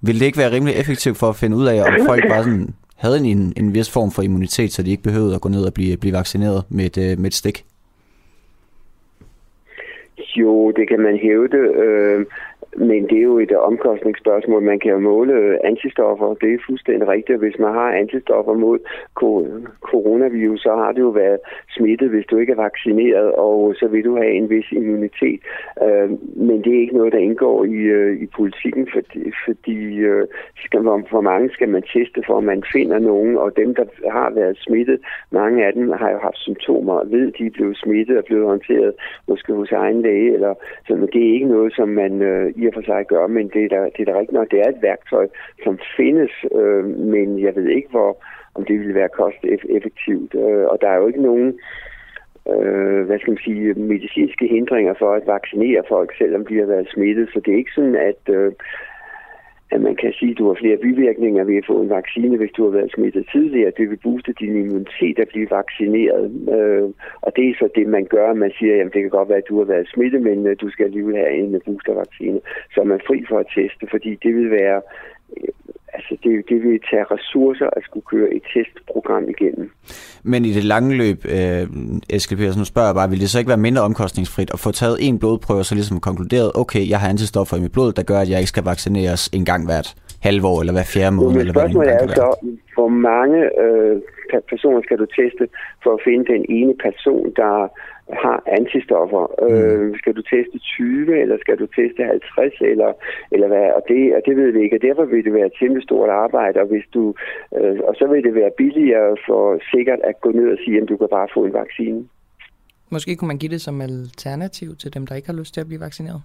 [0.00, 2.74] Vil det ikke være rimelig effektivt for at finde ud af, om folk bare sådan
[3.02, 5.74] havde en, en vis form for immunitet, så de ikke behøvede at gå ned og
[5.74, 7.64] blive, blive vaccineret med et, øh, med et stik?
[10.36, 11.58] Jo, det kan man hævde.
[11.84, 12.26] Øh,
[12.76, 14.62] men det er jo et omkostningsspørgsmål.
[14.62, 16.34] Man kan jo måle antistoffer.
[16.34, 17.38] Det er fuldstændig rigtigt.
[17.38, 18.78] Hvis man har antistoffer mod
[19.80, 21.38] coronavirus, så har det jo været
[21.70, 25.40] smittet, hvis du ikke er vaccineret, og så vil du have en vis immunitet.
[25.82, 30.26] Øh, men det er ikke noget, der indgår i, øh, i politikken, fordi, fordi øh,
[30.64, 33.84] skal man, for mange skal man teste for, at man finder nogen, og dem, der
[34.10, 35.00] har været smittet,
[35.30, 38.46] mange af dem har jo haft symptomer og ved, de er blevet smittet og blevet
[38.46, 38.92] håndteret
[39.28, 40.54] måske hos egen læge, eller,
[40.86, 42.22] så det er ikke noget, som man
[42.62, 44.60] i og for sig gøre, men det er da, det er da rigtigt nok, det
[44.60, 45.26] er et værktøj,
[45.64, 48.10] som findes, øh, men jeg ved ikke, hvor,
[48.54, 50.34] om det ville være kosteffektivt.
[50.34, 51.58] Øh, og der er jo ikke nogen
[52.50, 56.88] øh, hvad skal man sige, medicinske hindringer for at vaccinere folk, selvom de har været
[56.94, 57.28] smittet.
[57.32, 58.52] Så det er ikke sådan, at, øh,
[59.74, 62.52] at man kan sige, at du har flere bivirkninger ved at få en vaccine, hvis
[62.56, 63.72] du har været smittet tidligere.
[63.78, 66.24] Det vil booste din immunitet at blive vaccineret.
[66.56, 66.88] Øh,
[67.22, 68.32] og det er så det, man gør.
[68.32, 70.70] Man siger, at det kan godt være, at du har været smittet, men øh, du
[70.70, 72.40] skal alligevel have en boostervaccine.
[72.74, 74.80] Så er man fri for at teste, fordi det vil være
[75.96, 79.70] altså det, det vil tage ressourcer at skulle køre et testprogram igennem.
[80.22, 81.62] Men i det lange løb, øh,
[82.10, 85.18] Eskild Petersen, spørger bare, vil det så ikke være mindre omkostningsfrit at få taget en
[85.18, 88.30] blodprøve og så ligesom konkluderet, okay, jeg har antistoffer i mit blod, der gør, at
[88.30, 89.88] jeg ikke skal vaccineres en gang hvert
[90.22, 91.40] halvår eller hver fjerde måned?
[91.40, 92.28] eller hvad spørgsmålet er så,
[92.74, 93.96] hvor mange øh,
[94.52, 95.44] personer skal du teste
[95.82, 97.52] for at finde den ene person, der
[98.08, 99.24] har antistoffer.
[99.42, 99.54] Mm.
[99.54, 102.92] Øh, skal du teste 20, eller skal du teste 50, eller,
[103.32, 103.66] eller hvad?
[103.76, 106.10] Og det, og det ved vi ikke, og derfor vil det være et temmelig stort
[106.10, 107.14] arbejde, og, hvis du,
[107.56, 110.88] øh, og så vil det være billigere for sikkert at gå ned og sige, at
[110.88, 112.08] du kan bare få en vaccine.
[112.90, 115.66] Måske kunne man give det som alternativ til dem, der ikke har lyst til at
[115.66, 116.22] blive vaccineret?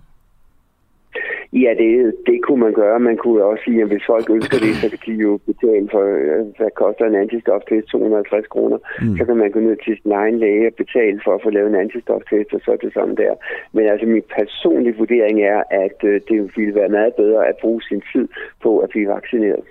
[1.53, 2.99] Ja, det, det kunne man gøre.
[2.99, 6.03] Man kunne også sige, at hvis folk ønsker det, så kan de jo betale for,
[6.15, 8.77] øh, hvad koster en antistoftest, 250 kroner.
[9.01, 9.17] Mm.
[9.17, 11.69] Så kan man gå ned til sin egen læge og betale for at få lavet
[11.69, 13.33] en antistoftest, og så er det sådan der.
[13.75, 17.81] Men altså min personlige vurdering er, at øh, det ville være meget bedre at bruge
[17.89, 18.27] sin tid
[18.63, 19.63] på at blive vaccineret.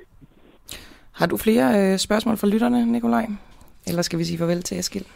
[1.21, 3.27] Har du flere øh, spørgsmål fra lytterne, Nikolaj?
[3.89, 5.07] Eller skal vi sige farvel til Eskild?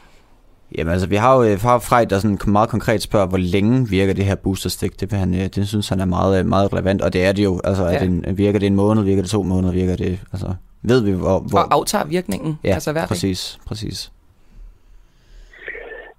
[0.78, 3.88] Jamen altså, vi har jo fra øh, Frej, der sådan meget konkret spørger, hvor længe
[3.88, 5.00] virker det her boosterstik.
[5.00, 7.44] Det, han, øh, det synes han er meget, øh, meget relevant, og det er det
[7.44, 7.60] jo.
[7.64, 7.98] Altså, ja.
[7.98, 10.20] det, virker det en måned, virker det to måneder, virker det...
[10.32, 11.40] Altså, ved vi, hvor...
[11.40, 11.58] hvor...
[11.58, 14.12] Og aftager virkningen, ja, altså hver præcis, præcis.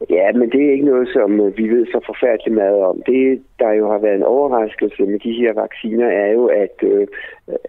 [0.09, 3.01] Ja, men det er ikke noget, som øh, vi ved så forfærdeligt meget om.
[3.05, 7.07] Det, der jo har været en overraskelse med de her vacciner, er jo, at, øh,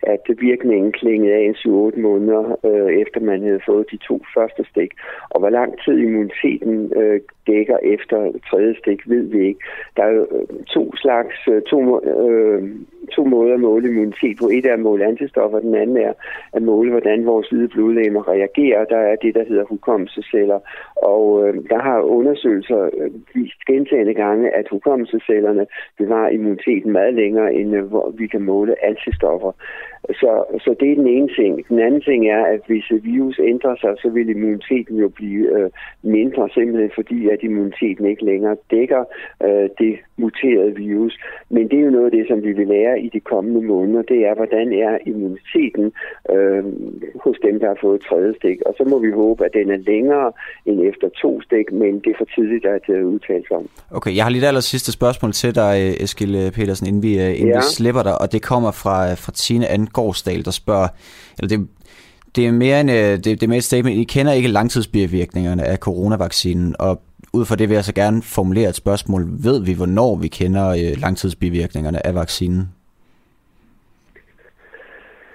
[0.02, 4.64] at virkningen klingede af en 7-8 måneder, øh, efter man havde fået de to første
[4.70, 4.90] stik.
[5.30, 9.60] Og hvor lang tid immuniteten øh, dækker efter tredje stik, ved vi ikke.
[9.96, 12.62] Der er jo øh, to slags, øh, to, øh,
[13.12, 14.48] to måder at måle immunitet på.
[14.48, 16.12] Et er at måle antistoffer, den anden er
[16.52, 18.84] at måle, hvordan vores hvide blodlegemer reagerer.
[18.84, 20.58] Der er det, der hedder hukommelsesceller.
[20.96, 25.66] Og øh, der har undersøgelser øh, vist gentagende gange, at hukommelsescellerne
[25.98, 29.52] bevarer immuniteten meget længere, end øh, hvor vi kan måle antistoffer.
[30.10, 31.68] Så, så det er den ene ting.
[31.68, 35.70] Den anden ting er, at hvis virus ændrer sig, så vil immuniteten jo blive øh,
[36.02, 39.04] mindre, simpelthen fordi, at immuniteten ikke længere dækker
[39.42, 41.18] øh, det muterede virus.
[41.50, 44.02] Men det er jo noget af det, som vi vil lære i de kommende måneder.
[44.02, 45.92] Det er, hvordan er immuniteten
[46.34, 46.64] øh,
[47.24, 48.58] hos dem, der har fået tredje stik.
[48.66, 50.32] Og så må vi håbe, at den er længere
[50.66, 53.68] end efter to stik, men det er for tidligt at uh, udtale sig om.
[53.90, 55.74] Okay, jeg har lige det aller sidste spørgsmål til dig,
[56.04, 57.56] Eskild Petersen, inden vi, inden ja.
[57.56, 60.88] vi slipper dig, og det kommer fra, fra Tine Anden Gårdsdal, der spørger,
[61.38, 61.68] eller det,
[62.36, 65.64] det er mere en, øh, det, det er mere et statement, I kender ikke langtidsbivirkningerne
[65.64, 67.02] af coronavaccinen, og
[67.34, 69.22] ud fra det vil jeg så gerne formulere et spørgsmål.
[69.44, 72.68] Ved vi, hvornår vi kender øh, langtidsbivirkningerne af vaccinen?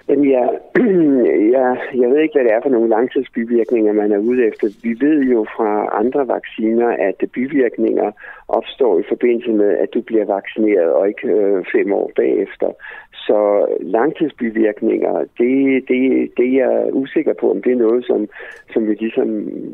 [0.10, 0.50] Jamen, jeg,
[1.56, 4.68] jeg, jeg ved ikke, hvad det er for nogle langtidsbivirkninger, man er ude efter.
[4.84, 8.12] Vi ved jo fra andre vacciner, at bivirkninger
[8.48, 12.69] opstår i forbindelse med, at du bliver vaccineret, og ikke øh, fem år bagefter.
[13.14, 15.53] Så langtidsbivirkninger, det,
[15.90, 18.28] det, det er jeg usikker på, om det er noget, som,
[18.74, 19.28] som vi ligesom,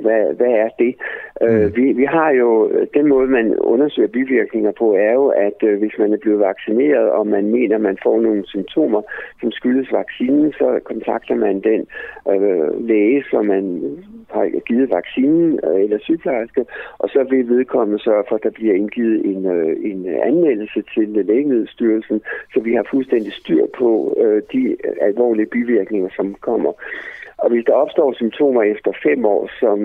[0.03, 0.95] hvad, hvad er det?
[1.41, 1.47] Mm.
[1.47, 5.79] Øh, vi, vi har jo, den måde, man undersøger bivirkninger på, er jo, at øh,
[5.79, 9.01] hvis man er blevet vaccineret, og man mener, man får nogle symptomer,
[9.41, 11.81] som skyldes vaccinen, så kontakter man den
[12.31, 13.65] øh, læge, som man
[14.29, 16.65] har givet vaccinen, øh, eller sygeplejerske,
[16.97, 21.07] og så vil vedkommende sørge for, at der bliver indgivet en, øh, en anmeldelse til
[21.07, 22.21] Lægemiddelstyrelsen,
[22.53, 26.71] så vi har fuldstændig styr på øh, de alvorlige bivirkninger, som kommer.
[27.43, 29.77] Og hvis der opstår symptomer efter fem år, som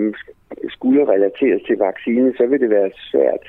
[0.75, 3.41] skulle relateres til vaccinen, så vil det være svært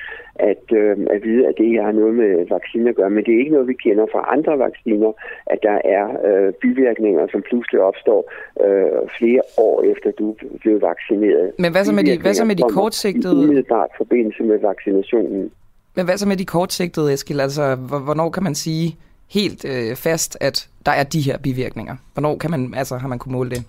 [0.51, 3.09] at, øh, at vide, at det ikke har noget med vacciner at gøre.
[3.09, 5.11] Men det er ikke noget, vi kender fra andre vacciner,
[5.53, 8.21] at der er øh, bivirkninger, som pludselig opstår
[8.65, 11.51] øh, flere år efter du blevet vaccineret.
[11.59, 13.43] Men hvad så med de, hvad så med de kortsigtede?
[13.43, 15.51] Umiddelbart forbindelse med vaccinationen.
[15.95, 17.39] Men hvad så med de kortsigtede, Eskil?
[17.39, 17.75] Altså,
[18.05, 18.95] hvornår kan man sige
[19.33, 21.95] helt øh, fast, at der er de her bivirkninger?
[22.13, 23.63] Hvornår kan man, altså, har man kunne måle det?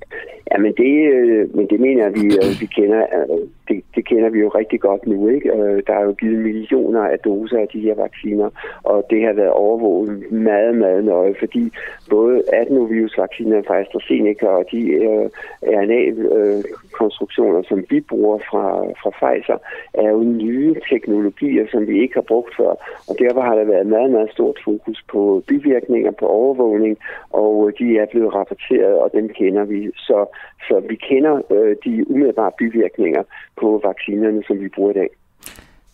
[0.53, 3.39] Ja, men det, øh, men det mener vi, øh, vi kender, øh,
[3.69, 5.29] det, det kender vi jo rigtig godt nu.
[5.29, 5.53] Ikke?
[5.53, 8.51] Øh, der er jo givet millioner af doser af de her vacciner,
[8.83, 11.73] og det har været overvåget meget, meget nøje, fordi
[12.11, 15.29] både adenovirusvacciner fra AstraZeneca og de øh,
[15.63, 18.67] RNA-konstruktioner, som vi bruger fra,
[19.03, 19.59] fra Pfizer,
[19.95, 22.73] er jo nye teknologier, som vi ikke har brugt før,
[23.09, 26.99] og derfor har der været meget, meget stort fokus på bivirkninger, på overvågning,
[27.31, 29.91] og øh, de er blevet rapporteret, og dem kender vi.
[29.97, 30.27] Så
[30.69, 33.23] så vi kender øh, de umiddelbare bivirkninger
[33.61, 35.11] på vaccinerne, som vi bruger i dag.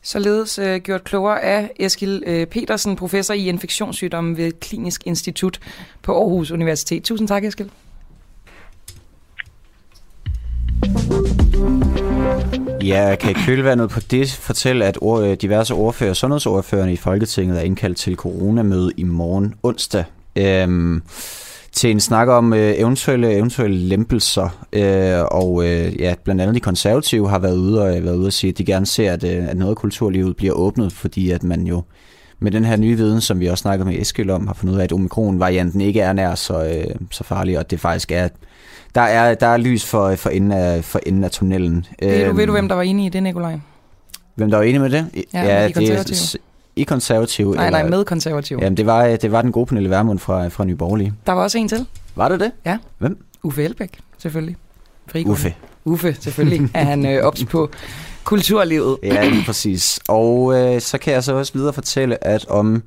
[0.02, 5.60] Således øh, gjort klogere af Eskil øh, Petersen, professor i infektionssygdomme ved Klinisk Institut
[6.02, 7.04] på Aarhus Universitet.
[7.04, 7.70] Tusind tak, Eskil.
[12.82, 17.62] Ja, jeg kan kølvandet på det fortælle, at øh, diverse ordfører, sundhedsordførerne i Folketinget er
[17.62, 20.04] indkaldt til coronamøde i morgen onsdag.
[20.36, 21.02] Øhm,
[21.72, 26.60] til en snak om øh, eventuelle, eventuelle lempelser, øh, og øh, ja, blandt andet de
[26.60, 29.48] konservative har været ude og, været ude og sige, at de gerne ser, at, øh,
[29.48, 31.82] at noget af kulturlivet bliver åbnet, fordi at man jo
[32.40, 34.78] med den her nye viden, som vi også snakker med Eskild om, har fundet ud
[34.78, 38.28] af, at omikron-varianten ikke er nær så, øh, så farlig, og det faktisk er,
[38.94, 41.86] der er, der er lys for, for, enden af, for enden af tunnelen.
[42.02, 43.58] Ved du, ved du, hvem der var enig i det, Nikolaj?
[44.34, 45.06] Hvem der var enig med det?
[45.34, 46.36] Ja, ja de det,
[46.78, 47.54] i konservativ?
[47.54, 48.58] Nej, eller, nej, med konservativ.
[48.62, 51.14] Jamen, det var, det var den gode Pernille Vermund fra, fra Nye Borgerlige.
[51.26, 51.86] Der var også en til.
[52.16, 52.52] Var det det?
[52.66, 52.78] Ja.
[52.98, 53.24] Hvem?
[53.42, 54.56] Uffe Elbæk, selvfølgelig.
[55.06, 55.32] Frigården.
[55.32, 55.54] Uffe.
[55.84, 57.70] Uffe, selvfølgelig er han øh, ops på
[58.24, 58.96] kulturlivet.
[59.02, 60.00] Ja, lige præcis.
[60.08, 62.82] Og øh, så kan jeg så også videre fortælle, at om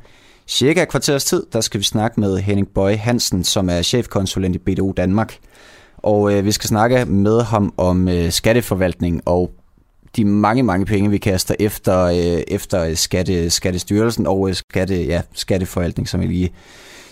[0.48, 4.60] cirka kvarters tid, der skal vi snakke med Henning Bøje Hansen, som er chefkonsulent i
[4.60, 5.38] BDO Danmark.
[5.98, 9.52] Og øh, vi skal snakke med ham om øh, skatteforvaltning og
[10.16, 15.04] de mange, mange penge, vi kaster efter, øh, efter øh, skatte, Skattestyrelsen og øh, skatte,
[15.04, 16.52] ja, Skatteforvaltning, som jeg lige,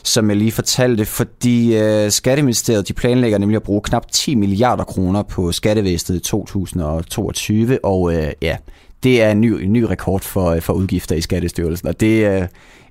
[0.03, 4.83] som jeg lige fortalte, fordi øh, Skatteministeriet de planlægger nemlig at bruge knap 10 milliarder
[4.83, 8.57] kroner på skattevæsenet i 2022, og øh, ja,
[9.03, 12.41] det er en ny, en ny rekord for, øh, for udgifter i Skattestyrelsen, og det,
[12.41, 12.47] øh,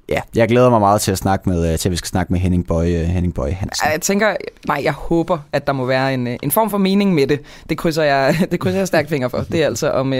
[0.09, 2.33] ja, jeg glæder mig meget til at snakke med, øh, til at vi skal snakke
[2.33, 3.89] med Henning Bøje, øh, Henning Bøje Hansen.
[3.93, 4.37] Jeg tænker,
[4.67, 7.41] nej, jeg håber, at der må være en, øh, en form for mening med det.
[7.69, 9.39] Det krydser jeg, det krydser jeg stærkt fingre for.
[9.39, 10.13] Det er altså om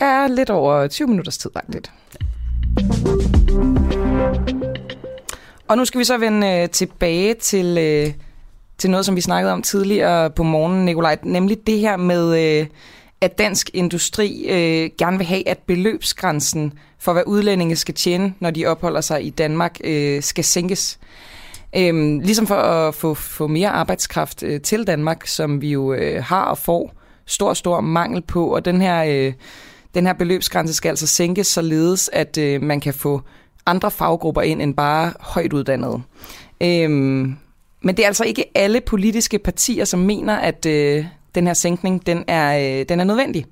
[0.00, 1.92] ja, lidt over 20 minutters tid, faktisk.
[5.68, 7.74] Og nu skal vi så vende tilbage til,
[8.78, 12.66] til noget, som vi snakkede om tidligere på morgenen, Nikolaj, nemlig det her med,
[13.20, 18.50] at dansk industri øh, gerne vil have, at beløbsgrænsen for, hvad udlændinge skal tjene, når
[18.50, 20.98] de opholder sig i Danmark, øh, skal sænkes.
[21.76, 26.24] Øhm, ligesom for at få, få mere arbejdskraft øh, til Danmark, som vi jo øh,
[26.24, 26.92] har og får
[27.26, 28.54] stor, stor mangel på.
[28.54, 29.32] Og den her, øh,
[29.94, 33.22] den her beløbsgrænse skal altså sænkes således, at øh, man kan få
[33.66, 36.02] andre faggrupper ind end bare højt uddannede.
[36.60, 37.36] Øhm,
[37.82, 42.06] men det er altså ikke alle politiske partier, som mener, at øh, den her sænkning
[42.06, 43.46] den er, øh, den er nødvendig.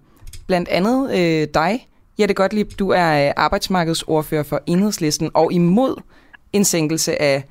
[0.47, 1.89] Blandt andet øh, dig,
[2.19, 6.03] Jette Gottlieb, du er øh, arbejdsmarkedsordfører for Enhedslisten og imod
[6.53, 7.45] en sænkelse af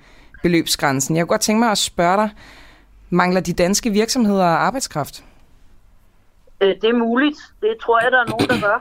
[0.43, 1.15] beløbsgrænsen.
[1.15, 2.29] Jeg kunne godt tænke mig at spørge dig,
[3.09, 5.23] mangler de danske virksomheder arbejdskraft?
[6.61, 7.37] Øh, det er muligt.
[7.61, 8.79] Det tror jeg, der er nogen, der gør.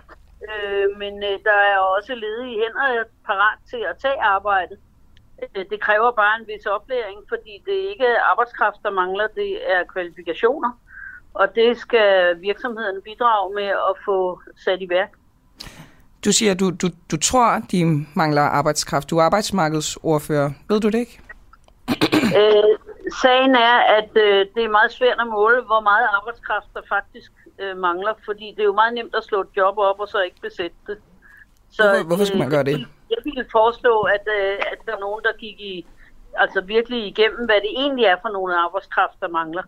[0.49, 4.77] Øh, men der er også ledige hænder parat til at tage arbejde.
[5.71, 9.85] Det kræver bare en vis oplæring, fordi det ikke er arbejdskraft, der mangler, det er
[9.93, 10.71] kvalifikationer.
[11.35, 15.11] Og det skal virksomheden bidrage med at få sat i værk.
[16.25, 19.11] Du siger, du, du, du tror, de mangler arbejdskraft.
[19.11, 20.51] Du er arbejdsmarkedsordfører.
[20.69, 21.21] Ved du det ikke?
[22.41, 22.79] øh,
[23.23, 27.33] sagen er, at øh, det er meget svært at måle, hvor meget arbejdskraft der faktisk
[27.59, 30.19] øh, mangler, fordi det er jo meget nemt at slå et job op og så
[30.21, 30.99] ikke besætte det.
[31.71, 32.87] Så, hvorfor, hvorfor skulle man gøre det?
[33.11, 35.87] Jeg ville foreslå, at, øh, at der er nogen, der gik i,
[36.37, 39.63] altså virkelig igennem, hvad det egentlig er for nogle arbejdskraft, der mangler.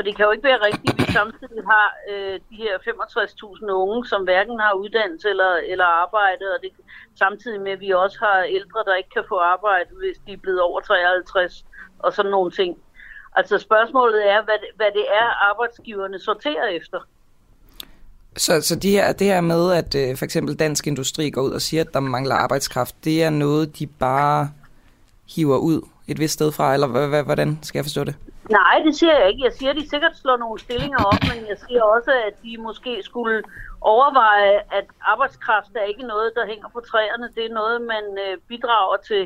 [0.00, 3.70] For det kan jo ikke være rigtigt, at vi samtidig har øh, de her 65.000
[3.84, 6.70] unge, som hverken har uddannelse eller, eller arbejde, og det,
[7.18, 10.42] samtidig med, at vi også har ældre, der ikke kan få arbejde, hvis de er
[10.44, 11.64] blevet over 53,
[11.98, 12.78] og sådan nogle ting.
[13.36, 16.98] Altså spørgsmålet er, hvad, hvad det er, arbejdsgiverne sorterer efter.
[18.36, 21.52] Så, så de her, det her med, at øh, for eksempel dansk industri går ud
[21.52, 24.50] og siger, at der mangler arbejdskraft, det er noget, de bare
[25.36, 28.14] hiver ud et vist sted fra, eller hvordan skal jeg forstå det?
[28.50, 29.44] Nej, det siger jeg ikke.
[29.44, 32.56] Jeg siger, at de sikkert slår nogle stillinger op, men jeg siger også, at de
[32.58, 33.42] måske skulle
[33.80, 37.28] overveje, at arbejdskraft er ikke noget, der hænger på træerne.
[37.36, 39.22] Det er noget, man øh, bidrager til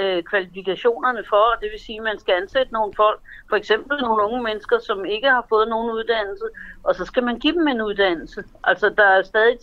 [0.00, 3.96] øh, kvalifikationerne for, og det vil sige, at man skal ansætte nogle folk, for eksempel
[4.00, 6.48] nogle unge mennesker, som ikke har fået nogen uddannelse,
[6.84, 8.44] og så skal man give dem en uddannelse.
[8.64, 9.58] Altså, der er stadig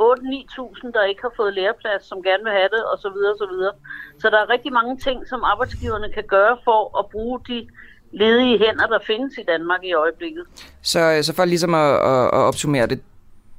[0.00, 3.38] 8-9.000, der ikke har fået læreplads, som gerne vil have det, og så videre, og
[3.38, 3.72] så videre.
[4.18, 7.68] Så der er rigtig mange ting, som arbejdsgiverne kan gøre for at bruge de
[8.16, 10.44] ledige hænder, der findes i Danmark i øjeblikket.
[10.82, 13.00] Så, så for ligesom at, at, at opsummere det,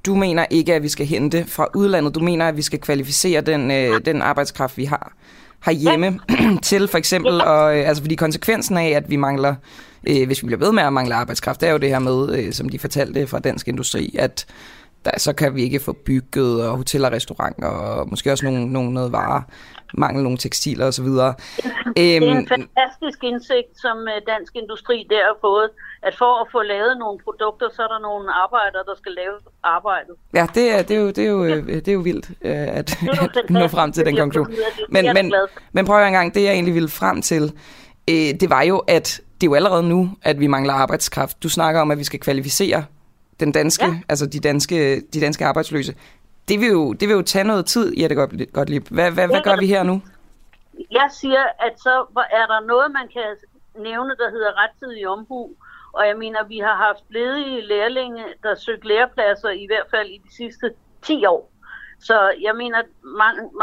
[0.05, 2.15] du mener ikke, at vi skal hente fra udlandet.
[2.15, 5.13] Du mener, at vi skal kvalificere den, øh, den arbejdskraft, vi har
[5.65, 6.57] herhjemme ja.
[6.69, 7.41] til for eksempel, ja.
[7.41, 9.55] og, øh, altså fordi konsekvensen af, at vi mangler,
[10.09, 12.39] øh, hvis vi bliver ved med at mangle arbejdskraft, det er jo det her med,
[12.39, 14.45] øh, som de fortalte fra Dansk Industri, at
[15.05, 18.73] der, så kan vi ikke få bygget og hoteller og restauranter og måske også nogle,
[18.73, 19.41] nogle noget varer
[19.93, 21.05] mangel nogle tekstiler osv.
[21.05, 25.69] Det er en øhm, fantastisk indsigt, som øh, dansk industri der har fået,
[26.03, 29.35] at for at få lavet nogle produkter, så er der nogle arbejdere, der skal lave
[29.63, 30.15] arbejdet.
[30.33, 32.67] Ja, det er, det er, jo, det er, jo, øh, det er jo vildt, øh,
[32.79, 32.97] at,
[33.35, 34.55] at nå frem til den konklusion.
[34.89, 35.33] Men, men,
[35.71, 37.53] men prøv en gang, det jeg egentlig ville frem til,
[38.07, 41.43] det var jo, at det er jo allerede nu, at vi mangler arbejdskraft.
[41.43, 42.83] Du snakker om, at vi skal kvalificere
[43.39, 43.99] den danske, ja.
[44.09, 45.93] altså de danske, de danske arbejdsløse
[46.47, 48.15] det vil jo, det vil jo tage noget tid, Jette
[48.53, 48.87] Gottlieb.
[48.89, 50.01] Hvad, hvad, hvad gør vi her nu?
[50.91, 52.05] Jeg siger, at så
[52.39, 53.29] er der noget, man kan
[53.83, 55.49] nævne, der hedder rettidig omhu.
[55.93, 60.17] Og jeg mener, vi har haft ledige lærlinge, der søgt lærepladser i hvert fald i
[60.25, 60.71] de sidste
[61.01, 61.51] 10 år.
[61.99, 62.79] Så jeg mener,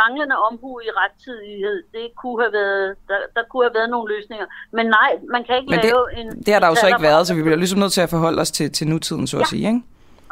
[0.01, 4.47] manglende omhu i rettidighed, det kunne have været, der, der kunne have været nogle løsninger.
[4.73, 6.43] Men nej, man kan ikke Men lave det, en...
[6.47, 8.41] Det har der jo så ikke været, så vi bliver ligesom nødt til at forholde
[8.41, 9.41] os til, til nutiden, så ja.
[9.43, 9.83] at sige, ikke?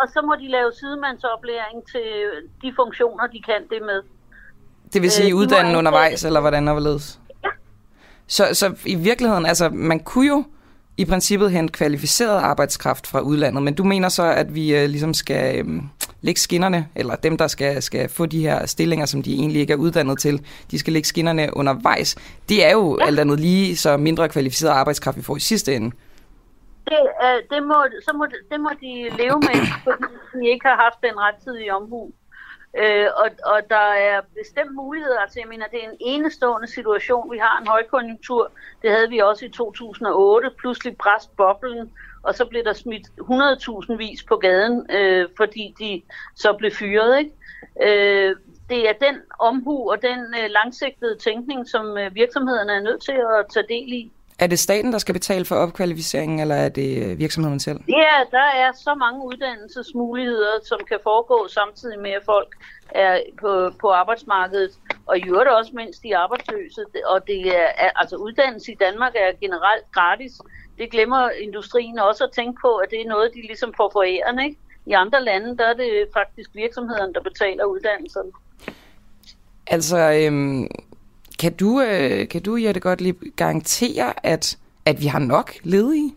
[0.02, 2.08] Og så må de lave sidemandsoplæring til
[2.62, 4.00] de funktioner, de kan det med.
[4.92, 7.20] Det vil sige øh, uddanne undervejs, eller hvordan overledes?
[7.44, 7.48] Ja.
[8.26, 10.44] Så, så i virkeligheden, altså man kunne jo
[10.96, 15.14] i princippet hente kvalificeret arbejdskraft fra udlandet, men du mener så, at vi øh, ligesom
[15.14, 15.82] skal øh,
[16.20, 19.72] lægge skinnerne, eller dem, der skal, skal få de her stillinger, som de egentlig ikke
[19.72, 22.16] er uddannet til, de skal lægge skinnerne undervejs.
[22.48, 23.06] Det er jo ja.
[23.06, 25.96] alt andet lige så mindre kvalificeret arbejdskraft, vi får i sidste ende
[26.90, 27.74] det, uh, det, må,
[28.06, 32.12] så må, det må de leve med, fordi de ikke har haft den rettidige omhu.
[32.82, 35.18] Uh, og, og der er bestemt muligheder.
[35.18, 37.32] Altså, jeg mener, det er en enestående situation.
[37.32, 38.52] Vi har en højkonjunktur.
[38.82, 40.50] Det havde vi også i 2008.
[40.58, 41.92] Pludselig bræst boblen,
[42.22, 43.06] og så blev der smidt
[43.90, 46.02] 100.000 vis på gaden, uh, fordi de
[46.36, 47.18] så blev fyret.
[47.18, 47.32] Ikke?
[47.76, 53.02] Uh, det er den omhu og den øh, langsigtede tænkning, som øh, virksomhederne er nødt
[53.02, 54.12] til at tage del i.
[54.42, 57.80] Er det staten, der skal betale for opkvalificeringen, eller er det øh, virksomheden selv?
[57.88, 62.50] Ja, der er så mange uddannelsesmuligheder, som kan foregå samtidig med, at folk
[62.90, 64.70] er på, på arbejdsmarkedet,
[65.06, 66.84] og i øvrigt også, mens de er arbejdsløse.
[67.06, 70.32] Og det er, altså uddannelse i Danmark er generelt gratis.
[70.78, 74.44] Det glemmer industrien også at tænke på, at det er noget, de ligesom får forærende.
[74.44, 74.58] Ikke?
[74.86, 78.32] I andre lande, der er det faktisk virksomhederne, der betaler uddannelserne.
[79.66, 80.68] Altså, øhm,
[81.42, 86.14] kan du, øh, kan du Jette, godt lige garantere, at, at vi har nok ledige?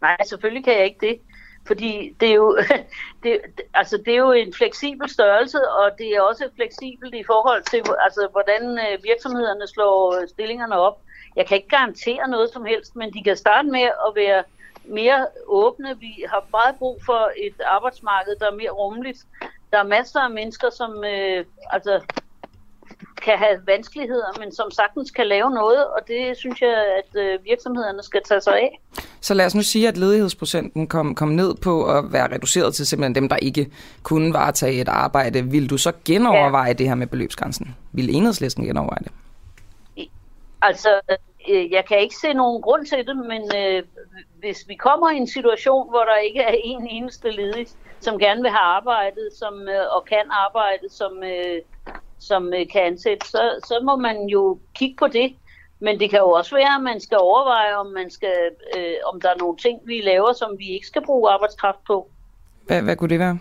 [0.00, 1.20] Nej, selvfølgelig kan jeg ikke det.
[1.66, 2.58] Fordi det er, jo,
[3.22, 3.40] det,
[3.74, 7.82] altså det er jo en fleksibel størrelse, og det er også fleksibelt i forhold til,
[8.06, 11.00] altså, hvordan øh, virksomhederne slår øh, stillingerne op.
[11.36, 14.42] Jeg kan ikke garantere noget som helst, men de kan starte med at være
[14.84, 15.98] mere åbne.
[16.00, 19.18] Vi har meget brug for et arbejdsmarked, der er mere rummeligt.
[19.72, 22.00] Der er masser af mennesker, som øh, altså,
[23.22, 27.44] kan have vanskeligheder, men som sagtens kan lave noget, og det synes jeg, at øh,
[27.44, 28.80] virksomhederne skal tage sig af.
[29.20, 32.86] Så lad os nu sige, at ledighedsprocenten kom, kom ned på at være reduceret til
[32.86, 33.70] simpelthen dem, der ikke
[34.02, 35.44] kunne varetage et arbejde.
[35.44, 36.72] Vil du så genoverveje ja.
[36.72, 37.76] det her med beløbsgrænsen?
[37.92, 39.12] Vil enhedslisten genoverveje det?
[40.62, 41.00] Altså,
[41.50, 43.82] øh, jeg kan ikke se nogen grund til det, men øh,
[44.38, 47.66] hvis vi kommer i en situation, hvor der ikke er en eneste ledig,
[48.00, 51.58] som gerne vil have arbejdet som, øh, og kan arbejde, som, øh,
[52.28, 55.34] som øh, kan ansætte, så, så må man jo kigge på det.
[55.80, 58.36] Men det kan jo også være, at man skal overveje, om, man skal,
[58.76, 62.10] øh, om der er nogle ting, vi laver, som vi ikke skal bruge arbejdskraft på.
[62.66, 63.38] Hvad, hvad kunne det være?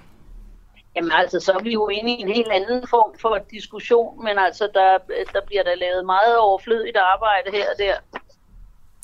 [0.96, 4.38] Jamen altså, så er vi jo inde i en helt anden form for diskussion, men
[4.38, 4.98] altså, der,
[5.34, 7.96] der bliver der lavet meget overflødigt arbejde her og der.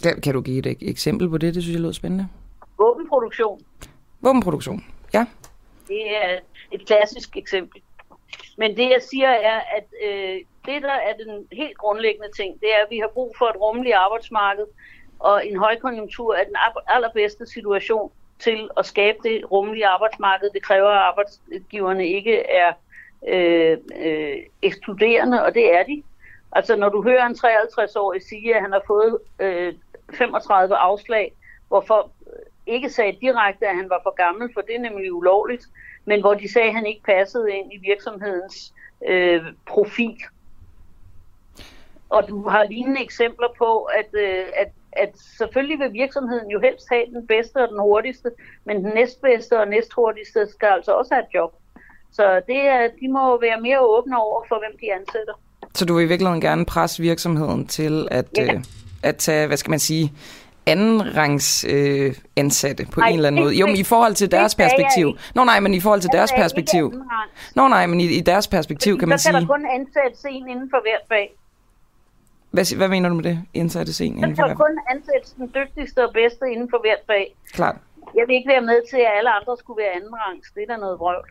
[0.03, 1.55] Kan, kan du give et eksempel på det?
[1.55, 2.27] Det synes jeg lyder spændende.
[2.77, 3.61] Våbenproduktion.
[4.21, 5.25] Våbenproduktion, ja.
[5.87, 6.39] Det er
[6.71, 7.81] et klassisk eksempel.
[8.57, 10.35] Men det jeg siger er, at øh,
[10.65, 13.61] det der er den helt grundlæggende ting, det er, at vi har brug for et
[13.61, 14.65] rummeligt arbejdsmarked,
[15.19, 16.55] og en højkonjunktur er den
[16.87, 20.49] allerbedste situation til at skabe det rummelige arbejdsmarked.
[20.53, 22.73] Det kræver, at arbejdsgiverne ikke er
[23.27, 26.03] øh, øh, ekskluderende, og det er de.
[26.51, 29.73] Altså når du hører en 53-årig sige, at han har fået øh,
[30.13, 31.33] 35 afslag,
[31.67, 32.11] hvorfor
[32.65, 35.65] ikke sagde direkte, at han var for gammel, for det er nemlig ulovligt,
[36.07, 38.73] men hvor de sagde, at han ikke passede ind i virksomhedens
[39.07, 40.17] øh, profil.
[42.09, 46.85] Og du har lignende eksempler på, at, øh, at, at selvfølgelig vil virksomheden jo helst
[46.91, 48.29] have den bedste og den hurtigste,
[48.65, 51.53] men den næstbedste og næsthurtigste skal altså også have et job.
[52.11, 55.33] Så det er, de må være mere åbne over for, hvem de ansætter.
[55.73, 58.53] Så du vil i virkeligheden gerne presse virksomheden til at, ja.
[58.53, 58.63] øh,
[59.03, 60.13] at tage, hvad skal man sige,
[60.67, 63.55] anden rangs øh, ansatte på nej, en eller anden måde.
[63.55, 65.17] Jo, men i forhold til deres perspektiv.
[65.35, 66.93] Nå nej, men i forhold til deres perspektiv.
[67.55, 69.31] Nå nej, men i, i deres perspektiv kan man sige...
[69.31, 71.35] Så kan der kun ansættes en inden for hvert fag.
[72.51, 73.41] Hvad, hvad mener du med det?
[73.53, 74.65] Indsættes en inden for hvert fag?
[74.65, 77.35] kun ansættes den dygtigste og bedste inden for hvert fag.
[77.53, 77.75] Klart.
[78.15, 80.47] Jeg vil ikke være med til, at alle andre skulle være anden rangs.
[80.55, 81.27] Det er da noget vrøvl.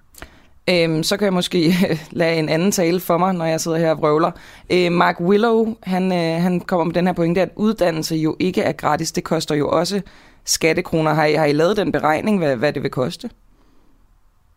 [0.71, 1.59] Øhm, så kan jeg måske
[2.21, 4.31] lade en anden tale for mig, når jeg sidder her og vrøvler.
[4.73, 8.63] Øh, Mark Willow, han, øh, han kommer med den her pointe, at uddannelse jo ikke
[8.63, 9.13] er gratis.
[9.13, 10.03] Det koster jo også
[10.45, 11.15] skattekroner.
[11.15, 13.31] Har I, har I lavet den beregning, hvad, hvad det vil koste?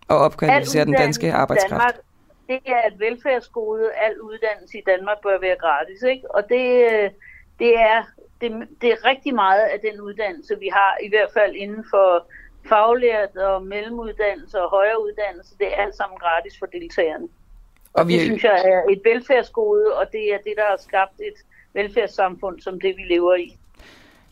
[0.10, 1.72] At opkvalificere den danske arbejdskraft?
[1.72, 1.96] Danmark,
[2.48, 3.90] det er et velfærdsgode.
[4.06, 6.02] Al uddannelse i Danmark bør være gratis.
[6.02, 6.36] Ikke?
[6.36, 7.10] Og det, øh,
[7.60, 8.04] det, er,
[8.42, 12.28] det, det er rigtig meget af den uddannelse, vi har, i hvert fald inden for
[12.70, 17.28] faglært og mellemuddannelse og højere uddannelse, det er alt sammen gratis for deltagerne.
[17.94, 18.14] Og vi...
[18.14, 21.38] Det synes jeg er et velfærdsgode, og det er det, der har skabt et
[21.74, 23.58] velfærdssamfund som det, vi lever i.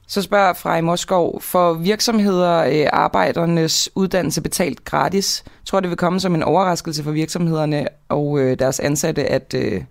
[0.08, 5.46] Så spørger Frej Moskov, for virksomheder øh, arbejdernes uddannelse betalt gratis?
[5.66, 9.84] Tror det vil komme som en overraskelse for virksomhederne og øh, deres ansatte, at, øh,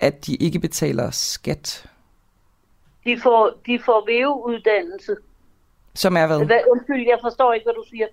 [0.00, 1.86] at de ikke betaler skat?
[3.04, 5.16] De får, de får VU-uddannelse,
[5.94, 6.36] som er hvad?
[6.70, 8.06] Undskyld, jeg forstår ikke, hvad du siger.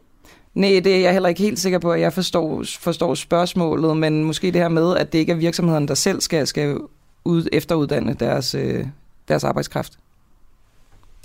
[0.53, 4.23] Nej, det er jeg heller ikke helt sikker på, at jeg forstår, forstår spørgsmålet, men
[4.23, 6.77] måske det her med, at det ikke er virksomheden, der selv skal, skal
[7.25, 8.85] ud, efteruddanne deres, øh,
[9.27, 9.93] deres arbejdskraft.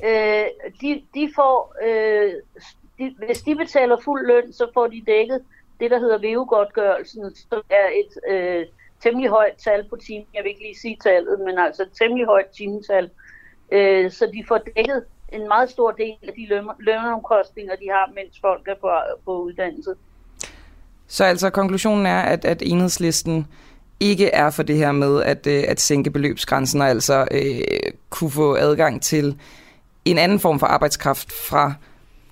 [0.05, 0.45] Øh,
[0.81, 2.33] de, de får, øh,
[2.99, 5.41] de, hvis de betaler fuld løn, så får de dækket
[5.81, 8.67] det, der hedder VU-godtgørelsen, som er et øh,
[9.03, 10.27] temmelig højt tal på timen.
[10.35, 13.11] Jeg vil ikke lige sige tallet, men altså et temmelig højt timetal.
[13.73, 16.47] Øh, så de får dækket en meget stor del af de
[16.79, 18.91] lønomkostninger, de har, mens folk er på,
[19.25, 19.91] på uddannelse.
[21.07, 23.47] Så altså konklusionen er, at, at enhedslisten
[24.01, 28.31] ikke er for det her med at, øh, at sænke beløbsgrænsen og altså øh, kunne
[28.31, 29.39] få adgang til
[30.05, 31.75] en anden form for arbejdskraft fra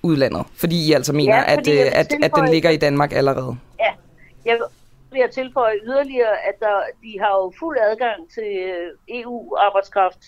[0.03, 3.57] udlandet, fordi I altså mener, ja, at, øh, at, at den ligger i Danmark allerede.
[3.79, 3.91] Ja,
[4.45, 4.57] jeg
[5.11, 10.19] vil tilføje yderligere, at der, de har jo fuld adgang til øh, EU-arbejdskraft,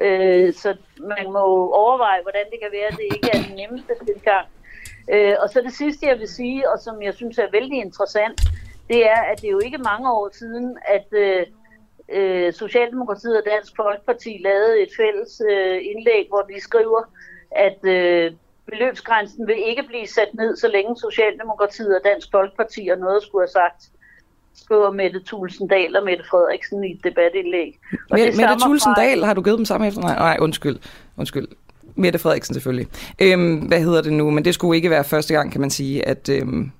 [0.00, 3.94] Øh, så man må overveje, hvordan det kan være, at det ikke er den nemmeste
[4.06, 4.46] tilgang.
[5.12, 8.40] Øh, og så det sidste, jeg vil sige, og som jeg synes er vældig interessant,
[8.88, 11.46] det er, at det er jo ikke mange år siden, at øh,
[12.08, 17.02] øh, Socialdemokratiet og Dansk Folkeparti lavede et fælles øh, indlæg, hvor de skriver,
[17.50, 18.32] at øh,
[18.66, 23.42] beløbsgrænsen vil ikke blive sat ned, så længe Socialdemokratiet og Dansk Folkeparti har noget skulle
[23.42, 23.90] have sagt
[24.54, 27.78] skriver Mette Tulsendal og Mette Frederiksen i et debatindlæg.
[27.92, 29.26] Og Mette, Mette Tulsendal, fra...
[29.26, 30.00] har du givet dem samme efter?
[30.00, 30.76] Nej, nej undskyld.
[31.16, 31.48] undskyld.
[31.94, 32.88] Mette Frederiksen selvfølgelig.
[33.22, 34.30] Øhm, hvad hedder det nu?
[34.30, 36.72] Men det skulle ikke være første gang, kan man sige, at, øhm,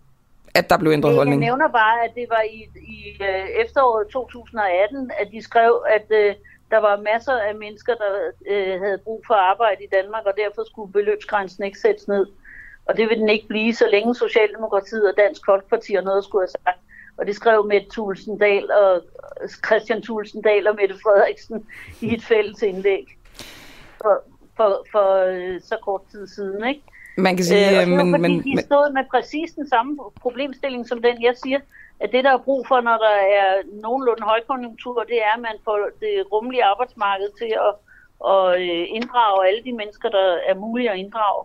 [0.55, 1.43] at der blev ændret jeg holdning.
[1.43, 2.61] Jeg nævner bare, at det var i,
[2.97, 6.35] i øh, efteråret 2018, at de skrev, at øh,
[6.71, 8.11] der var masser af mennesker, der
[8.53, 12.27] øh, havde brug for arbejde i Danmark, og derfor skulle beløbsgrænsen ikke sættes ned.
[12.87, 16.43] Og det vil den ikke blive, så længe Socialdemokratiet og Dansk Folkeparti og noget skulle
[16.43, 16.84] have sagt.
[17.17, 19.03] Og det skrev Mette Tulsendal og
[19.67, 21.67] Christian Tulsendal og Mette Frederiksen
[22.01, 23.07] i et fælles indlæg
[24.03, 24.23] for,
[24.57, 26.69] for, for øh, så kort tid siden.
[26.69, 26.83] Ikke?
[27.17, 31.23] Man kan sige, øh, men, men, de stod med præcis den samme problemstilling som den,
[31.23, 31.61] jeg siger,
[32.01, 33.51] at det, der er brug for, når der er
[33.83, 37.75] nogenlunde højkonjunktur, det er, at man får det rummelige arbejdsmarked til at,
[38.35, 41.45] at øh, inddrage alle de mennesker, der er mulige at inddrage.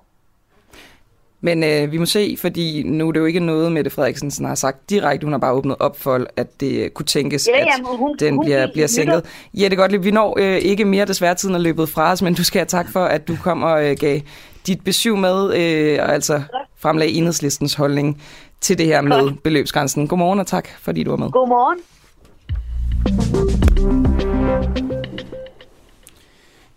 [1.41, 4.55] Men øh, vi må se, fordi nu er det jo ikke noget, Mette Frederiksen har
[4.55, 5.25] sagt direkte.
[5.25, 8.35] Hun har bare åbnet op for, at det kunne tænkes, Ja, at ja, hun- den
[8.35, 9.25] hun bliver, bliver sænket.
[9.53, 12.43] Jette Gottlieb, vi når øh, ikke mere, desværre tiden er løbet fra os, men du
[12.43, 14.19] skal have tak for, at du kom og øh, gav
[14.67, 16.41] dit besøg med, øh, og altså
[16.79, 18.21] fremlagde enhedslistens holdning
[18.61, 20.07] til det her med beløbsgrænsen.
[20.07, 21.29] Godmorgen og tak, fordi du var med.
[21.31, 21.79] Godmorgen.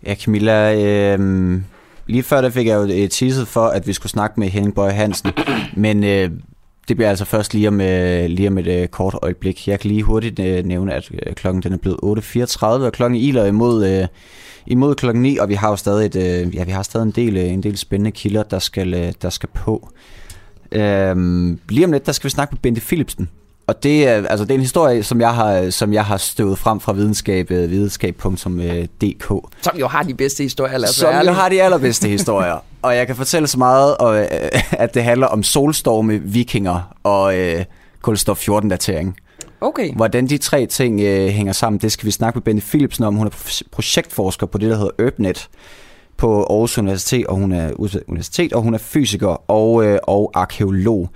[0.05, 1.61] Ja, Camilla, øh,
[2.07, 4.75] lige før der fik jeg jo øh, teaset for, at vi skulle snakke med Henning
[4.75, 5.31] Bøje Hansen,
[5.75, 6.29] men øh,
[6.87, 9.67] det bliver altså først lige om, øh, lige om et øh, kort øjeblik.
[9.67, 13.19] Jeg kan lige hurtigt øh, nævne, at øh, klokken den er blevet 8.34, og klokken
[13.19, 14.07] iler imod, øh,
[14.67, 17.11] imod klokken 9, og vi har jo stadig, et, øh, ja, vi har stadig en,
[17.11, 19.89] del, øh, en del spændende kilder, der skal, øh, der skal på.
[20.71, 21.15] Øh,
[21.69, 23.29] lige om lidt, der skal vi snakke med Bente Philipsen.
[23.67, 26.57] Og det er, altså, det er en historie, som jeg har, som jeg har støvet
[26.59, 29.27] frem fra videnskab, øh, videnskab.dk.
[29.61, 32.63] Som jo har de bedste historier, lad os Som jo har de allerbedste historier.
[32.81, 34.27] Og jeg kan fortælle så meget, og, øh,
[34.71, 37.65] at det handler om solstorme, vikinger og øh,
[38.01, 39.17] kulstof 14-datering.
[39.61, 39.93] Okay.
[39.95, 43.15] Hvordan de tre ting øh, hænger sammen, det skal vi snakke med Bente Philipsen om.
[43.15, 45.49] Hun er pro- projektforsker på det, der hedder UrbNet
[46.17, 47.71] på Aarhus Universitet, og hun er
[48.07, 51.09] universitet, og hun er fysiker og, øh, og arkeolog.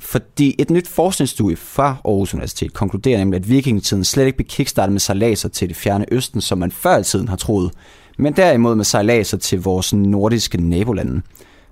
[0.00, 4.92] Fordi et nyt forskningsstudie fra Aarhus Universitet konkluderer nemlig, at vikingetiden slet ikke blev kickstartet
[4.92, 7.72] med sejladser til det fjerne østen, som man før i tiden har troet,
[8.18, 11.22] men derimod med sejladser til vores nordiske nabolande.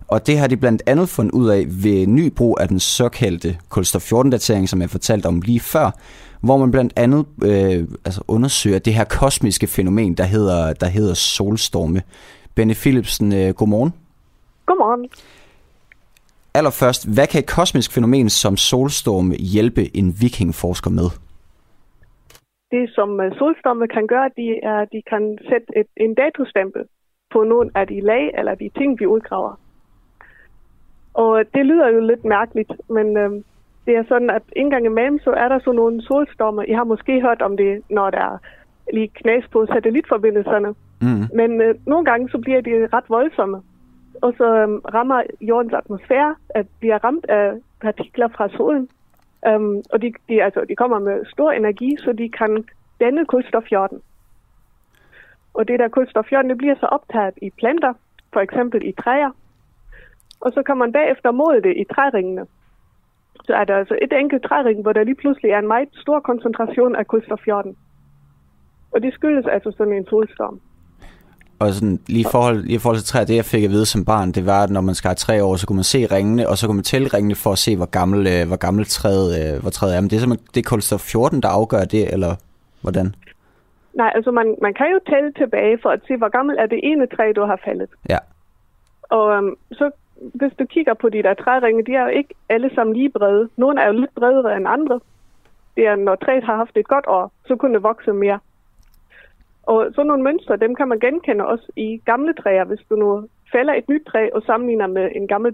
[0.09, 3.59] Og det har de blandt andet fundet ud af ved ny brug af den såkaldte
[3.69, 5.91] kulstof 14-datering, som jeg fortalte om lige før,
[6.41, 11.15] hvor man blandt andet øh, altså undersøger det her kosmiske fænomen, der hedder, der hedder
[11.15, 12.03] solstorme.
[12.55, 13.93] Benny Philipsen, øh, godmorgen.
[14.67, 15.09] Godmorgen.
[16.55, 21.09] Allerførst, hvad kan et kosmisk fænomen som solstorme hjælpe en vikingforsker med?
[22.71, 26.83] Det, som øh, solstorme kan gøre, de er, de kan sætte et, en datostempel
[27.33, 29.61] på nogle af de lag eller de ting, vi udgraver.
[31.15, 33.31] Og det lyder jo lidt mærkeligt, men øh,
[33.87, 36.67] det er sådan, at en gang imellem, så er der sådan nogle solstorme.
[36.67, 38.39] I har måske hørt om det, når der er
[38.93, 40.75] lige knas på satellitforbindelserne.
[41.01, 41.25] Mm.
[41.35, 43.63] Men øh, nogle gange, så bliver de ret voldsomme.
[44.23, 48.89] Og så øh, rammer jordens atmosfære, at de er ramt af partikler fra solen.
[49.49, 52.65] Um, og de, de, altså, de kommer med stor energi, så de kan
[53.01, 54.03] danne kulstofjorden.
[55.55, 57.93] Og det der kulstofjorden, det bliver så optaget i planter,
[58.33, 59.31] for eksempel i træer.
[60.41, 62.47] Og så kan man bagefter måle det i træringene.
[63.45, 66.21] Så er der altså et enkelt træring, hvor der lige pludselig er en meget stor
[66.21, 67.77] koncentration af kulstofjorden.
[68.93, 70.61] Og det skyldes altså sådan en solstorm.
[71.61, 73.87] Og sådan, lige, i forhold, lige i forhold til træer, det jeg fik at vide
[73.87, 76.07] som barn, det var, at når man skal have tre år, så kunne man se
[76.07, 78.85] ringene, og så kunne man tælle ringene for at se, hvor gammel, øh, hvor gammel
[78.85, 80.01] træet, øh, hvor træet er.
[80.01, 82.33] Men det er simpelthen det er kulstof 14, der afgør det, eller
[82.83, 83.15] hvordan?
[83.95, 86.81] Nej, altså man, man kan jo tælle tilbage for at se, hvor gammel er det
[86.83, 87.91] ene træ, du har faldet.
[88.09, 88.19] Ja.
[89.03, 89.91] Og um, så
[90.21, 93.49] hvis du kigger på de der træringe, de er jo ikke alle sammen lige brede.
[93.57, 95.01] Nogle er jo lidt bredere end andre.
[95.77, 98.39] Det er, når træet har haft et godt år, så kunne det vokse mere.
[99.73, 102.65] Og sådan nogle mønstre, dem kan man genkende også i gamle træer.
[102.65, 105.53] Hvis du nu fælder et nyt træ og sammenligner med en gammel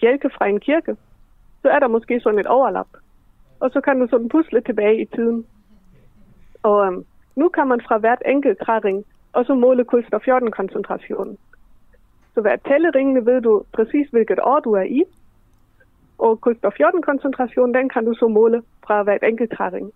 [0.00, 0.96] bjælke fra en kirke,
[1.62, 2.88] så er der måske sådan et overlap.
[3.60, 5.46] Og så kan du sådan pusle tilbage i tiden.
[6.62, 7.04] Og øhm,
[7.36, 11.38] nu kan man fra hvert enkelt træring også måle kulstof 14 koncentrationen.
[12.34, 15.02] Så hver tælleringen ved du præcis, hvilket år du er i.
[16.18, 19.92] Og kulstof 14 koncentrationen, den kan du så måle fra hvert enkelt træring.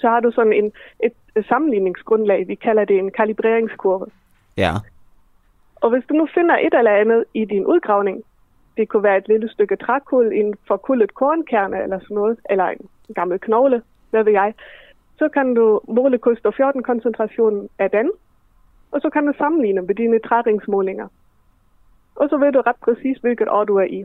[0.00, 0.72] Så har du sådan en,
[1.04, 4.06] et, et sammenligningsgrundlag, vi kalder det en kalibreringskurve.
[4.56, 4.72] Ja.
[5.76, 8.24] Og hvis du nu finder et eller andet i din udgravning,
[8.76, 12.88] det kunne være et lille stykke trækul, en forkullet kornkerne eller sådan noget, eller en
[13.14, 14.54] gammel knogle, hvad ved jeg,
[15.18, 18.10] så kan du måle kulstof 14 koncentrationen af den,
[18.90, 21.08] og så kan du sammenligne med dine træringsmålinger.
[22.16, 24.04] Og så ved du ret præcis, hvilket år du er i.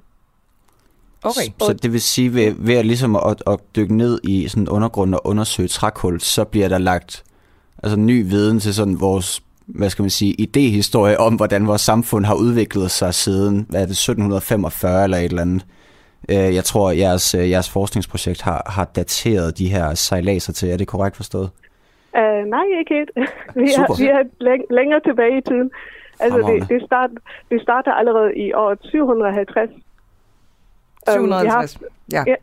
[1.24, 1.52] Okay.
[1.62, 5.14] Så det vil sige, ved, ved at, ligesom at, at dykke ned i sådan undergrunden
[5.14, 7.24] og undersøge trækul, så bliver der lagt
[7.84, 12.26] altså, ny viden til sådan vores hvad skal man sige, idehistorie om, hvordan vores samfund
[12.26, 15.66] har udviklet sig siden, hvad er det, 1745 eller et eller andet.
[16.30, 20.70] Øh, Jeg tror, jeres, øh, jeres forskningsprojekt har, har dateret de her sejladser til.
[20.70, 21.50] Er det korrekt forstået?
[22.18, 23.10] Uh, nej, ikke helt.
[23.62, 23.94] vi, Super.
[23.94, 25.70] er, vi er læng- længere tilbage i tiden.
[26.20, 27.10] Altså, det, det, start,
[27.52, 29.70] det starter allerede i år 750.
[31.18, 31.84] Øhm, vi har 750.
[32.14, 32.24] Ja.
[32.28, 32.36] ja.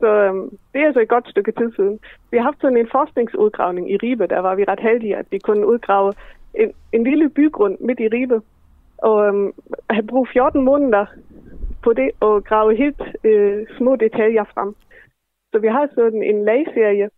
[0.00, 1.98] Så øhm, det er altså et godt stykke tid siden.
[2.30, 4.26] Vi har haft sådan en forskningsudgravning i Ribe.
[4.26, 6.12] Der var vi ret heldige, at vi kunne udgrave
[6.54, 8.40] en, en lille bygrund midt i Ribe.
[8.98, 9.52] Og øhm,
[9.90, 11.06] have brugt 14 måneder
[11.82, 14.74] på det og grave helt øh, små detaljer frem.
[15.52, 17.08] Så vi har sådan en lagserie,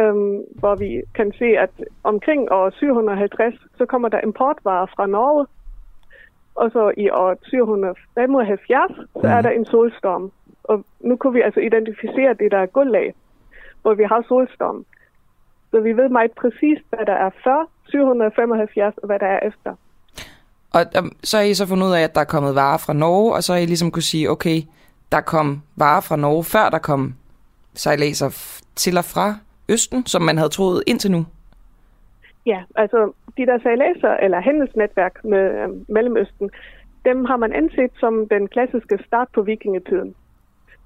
[0.00, 1.70] øhm, hvor vi kan se, at
[2.04, 5.46] omkring år 750, så kommer der importvarer fra Norge.
[6.54, 9.42] Og så i år 775, så er Mhm.
[9.42, 10.30] der en solstorm.
[10.64, 13.14] Og nu kunne vi altså identificere det, der er guldlag,
[13.82, 14.84] hvor vi har solstorm.
[15.70, 19.74] Så vi ved meget præcist, hvad der er før 775, og hvad der er efter.
[20.72, 22.92] Og um, så har I så fundet ud af, at der er kommet varer fra
[22.92, 24.62] Norge, og så har I ligesom kunne sige, okay,
[25.12, 27.14] der kom varer fra Norge, før der kom
[27.74, 29.34] sejladser f- til og fra
[29.68, 31.26] Østen, som man havde troet indtil nu.
[32.46, 36.50] Ja, altså de der sejladser eller handelsnetværk med øhm, Mellemøsten,
[37.04, 40.14] dem har man anset som den klassiske start på vikingetiden.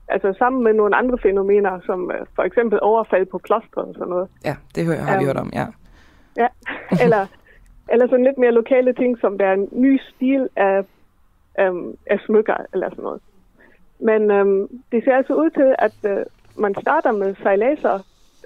[0.08, 4.08] Altså sammen med nogle andre fænomener, som øh, for eksempel overfald på klostre og sådan
[4.08, 4.28] noget.
[4.44, 5.66] Ja, det hører, har vi Øhm, hørt om, ja.
[6.36, 6.48] Ja,
[7.04, 7.26] eller,
[7.92, 10.84] eller sådan lidt mere lokale ting, som der er en ny stil af,
[11.60, 13.20] øhm, af smykker eller sådan noget.
[13.98, 16.24] Men øhm, det ser altså ud til, at øh,
[16.58, 17.98] man starter med sejladser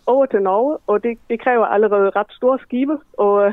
[0.08, 3.52] over til Norge, og det, det kræver allerede ret store skibe, og øh,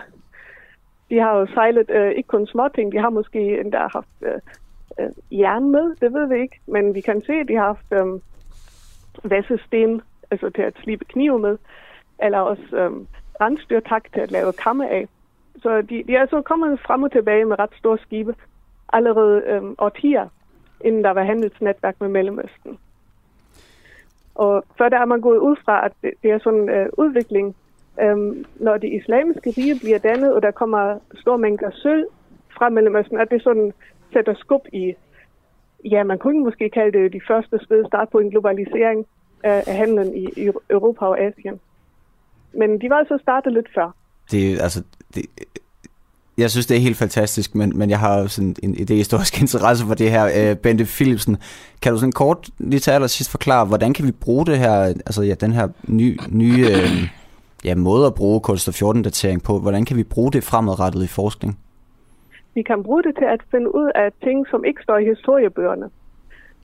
[1.10, 4.40] de har jo sejlet øh, ikke kun småting, de har måske endda haft øh,
[5.00, 7.92] øh, jern med, det ved vi ikke, men vi kan se, at de har haft
[7.92, 8.22] øh,
[9.32, 10.02] vassesten,
[10.32, 11.58] altså til at slibe knive med,
[12.24, 12.92] eller også øh,
[13.42, 15.08] rensdyrtak til at lave kamme af.
[15.62, 18.36] Så de, de er altså kommet frem og tilbage med ret store skibe
[18.94, 20.28] allerede øh, årtier,
[20.82, 22.78] inden der var handelsnetværk med Mellemøsten.
[24.36, 26.90] Og før der er man gået ud fra, at det, det er sådan en øh,
[26.98, 27.56] udvikling,
[28.02, 32.06] øhm, når det islamiske rige bliver dannet, og der kommer store mængder sølv
[32.58, 33.74] fra Mellemøsten, at det sådan
[34.14, 34.94] sætter skub i,
[35.86, 39.06] ja, man kunne måske kalde det de første spæde start på en globalisering
[39.44, 41.60] af, af handlen i, i Europa og Asien.
[42.54, 43.96] Men de var altså startet lidt før.
[44.32, 44.84] Det, er- altså,
[45.16, 45.26] det,
[46.38, 49.86] jeg synes, det er helt fantastisk, men, men jeg har jo sådan en idehistorisk interesse
[49.86, 50.52] for det her.
[50.52, 51.38] Øh, Bente Philipsen,
[51.82, 55.22] kan du sådan kort lige til allersidst forklare, hvordan kan vi bruge det her, altså
[55.22, 57.10] ja, den her nye, nye øh,
[57.66, 61.60] ja, måde at bruge kulstof 14-datering på, hvordan kan vi bruge det fremadrettet i forskning?
[62.54, 65.90] Vi kan bruge det til at finde ud af ting, som ikke står i historiebøgerne.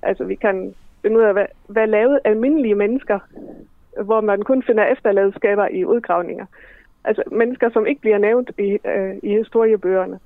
[0.01, 3.19] Altså vi kan finde ud af, hvad, hvad lavede almindelige mennesker,
[4.03, 6.45] hvor man kun finder efterladenskaber i udgravninger.
[7.03, 10.19] Altså mennesker, som ikke bliver nævnt i, øh, i historiebøgerne.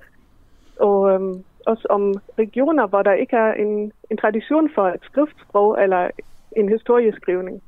[0.80, 5.82] Og øhm, også om regioner, hvor der ikke er en, en tradition for et skriftsprog
[5.82, 6.10] eller
[6.56, 7.62] en historieskrivning.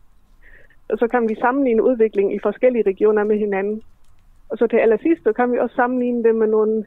[0.88, 3.82] Og så kan vi sammenligne udviklingen i forskellige regioner med hinanden.
[4.48, 6.84] Og så til allersidst, så kan vi også sammenligne det med nogle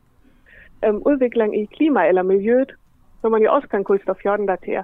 [0.85, 2.71] øhm, udvikling i klima eller miljøet,
[3.21, 4.83] som man jo også kan kulstof 14 datere.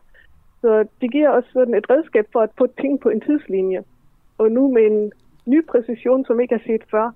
[0.62, 3.84] Så det giver os sådan et redskab for at putte ting på en tidslinje.
[4.38, 5.12] Og nu med en
[5.46, 7.12] ny præcision, som ikke er set før,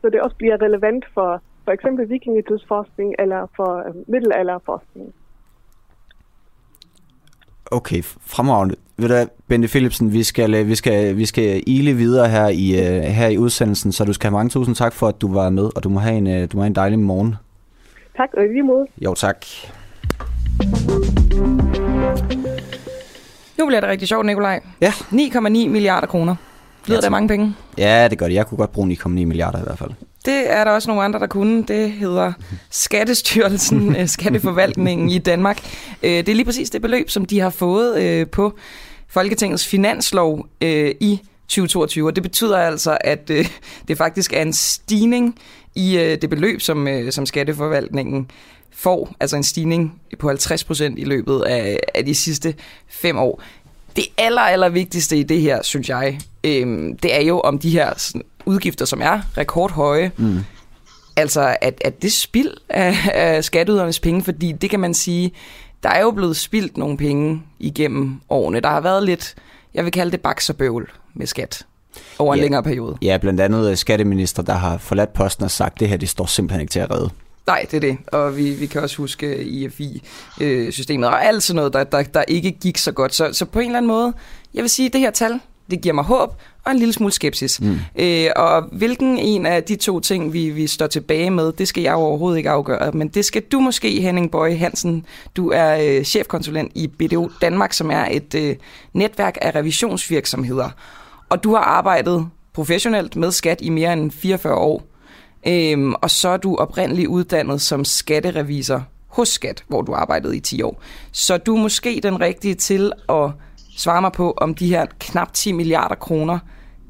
[0.00, 5.14] så det også bliver relevant for for eksempel vikingetidsforskning eller for øhm, middelalderforskning.
[7.70, 8.74] Okay, fremragende.
[8.96, 12.66] Ved du Bente Philipsen, vi skal, øh, vi skal, vi skal ile videre her i,
[12.70, 15.50] øh, her i udsendelsen, så du skal have mange tusind tak for, at du var
[15.50, 17.34] med, og du må have en, øh, du må have en dejlig morgen.
[18.16, 18.86] Tak, og i lige måde.
[19.04, 19.46] Jo, tak.
[23.58, 24.60] Nu bliver det rigtig sjovt, Nikolaj.
[24.80, 24.90] Ja.
[24.90, 26.36] 9,9 milliarder kroner.
[26.88, 27.54] Lyder af mange penge?
[27.78, 28.34] Ja, det gør det.
[28.34, 29.90] Jeg kunne godt bruge 9,9 milliarder i hvert fald.
[30.24, 31.62] Det er der også nogle andre, der kunne.
[31.62, 32.32] Det hedder
[32.70, 35.58] Skattestyrelsen, øh, Skatteforvaltningen i Danmark.
[36.02, 38.52] Øh, Det er lige præcis det beløb, som de har fået øh, på
[39.08, 42.06] Folketingets finanslov i 2022.
[42.06, 43.28] Og det betyder altså, at
[43.88, 45.38] det faktisk er en stigning
[45.74, 48.30] i det beløb, som, som Skatteforvaltningen
[48.72, 49.14] får.
[49.20, 52.54] Altså en stigning på 50 procent i løbet af, af de sidste
[52.88, 53.42] fem år.
[53.96, 57.70] Det aller, aller vigtigste i det her, synes jeg, øh, det er jo om de
[57.70, 60.38] her sådan, udgifter, som er rekordhøje, Mm.
[61.16, 65.32] Altså, at, at det spild af, af skatteydernes penge, fordi det kan man sige,
[65.82, 68.60] der er jo blevet spildt nogle penge igennem årene.
[68.60, 69.34] Der har været lidt,
[69.74, 71.66] jeg vil kalde det bakserbøvl med skat
[72.18, 72.44] over en Ja.
[72.44, 72.96] længere periode.
[73.02, 76.26] Ja, blandt andet øh, skatteminister, der har forladt posten og sagt, det her, det står
[76.26, 77.10] simpelthen ikke til at redde.
[77.48, 77.98] Nej, det er det.
[78.06, 82.50] Og vi, vi kan også huske IFI-systemet og alt sådan noget, der, der, der ikke
[82.50, 83.14] gik så godt.
[83.14, 84.12] Så, så på en eller anden måde,
[84.54, 86.34] jeg vil sige, at det her tal, det giver mig håb
[86.64, 87.60] og en lille smule skepsis.
[87.60, 87.78] Mm.
[87.96, 91.82] Øh, og hvilken en af de to ting, vi, vi står tilbage med, det skal
[91.82, 92.92] jeg overhovedet ikke afgøre.
[92.92, 95.06] Men det skal du måske, Henning Bøje Hansen.
[95.36, 98.56] Du er øh, chefkonsulent i BDO Danmark, som er et øh,
[98.92, 100.68] netværk af revisionsvirksomheder.
[101.28, 104.97] Og du har arbejdet professionelt med skat i mere end 44 år.
[105.46, 110.40] Øhm, og så er du oprindeligt uddannet som skatterevisor hos Skat, hvor du arbejdede i
[110.40, 110.82] 10 år.
[111.12, 113.30] Så du er måske den rigtige til at
[113.76, 116.38] svare mig på, om de her knap 10 milliarder kroner,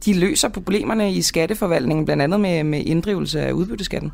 [0.05, 4.13] de løser problemerne i skatteforvaltningen, blandt andet med, med inddrivelse af udbytteskatten.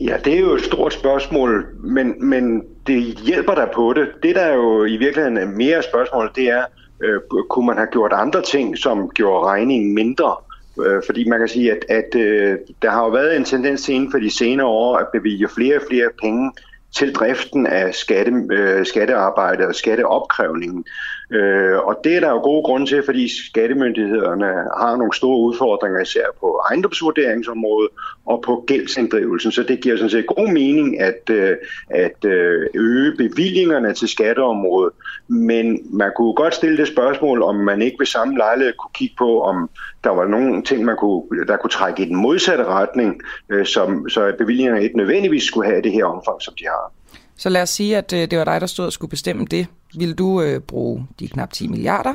[0.00, 4.08] Ja, det er jo et stort spørgsmål, men, men det hjælper der på det.
[4.22, 6.64] Det, der jo i virkeligheden er mere spørgsmål, det er,
[7.04, 7.20] øh,
[7.50, 10.36] kunne man have gjort andre ting, som gjorde regningen mindre?
[10.80, 14.10] Øh, fordi man kan sige, at, at øh, der har jo været en tendens inden
[14.10, 16.52] for de senere år at bevilge flere og flere penge
[16.96, 20.84] til driften af skatte, øh, skattearbejdet og skatteopkrævningen.
[21.32, 24.46] Øh, og det er der jo gode grunde til, fordi skattemyndighederne
[24.80, 27.90] har nogle store udfordringer, især på ejendomsvurderingsområdet
[28.26, 29.52] og på gældsinddrivelsen.
[29.52, 31.56] Så det giver sådan set god mening at, øh,
[31.90, 34.92] at øh, øge bevillingerne til skatteområdet.
[35.28, 39.14] Men man kunne godt stille det spørgsmål, om man ikke ved samme lejlighed kunne kigge
[39.18, 39.70] på, om
[40.04, 44.08] der var nogle ting, man kunne, der kunne trække i den modsatte retning, øh, som,
[44.08, 46.92] så bevillingerne ikke nødvendigvis skulle have det her omfang, som de har.
[47.36, 49.66] Så lad os sige, at øh, det var dig, der stod og skulle bestemme det.
[49.98, 52.14] Vil du øh, bruge de knap 10 milliarder,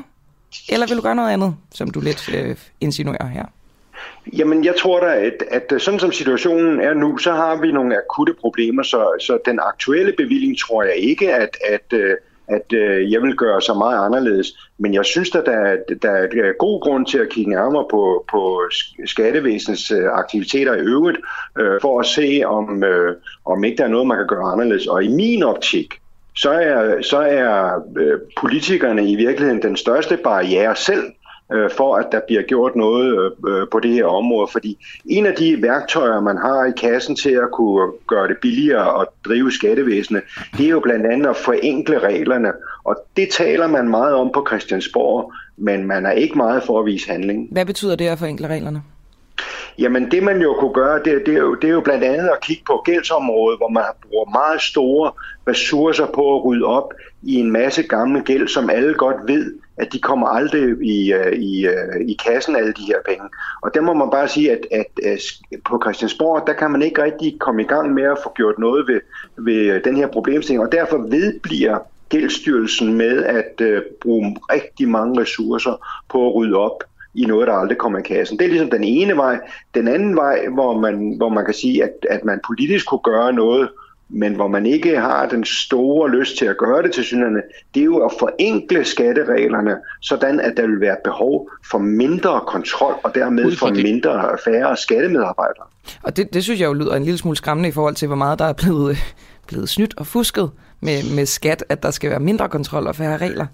[0.69, 3.45] eller vil du gøre noget andet, som du lidt øh, insinuerer her?
[4.37, 7.71] Jamen, jeg tror da, at, at øh, sådan som situationen er nu, så har vi
[7.71, 12.17] nogle akutte problemer, så, så den aktuelle bevilling tror jeg ikke, at, at, øh, at
[12.47, 12.73] at
[13.11, 14.47] jeg vil gøre så meget anderledes.
[14.77, 18.61] Men jeg synes, at der, der er god grund til at kigge nærmere på, på
[19.05, 21.17] skattevæsenets aktiviteter i øvrigt,
[21.59, 24.87] øh, for at se, om, øh, om ikke der er noget, man kan gøre anderledes.
[24.87, 25.93] Og i min optik,
[26.37, 31.03] så er, så er øh, politikerne i virkeligheden den største barriere selv
[31.53, 34.47] øh, for, at der bliver gjort noget øh, øh, på det her område.
[34.51, 39.01] Fordi en af de værktøjer, man har i kassen til at kunne gøre det billigere
[39.01, 40.23] at drive skattevæsenet,
[40.57, 42.51] det er jo blandt andet at forenkle reglerne.
[42.83, 46.85] Og det taler man meget om på Christiansborg, men man er ikke meget for at
[46.85, 47.47] vise handling.
[47.51, 48.81] Hvad betyder det at forenkle reglerne?
[49.79, 52.29] Jamen det man jo kunne gøre, det, det, er jo, det er jo blandt andet
[52.29, 55.11] at kigge på gældsområdet, hvor man bruger meget store
[55.47, 56.93] ressourcer på at rydde op
[57.23, 61.33] i en masse gamle gæld, som alle godt ved, at de kommer aldrig i, øh,
[61.33, 63.29] i, øh, i kassen, alle de her penge.
[63.61, 65.19] Og der må man bare sige, at, at, at
[65.65, 68.87] på Christiansborg, der kan man ikke rigtig komme i gang med at få gjort noget
[68.87, 69.01] ved,
[69.37, 71.77] ved den her problemstilling, og derfor vedbliver
[72.09, 76.83] Gældsstyrelsen med at øh, bruge rigtig mange ressourcer på at rydde op
[77.17, 78.39] i noget, der aldrig kommer i kassen.
[78.39, 79.39] Det er ligesom den ene vej.
[79.75, 83.33] Den anden vej, hvor man, hvor man kan sige, at, at man politisk kunne gøre
[83.33, 83.69] noget,
[84.09, 87.41] men hvor man ikke har den store lyst til at gøre det til synerne,
[87.73, 92.93] det er jo at forenkle skattereglerne, sådan at der vil være behov for mindre kontrol,
[93.03, 95.65] og dermed for mindre færre skattemedarbejdere.
[96.03, 98.15] Og det, det synes jeg jo lyder en lille smule skræmmende i forhold til, hvor
[98.15, 98.97] meget der er blevet,
[99.47, 103.17] blevet snydt og fusket med, med skat, at der skal være mindre kontrol og færre
[103.17, 103.45] regler.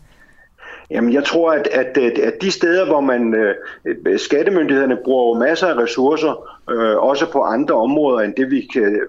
[0.93, 5.77] Jamen, jeg tror, at, at, at de steder, hvor man øh, skattemyndighederne bruger masser af
[5.77, 9.01] ressourcer, øh, også på andre områder end det, vi kan,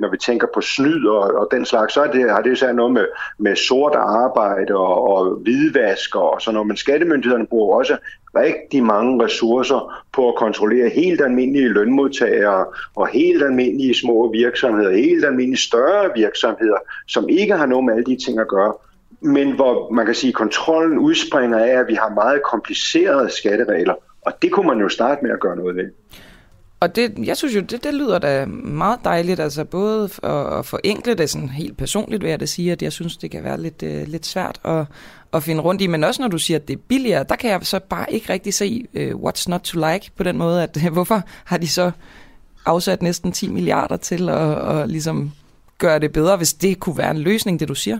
[0.00, 2.72] når vi tænker på snyd og, og den slags, så er det, har det især
[2.72, 3.06] noget med,
[3.38, 6.66] med sort arbejde og, og hvidvask og sådan noget.
[6.66, 7.96] Men skattemyndighederne bruger også
[8.36, 12.66] rigtig mange ressourcer på at kontrollere helt almindelige lønmodtagere
[12.96, 16.78] og helt almindelige små virksomheder, helt almindelige større virksomheder,
[17.08, 18.72] som ikke har noget med alle de ting at gøre
[19.22, 23.94] men hvor man kan sige, at kontrollen udspringer af, at vi har meget komplicerede skatteregler,
[24.22, 25.90] og det kunne man jo starte med at gøre noget ved.
[26.80, 30.66] Og det, jeg synes jo, det, det lyder da meget dejligt, altså både at, at
[30.66, 33.60] forenkle det sådan helt personligt, vil jeg da sige, at jeg synes, det kan være
[33.60, 34.84] lidt, uh, lidt svært at,
[35.32, 37.50] at finde rundt i, men også når du siger, at det er billigere, der kan
[37.50, 40.76] jeg så bare ikke rigtig se, uh, what's not to like på den måde, at
[40.92, 41.90] hvorfor har de så
[42.66, 45.32] afsat næsten 10 milliarder til at, at ligesom
[45.78, 47.98] gøre det bedre, hvis det kunne være en løsning, det du siger?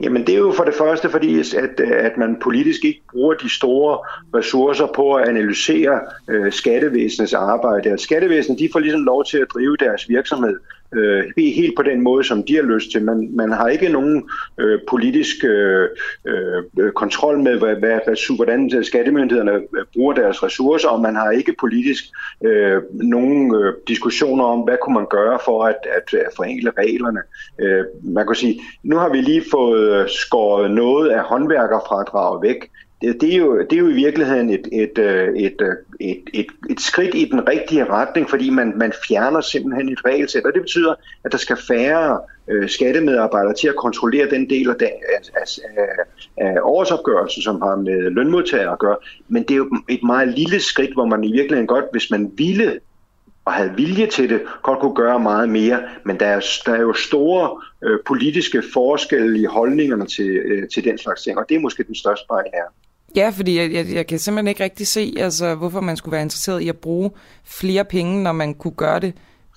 [0.00, 3.48] Jamen det er jo for det første fordi, at, at man politisk ikke bruger de
[3.48, 3.98] store
[4.34, 7.90] ressourcer på at analysere øh, skattevæsenets arbejde.
[7.90, 10.58] At skattevæsenet de får ligesom lov til at drive deres virksomhed
[10.94, 13.04] øh, helt på den måde, som de har lyst til.
[13.04, 15.88] Man, man har ikke nogen øh, politisk øh,
[16.24, 21.54] øh, kontrol med, hvad, hvad, hvordan skattemyndighederne øh, bruger deres ressourcer, og man har ikke
[21.60, 22.04] politisk
[22.44, 27.20] øh, nogen øh, diskussioner om, hvad kunne man gøre for at, at, at forenkle reglerne.
[27.58, 32.70] Øh, man kan sige, nu har vi lige fået øh, skåret noget af håndværkerfradraget væk
[33.02, 36.22] det, det, er jo, det er jo i virkeligheden et, et, øh, et, et, et,
[36.34, 40.52] et, et skridt i den rigtige retning, fordi man, man fjerner simpelthen et regelsæt, og
[40.54, 40.94] det betyder,
[41.24, 44.90] at der skal færre øh, skattemedarbejdere til at kontrollere den del af, af,
[45.36, 45.58] af,
[46.36, 48.96] af årsopgørelsen, som har med lønmodtagere at gøre.
[49.28, 52.32] Men det er jo et meget lille skridt, hvor man i virkeligheden godt, hvis man
[52.36, 52.80] ville
[53.44, 55.82] og havde vilje til det, godt kunne gøre meget mere.
[56.04, 60.84] Men der er, der er jo store øh, politiske forskelle i holdningerne til, øh, til
[60.84, 62.68] den slags ting, og det er måske den største barriere.
[63.16, 66.22] Ja, fordi jeg, jeg, jeg kan simpelthen ikke rigtig se, altså, hvorfor man skulle være
[66.22, 67.10] interesseret i at bruge
[67.44, 69.14] flere penge, når man kunne gøre det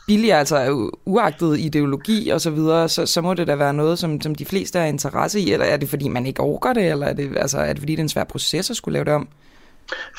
[0.07, 3.99] billigere, altså øh, uagtet ideologi og så videre, så, så må det da være noget,
[3.99, 6.91] som, som de fleste har interesse i, eller er det fordi, man ikke overgår det,
[6.91, 9.05] eller er det, altså, er det fordi, det er en svær proces at skulle lave
[9.05, 9.27] det om?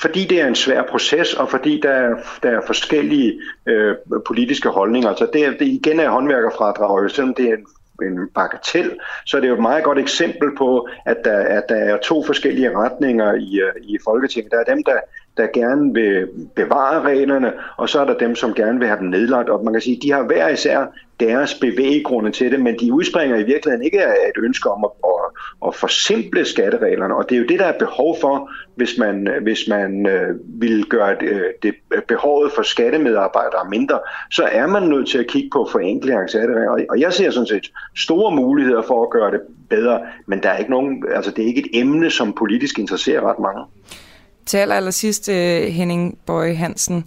[0.00, 3.94] Fordi det er en svær proces, og fordi der er, der er forskellige øh,
[4.26, 5.14] politiske holdninger.
[5.14, 7.66] Så det, det igen er håndværkerfradrag, selvom det er en
[8.06, 8.90] en bagatel,
[9.26, 12.24] så er det jo et meget godt eksempel på, at der, at der er to
[12.24, 14.52] forskellige retninger i, øh, i Folketinget.
[14.52, 14.98] Der er dem, der,
[15.36, 19.08] der gerne vil bevare reglerne, og så er der dem, som gerne vil have dem
[19.08, 19.48] nedlagt.
[19.48, 20.86] Og man kan sige, de har hver især
[21.20, 24.90] deres bevæggrunde til det, men de udspringer i virkeligheden ikke af et ønske om at,
[25.04, 29.28] at, at forsimple skattereglerne, og det er jo det, der er behov for, hvis man,
[29.42, 34.66] hvis man øh, vil gøre det, øh, det øh, behovet for skattemedarbejdere mindre, så er
[34.66, 38.36] man nødt til at kigge på forenkling af skatteregler, og jeg ser sådan set store
[38.36, 39.40] muligheder for at gøre det
[39.70, 43.30] bedre, men der er ikke nogen, altså det er ikke et emne, som politisk interesserer
[43.30, 43.64] ret mange.
[44.46, 47.04] Til aller, aller sidst, øh, Henning Bøje Hansen,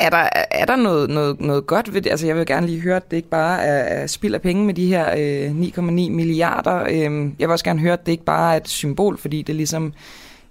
[0.00, 2.10] er der, er der noget, noget, noget godt ved det?
[2.10, 4.64] Altså, jeg vil gerne lige høre, at det ikke bare er, er spild af penge
[4.64, 6.80] med de her øh, 9,9 milliarder.
[6.80, 9.54] Øh, jeg vil også gerne høre, at det ikke bare er et symbol, fordi det
[9.54, 9.92] ligesom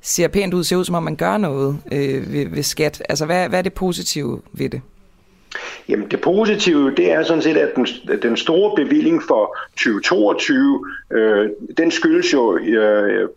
[0.01, 3.03] ser pænt ud, ser ud som om man gør noget øh, ved, ved skat.
[3.09, 4.81] Altså, hvad, hvad er det positive ved det?
[5.89, 7.87] Jamen det positive, det er sådan set, at den,
[8.21, 13.29] den store bevilling for 2022, øh, den skyldes jo øh,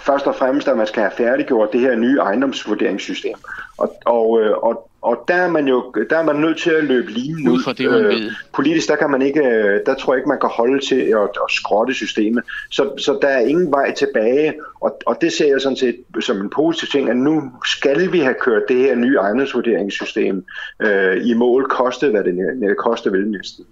[0.00, 3.34] først og fremmest, at man skal have færdiggjort det her nye ejendomsvurderingssystem.
[3.78, 6.84] Og, og, øh, og, og der er man jo der er man nødt til at
[6.84, 7.62] løbe lige ud.
[7.64, 8.30] For det, man ved.
[8.52, 11.22] Politisk, der kan man ikke, øh, der tror jeg ikke, man kan holde til at,
[11.22, 12.44] at skrotte systemet.
[12.70, 16.36] Så, så der er ingen vej tilbage, og, og det ser jeg sådan set som
[16.36, 20.44] en positiv ting, at nu skal vi have kørt det her nye ejendomsvurderingssystem
[20.82, 23.64] øh, i mål, koste hvad det, det koste vil næsten.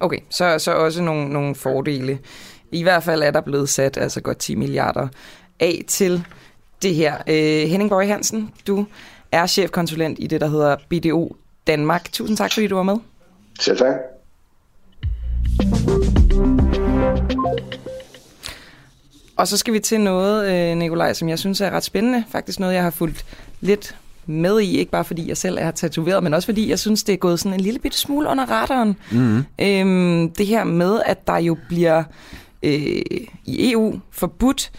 [0.00, 2.18] Okay, så, så også nogle, nogle fordele.
[2.72, 5.08] I hvert fald er der blevet sat altså godt 10 milliarder
[5.60, 6.24] af til
[6.82, 7.14] det her.
[7.28, 8.86] Øh, Henning Borg Hansen, du
[9.32, 11.36] er chefkonsulent i det, der hedder BDO
[11.66, 12.12] Danmark.
[12.12, 12.96] Tusind tak, fordi du var med.
[13.60, 13.94] Selv tak.
[19.36, 22.24] Og så skal vi til noget, øh, Nikolaj, som jeg synes er ret spændende.
[22.30, 23.24] Faktisk noget, jeg har fulgt
[23.60, 23.96] lidt
[24.26, 27.12] med i, ikke bare fordi jeg selv er tatoveret, men også fordi jeg synes, det
[27.12, 28.96] er gået sådan en lille bitte smule under radaren.
[29.12, 29.44] Mm.
[29.58, 32.04] Øhm, det her med, at der jo bliver
[32.62, 33.02] øh,
[33.44, 34.72] i EU forbudt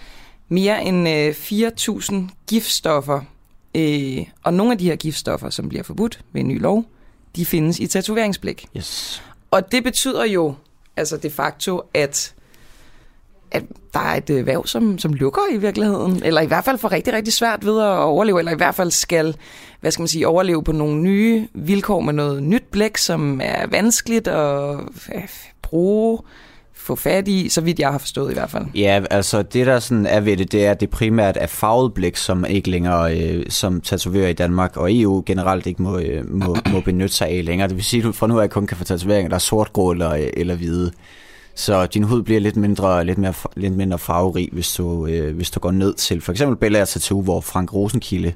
[0.49, 2.15] mere end øh, 4.000
[2.47, 3.21] giftstoffer.
[3.75, 6.85] Øh, og nogle af de her giftstoffer, som bliver forbudt ved en ny lov,
[7.35, 8.65] de findes i tatoveringsblik.
[8.77, 9.23] Yes.
[9.51, 10.55] Og det betyder jo
[10.97, 12.33] altså de facto, at
[13.51, 16.91] at der er et erhverv, som, som lukker i virkeligheden, eller i hvert fald får
[16.91, 19.35] rigtig, rigtig svært ved at overleve, eller i hvert fald skal,
[19.79, 23.67] hvad skal man sige, overleve på nogle nye vilkår med noget nyt blæk, som er
[23.67, 24.77] vanskeligt at
[25.61, 26.19] bruge
[26.81, 28.65] få fat i, så vidt jeg har forstået i hvert fald.
[28.75, 31.93] Ja, altså det der sådan er ved det, det er, at det primært er farvet
[31.93, 36.31] blik, som ikke længere øh, som tatoverer i Danmark, og EU generelt ikke må, øh,
[36.31, 37.67] må, må benytte sig af længere.
[37.67, 39.73] Det vil sige, at du fra nu af kun kan få tatoveringer, der er sort,
[39.73, 40.91] grå eller, øh, eller hvide.
[41.55, 45.51] Så din hud bliver lidt mindre, lidt mere, lidt mindre farverig, hvis du, øh, hvis
[45.51, 48.33] du går ned til for eksempel Bella Tattoo, hvor Frank Rosenkilde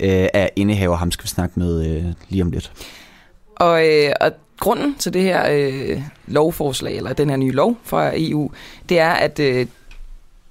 [0.00, 0.96] øh, er indehaver.
[0.96, 2.72] Ham skal vi snakke med øh, lige om lidt.
[3.56, 8.10] Og, øh, og grunden til det her øh, lovforslag, eller den her nye lov fra
[8.14, 8.50] EU,
[8.88, 9.66] det er, at øh,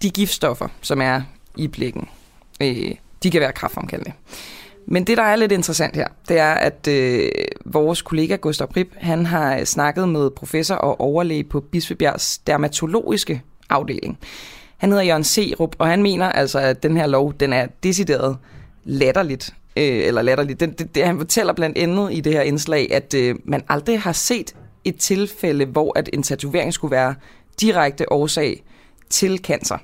[0.01, 1.21] de giftstoffer, som er
[1.57, 2.07] i blikken,
[2.61, 4.11] øh, de kan være kraftfremkaldende.
[4.85, 7.29] Men det, der er lidt interessant her, det er, at øh,
[7.65, 14.17] vores kollega Gustav Prip, han har snakket med professor og overlæge på Bispebjergs dermatologiske afdeling.
[14.77, 18.37] Han hedder Jørgen Serup, og han mener altså, at den her lov, den er decideret
[18.83, 20.59] latterligt øh, eller latterligt.
[20.59, 23.99] Det, det, det, han fortæller blandt andet i det her indslag, at øh, man aldrig
[23.99, 24.55] har set
[24.85, 27.15] et tilfælde, hvor at en tatovering skulle være
[27.61, 28.63] direkte årsag
[29.09, 29.77] til cancer.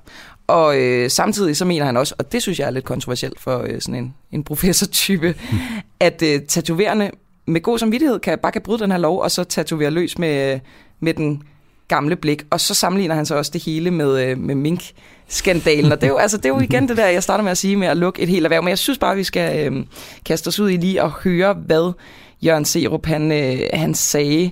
[0.48, 3.60] Og øh, samtidig så mener han også, og det synes jeg er lidt kontroversielt for
[3.60, 5.58] øh, sådan en, en professortype, mm.
[6.00, 7.12] at øh, tatoverende
[7.46, 10.60] med god samvittighed kan, bare kan bryde den her lov, og så tatovere løs med,
[11.00, 11.44] med den
[11.88, 12.44] gamle blik.
[12.50, 15.92] Og så sammenligner han så også det hele med, øh, med mink-skandalen.
[15.92, 17.58] Og det er, jo, altså, det er jo igen det der, jeg starter med at
[17.58, 18.64] sige med at lukke et helt erhverv.
[18.64, 19.86] Men jeg synes bare, vi skal øh,
[20.26, 21.94] kaste os ud i lige at høre, hvad
[22.42, 24.52] Jørgen Serup han, øh, han sagde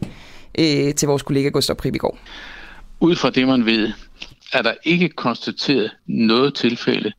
[0.60, 2.18] øh, til vores kollega Gustav Prib i går.
[3.00, 3.92] Ud fra det, man ved,
[4.54, 7.12] er der ikke konstateret noget tilfælde,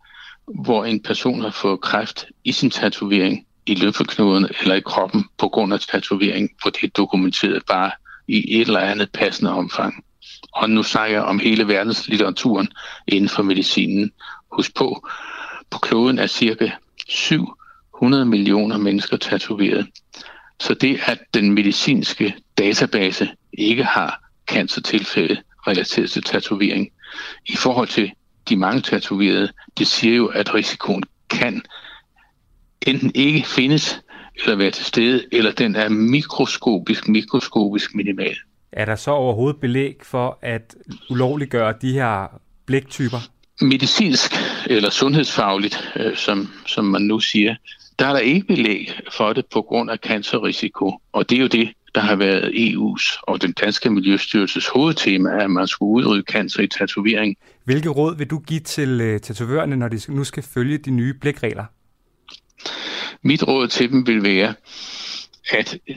[0.46, 5.48] hvor en person har fået kræft i sin tatovering i løbeknuden eller i kroppen på
[5.48, 7.90] grund af tatovering, hvor det er dokumenteret bare
[8.28, 10.04] i et eller andet passende omfang.
[10.52, 12.68] Og nu snakker jeg om hele verdenslitteraturen
[13.08, 14.12] inden for medicinen.
[14.52, 15.08] Husk på,
[15.70, 16.70] på kloden er cirka
[17.08, 19.86] 700 millioner mennesker tatoveret.
[20.60, 26.88] Så det, at den medicinske database ikke har cancertilfælde relateret til tatovering,
[27.46, 28.12] i forhold til
[28.48, 31.62] de mange tatoverede, det siger jo, at risikoen kan
[32.86, 34.00] enten ikke findes,
[34.36, 38.36] eller være til stede, eller den er mikroskopisk, mikroskopisk minimal.
[38.72, 40.74] Er der så overhovedet belæg for at
[41.10, 43.18] ulovliggøre de her blæktyper?
[43.60, 44.32] Medicinsk
[44.66, 47.54] eller sundhedsfagligt, øh, som, som man nu siger,
[47.98, 50.98] der er der ikke belæg for det på grund af cancerrisiko.
[51.12, 55.50] Og det er jo det, der har været EU's og den danske Miljøstyrelses hovedtema, at
[55.50, 57.36] man skulle udrydde cancer i tatovering.
[57.64, 61.14] Hvilke råd vil du give til uh, tatovørerne, når de nu skal følge de nye
[61.14, 61.64] blækregler?
[63.22, 64.54] Mit råd til dem vil være,
[65.50, 65.96] at øh,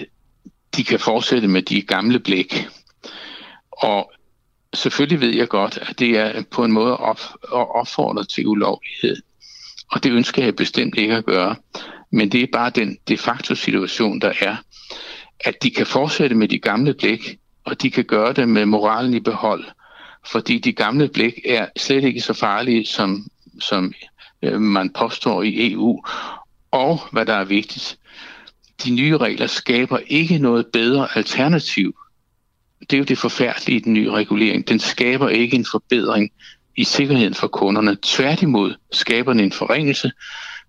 [0.78, 2.68] de kan fortsætte med de gamle blik.
[3.72, 4.12] Og
[4.74, 9.18] selvfølgelig ved jeg godt, at det er på en måde op, at opfordre til ulovlighed.
[9.92, 11.56] Og det ønsker jeg bestemt ikke at gøre.
[12.12, 14.56] Men det er bare den de facto situation, der er,
[15.40, 19.14] at de kan fortsætte med de gamle blik, og de kan gøre det med moralen
[19.14, 19.66] i behold.
[20.32, 23.28] Fordi de gamle blik er slet ikke så farlige, som,
[23.60, 23.94] som
[24.42, 26.04] øh, man påstår i EU.
[26.72, 27.98] Og hvad der er vigtigt,
[28.84, 31.96] de nye regler skaber ikke noget bedre alternativ.
[32.80, 34.68] Det er jo det forfærdelige i den nye regulering.
[34.68, 36.32] Den skaber ikke en forbedring
[36.76, 37.98] i sikkerheden for kunderne.
[38.02, 40.12] Tværtimod skaber den en forringelse,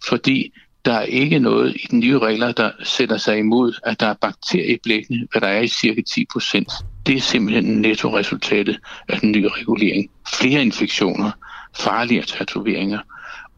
[0.09, 0.53] fordi
[0.85, 4.15] der er ikke noget i den nye regler, der sætter sig imod, at der er
[4.15, 6.73] bakterier i blækkene, hvad der er i cirka 10 procent.
[7.07, 8.79] Det er simpelthen netto-resultatet
[9.09, 10.11] af den nye regulering.
[10.35, 11.31] Flere infektioner,
[11.77, 12.99] farligere tatoveringer,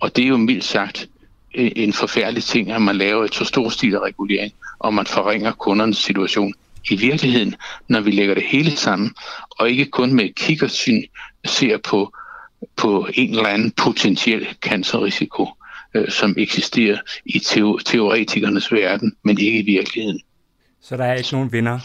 [0.01, 1.09] og det er jo mildt sagt
[1.55, 5.53] en forfærdelig ting, at man laver et så stor stil af regulering, og man forringer
[5.53, 6.55] kundernes situation.
[6.91, 7.55] I virkeligheden,
[7.89, 9.15] når vi lægger det hele sammen,
[9.51, 11.03] og ikke kun med kikkersyn
[11.45, 12.12] ser på,
[12.77, 15.49] på en eller anden potentiel cancerrisiko,
[15.95, 20.20] øh, som eksisterer i teo- teoretikernes verden, men ikke i virkeligheden.
[20.81, 21.79] Så der er ikke nogen vinder?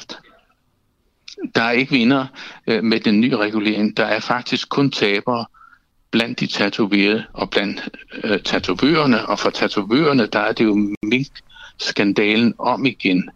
[1.55, 2.25] Der er ikke vinder
[2.67, 3.97] øh, med den nye regulering.
[3.97, 5.45] Der er faktisk kun tabere
[6.13, 7.89] blandt de tatoverede og blandt
[8.23, 9.25] øh, tatovørerne.
[9.25, 13.29] Og for tatovørerne, der er det jo mink-skandalen om igen.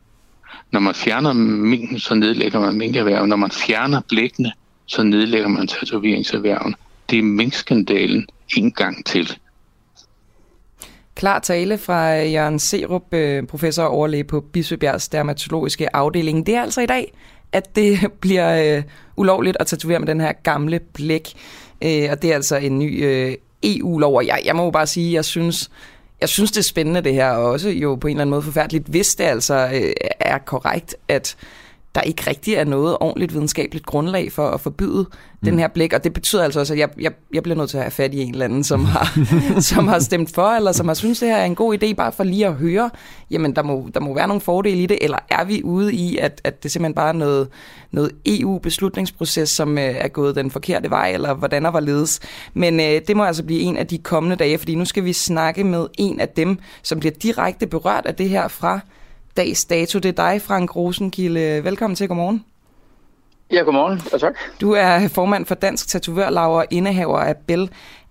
[0.71, 3.29] Når man fjerner minken, så nedlægger man minkerhverven.
[3.29, 4.51] Når man fjerner blækkene,
[4.85, 6.75] så nedlægger man tatoveringserhverven.
[7.09, 8.27] Det er minkskandalen
[8.57, 9.37] en gang til.
[11.15, 16.45] Klar tale fra Jørgen Serup, øh, professor og overlæge på Bispebjergs dermatologiske afdeling.
[16.45, 17.13] Det er altså i dag,
[17.51, 18.83] at det bliver øh,
[19.15, 21.33] ulovligt at tatovere med den her gamle blæk.
[21.81, 24.87] Øh, og det er altså en ny øh, EU-lov, og jeg, jeg må jo bare
[24.87, 25.71] sige, jeg synes,
[26.21, 28.41] jeg synes, det er spændende det her, og også jo på en eller anden måde
[28.41, 31.37] forfærdeligt, hvis det altså øh, er korrekt, at
[31.97, 35.45] der ikke rigtig er noget ordentligt videnskabeligt grundlag for at forbyde mm.
[35.45, 37.77] den her blik, og det betyder altså også, at jeg, jeg, jeg bliver nødt til
[37.77, 39.19] at have fat i en eller anden, som har,
[39.71, 42.11] som har stemt for, eller som har synes det her er en god idé, bare
[42.11, 42.89] for lige at høre,
[43.31, 46.17] jamen der må, der må være nogle fordele i det, eller er vi ude i,
[46.17, 47.47] at, at det simpelthen bare er noget,
[47.91, 52.19] noget EU-beslutningsproces, som øh, er gået den forkerte vej, eller hvordan var ledes.
[52.53, 55.13] Men øh, det må altså blive en af de kommende dage, fordi nu skal vi
[55.13, 58.79] snakke med en af dem, som bliver direkte berørt af det her fra
[59.37, 59.99] dags dato.
[59.99, 61.63] Det er dig, Frank Rosenkilde.
[61.63, 62.07] Velkommen til.
[62.07, 62.45] Godmorgen.
[63.51, 64.35] Ja, godmorgen, og tak.
[64.61, 67.69] Du er formand for Dansk Tatovørlager og indehaver af Bell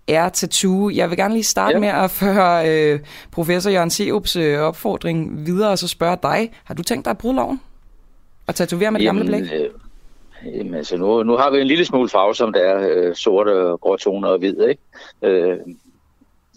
[0.08, 0.90] Air Tattoo.
[0.90, 1.80] Jeg vil gerne lige starte ja.
[1.80, 3.00] med at føre øh,
[3.32, 6.52] professor Jørgen Seups øh, opfordring videre, og så spørge dig.
[6.64, 7.60] Har du tænkt dig at bryde loven?
[8.46, 9.42] Og tatovere med det gamle blæk?
[9.42, 9.70] Øh,
[10.58, 13.50] jamen, altså nu, nu har vi en lille smule farve, som der er øh, sorte,
[13.80, 14.82] gråtoner og hvid, ikke?
[15.22, 15.56] Øh,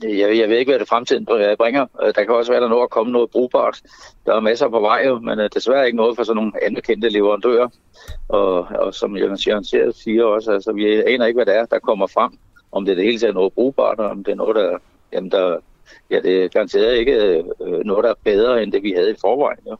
[0.03, 1.25] jeg, jeg ved ikke, hvad det fremtiden
[1.57, 1.85] bringer.
[2.03, 3.81] Øh, der kan også være, der noget at komme noget brugbart.
[4.25, 7.67] Der er masser på vej, men øh, desværre ikke noget for sådan nogle anerkendte leverandører.
[8.27, 12.07] Og, og som Jørgen siger også, altså, vi aner ikke, hvad det er, der kommer
[12.07, 12.31] frem.
[12.71, 14.77] Om det er det hele taget noget brugbart, og om det er noget, der,
[15.13, 15.57] jamen, der
[16.11, 19.15] ja, det er garanteret ikke øh, noget, der er bedre, end det vi havde i
[19.21, 19.59] forvejen.
[19.69, 19.77] Jo.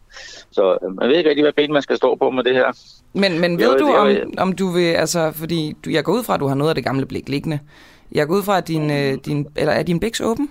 [0.51, 2.77] Så øh, man ved ikke rigtig, hvad ben man skal stå på med det her.
[3.13, 6.23] Men, men ved jo, du, om, om du vil, altså, fordi du, jeg går ud
[6.23, 7.59] fra, at du har noget af det gamle blik liggende.
[8.11, 10.49] Jeg går ud fra, at din, øh, din, eller er din bæks åben?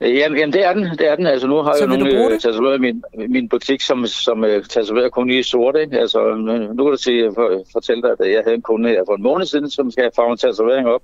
[0.00, 0.82] Jamen, jamen, det er den.
[0.82, 1.26] Det er den.
[1.26, 5.30] Altså, nu har så jeg nogle tatoveret min, min butik, som, som uh, tatoverer kun
[5.30, 5.76] i sort.
[5.76, 5.98] Ikke?
[5.98, 6.34] Altså,
[6.74, 9.22] nu kan du sige, for, fortælle dig, at jeg havde en kunde her for en
[9.22, 11.02] måned siden, som skal have farve en tatovering op.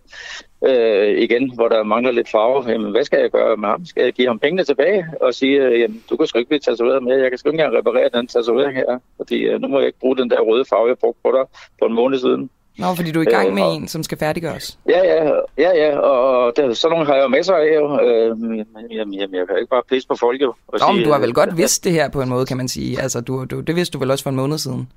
[0.60, 2.70] Uh, igen, hvor der mangler lidt farve.
[2.72, 3.86] Jamen, hvad skal jeg gøre med ham?
[3.86, 6.60] Skal jeg give ham pengene tilbage og sige, uh, jamen, du kan sgu ikke blive
[6.60, 7.16] tatoveret med.
[7.18, 10.00] Jeg kan sgu ikke engang reparere den tatovering her, fordi uh, nu må jeg ikke
[10.00, 11.44] bruge den der røde farve, jeg brugte på dig
[11.78, 12.50] for en måned siden.
[12.78, 14.78] Nå, fordi du er i gang med øh, en, som skal færdiggøres.
[14.88, 18.00] Ja, ja, ja, ja og det, sådan nogle har jeg jo masser af jo.
[18.00, 18.28] Øh,
[18.90, 20.48] jamen, jamen, jeg kan ikke bare pisse på folk jo.
[20.68, 22.56] Og Nå, sige, men du har vel godt vidst det her på en måde, kan
[22.56, 23.00] man sige.
[23.00, 24.92] Altså, du, du, det vidste du vel også for en måned siden.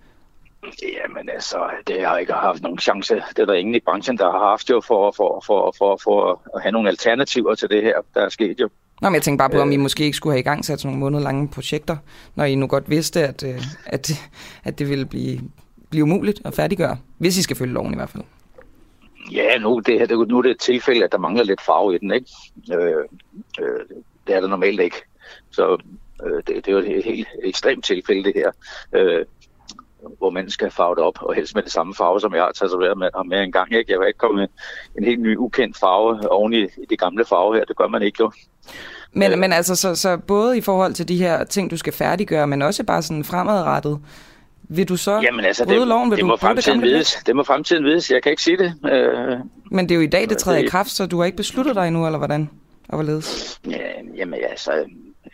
[0.63, 3.15] Jamen altså, det har ikke haft nogen chance.
[3.15, 6.41] Det er der ingen i branchen, der har haft jo for, for, for, for, for
[6.55, 8.69] at have nogle alternativer til det her, der er sket jo.
[9.01, 9.81] Nå, men jeg tænkte bare på, om I øh.
[9.81, 11.97] måske ikke skulle have i gang sat nogle måneder lange projekter,
[12.35, 14.11] når I nu godt vidste, at, øh, at,
[14.63, 15.39] at det ville blive,
[15.91, 18.23] blive umuligt at færdiggøre, hvis I skal følge loven i hvert fald.
[19.31, 21.97] Ja, nu, det her, nu er det et tilfælde, at der mangler lidt farve i
[21.97, 22.27] den, ikke?
[22.73, 23.05] Øh,
[23.59, 23.79] øh,
[24.27, 24.97] det er der normalt ikke.
[25.51, 25.77] Så
[26.25, 28.51] øh, det, det er jo et helt ekstremt tilfælde, det her.
[28.93, 29.25] Øh,
[30.17, 32.51] hvor man skal farve det op, og helst med det samme farve, som jeg har
[32.51, 33.73] tatoveret med, med en gang.
[33.73, 33.91] Ikke?
[33.91, 34.47] Jeg vil ikke komme med
[34.97, 37.65] en helt ny, ukendt farve oven i, i det gamle farve her.
[37.65, 38.31] Det gør man ikke jo.
[39.13, 39.37] Men, øh.
[39.37, 42.61] men altså, så, så både i forhold til de her ting, du skal færdiggøre, men
[42.61, 43.99] også bare sådan fremadrettet,
[44.75, 46.11] vil du så Jamen, altså, bryde det, loven?
[46.11, 47.15] Vil det, må du fremtiden det vides.
[47.25, 48.11] det må fremtiden vides.
[48.11, 48.73] Jeg kan ikke sige det.
[48.91, 49.37] Øh,
[49.71, 50.65] Men det er jo i dag, det træder det...
[50.65, 52.49] i kraft, så du har ikke besluttet dig endnu, eller hvordan?
[52.89, 53.59] Og hvorledes?
[53.69, 53.77] Ja,
[54.15, 54.71] jamen, altså,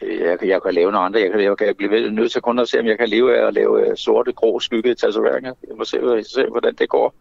[0.01, 1.21] jeg, jeg kan lave noget andet.
[1.21, 3.47] Jeg kan, jeg kan blive nødt til kun at se, om jeg kan leve af
[3.47, 5.53] at lave øh, sorte, grå skygge tatoveringer.
[5.67, 7.13] Jeg må se, se, hvordan det går.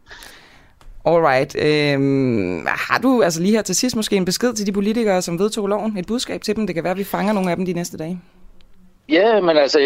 [1.06, 1.56] Alright.
[1.58, 5.38] Øhm, har du altså lige her til sidst måske en besked til de politikere, som
[5.38, 5.96] vedtog loven?
[5.98, 6.66] Et budskab til dem?
[6.66, 8.20] Det kan være, at vi fanger nogle af dem de næste dage.
[9.08, 9.78] Ja, men altså,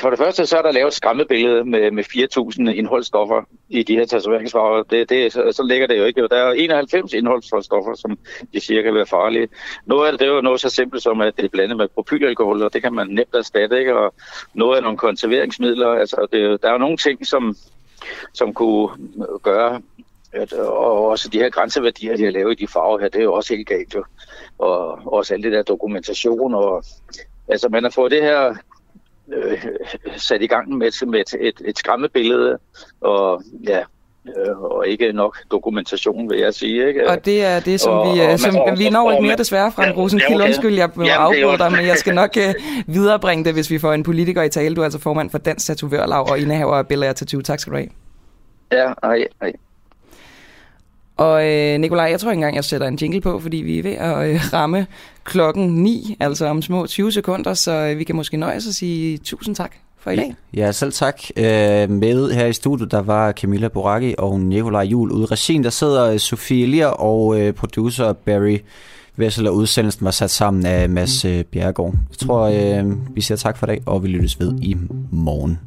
[0.00, 3.96] for det første, så er der lavet et skræmmebillede med, med 4.000 indholdsstoffer i de
[3.96, 4.82] her tatoveringsfarver.
[4.82, 6.28] Det, det, så, så ligger det jo ikke.
[6.28, 8.18] Der er 91 indholdsstoffer, som
[8.52, 9.48] de siger kan være farlige.
[9.86, 11.88] Noget af det, det er jo noget så simpelt som, at det er blandet med
[11.88, 13.98] propylalkohol, og det kan man nemt erstatte, ikke?
[13.98, 14.14] Og
[14.54, 15.88] noget af nogle konserveringsmidler.
[15.88, 17.56] Altså, det, der er jo nogle ting, som,
[18.34, 18.88] som kunne
[19.42, 19.82] gøre,
[20.32, 23.24] at, og også de her grænseværdier, de har lavet i de farver her, det er
[23.24, 24.04] jo også helt galt jo.
[24.58, 26.84] Og også alt det der dokumentation og
[27.48, 28.54] Altså, man har fået det her
[29.34, 29.64] øh,
[30.16, 32.58] sat i gang med, med et, et, et skræmmebillede,
[33.00, 33.78] og ja,
[34.36, 36.88] øh, og ikke nok dokumentation, vil jeg sige.
[36.88, 37.10] Ikke?
[37.10, 39.72] Og det er det, som og, vi, og, som, og, vi når ikke mere desværre,
[39.72, 40.34] fra Rosenkilde.
[40.34, 40.46] Okay.
[40.46, 43.92] Undskyld, jeg må afbryde dig, men jeg skal nok uh, viderebringe det, hvis vi får
[43.92, 44.74] en politiker i tale.
[44.74, 47.40] Du er altså formand for Dansk Tatovørlag og indehaver af Bella Tattoo.
[47.40, 47.88] Tak skal du have.
[48.72, 49.52] Ja, ej, ej.
[51.18, 53.82] Og øh, Nikolaj, jeg tror ikke engang, jeg sætter en jingle på, fordi vi er
[53.82, 54.86] ved at øh, ramme
[55.24, 59.18] klokken 9, altså om små 20 sekunder, så øh, vi kan måske nøjes at sige
[59.18, 60.34] tusind tak for i dag.
[60.54, 61.22] Ja, selv tak.
[61.36, 65.12] Øh, med her i studiet, der var Camilla Boraki og Nikolaj Jul.
[65.12, 68.58] Ude i regien, der sidder øh, Sofie Lier og øh, producer Barry
[69.16, 71.94] Vessel, og udsendelsen var sat sammen af Mads øh, Bjergård.
[72.10, 74.76] Jeg tror, øh, vi siger tak for i dag, og vi lyttes ved i
[75.10, 75.58] morgen.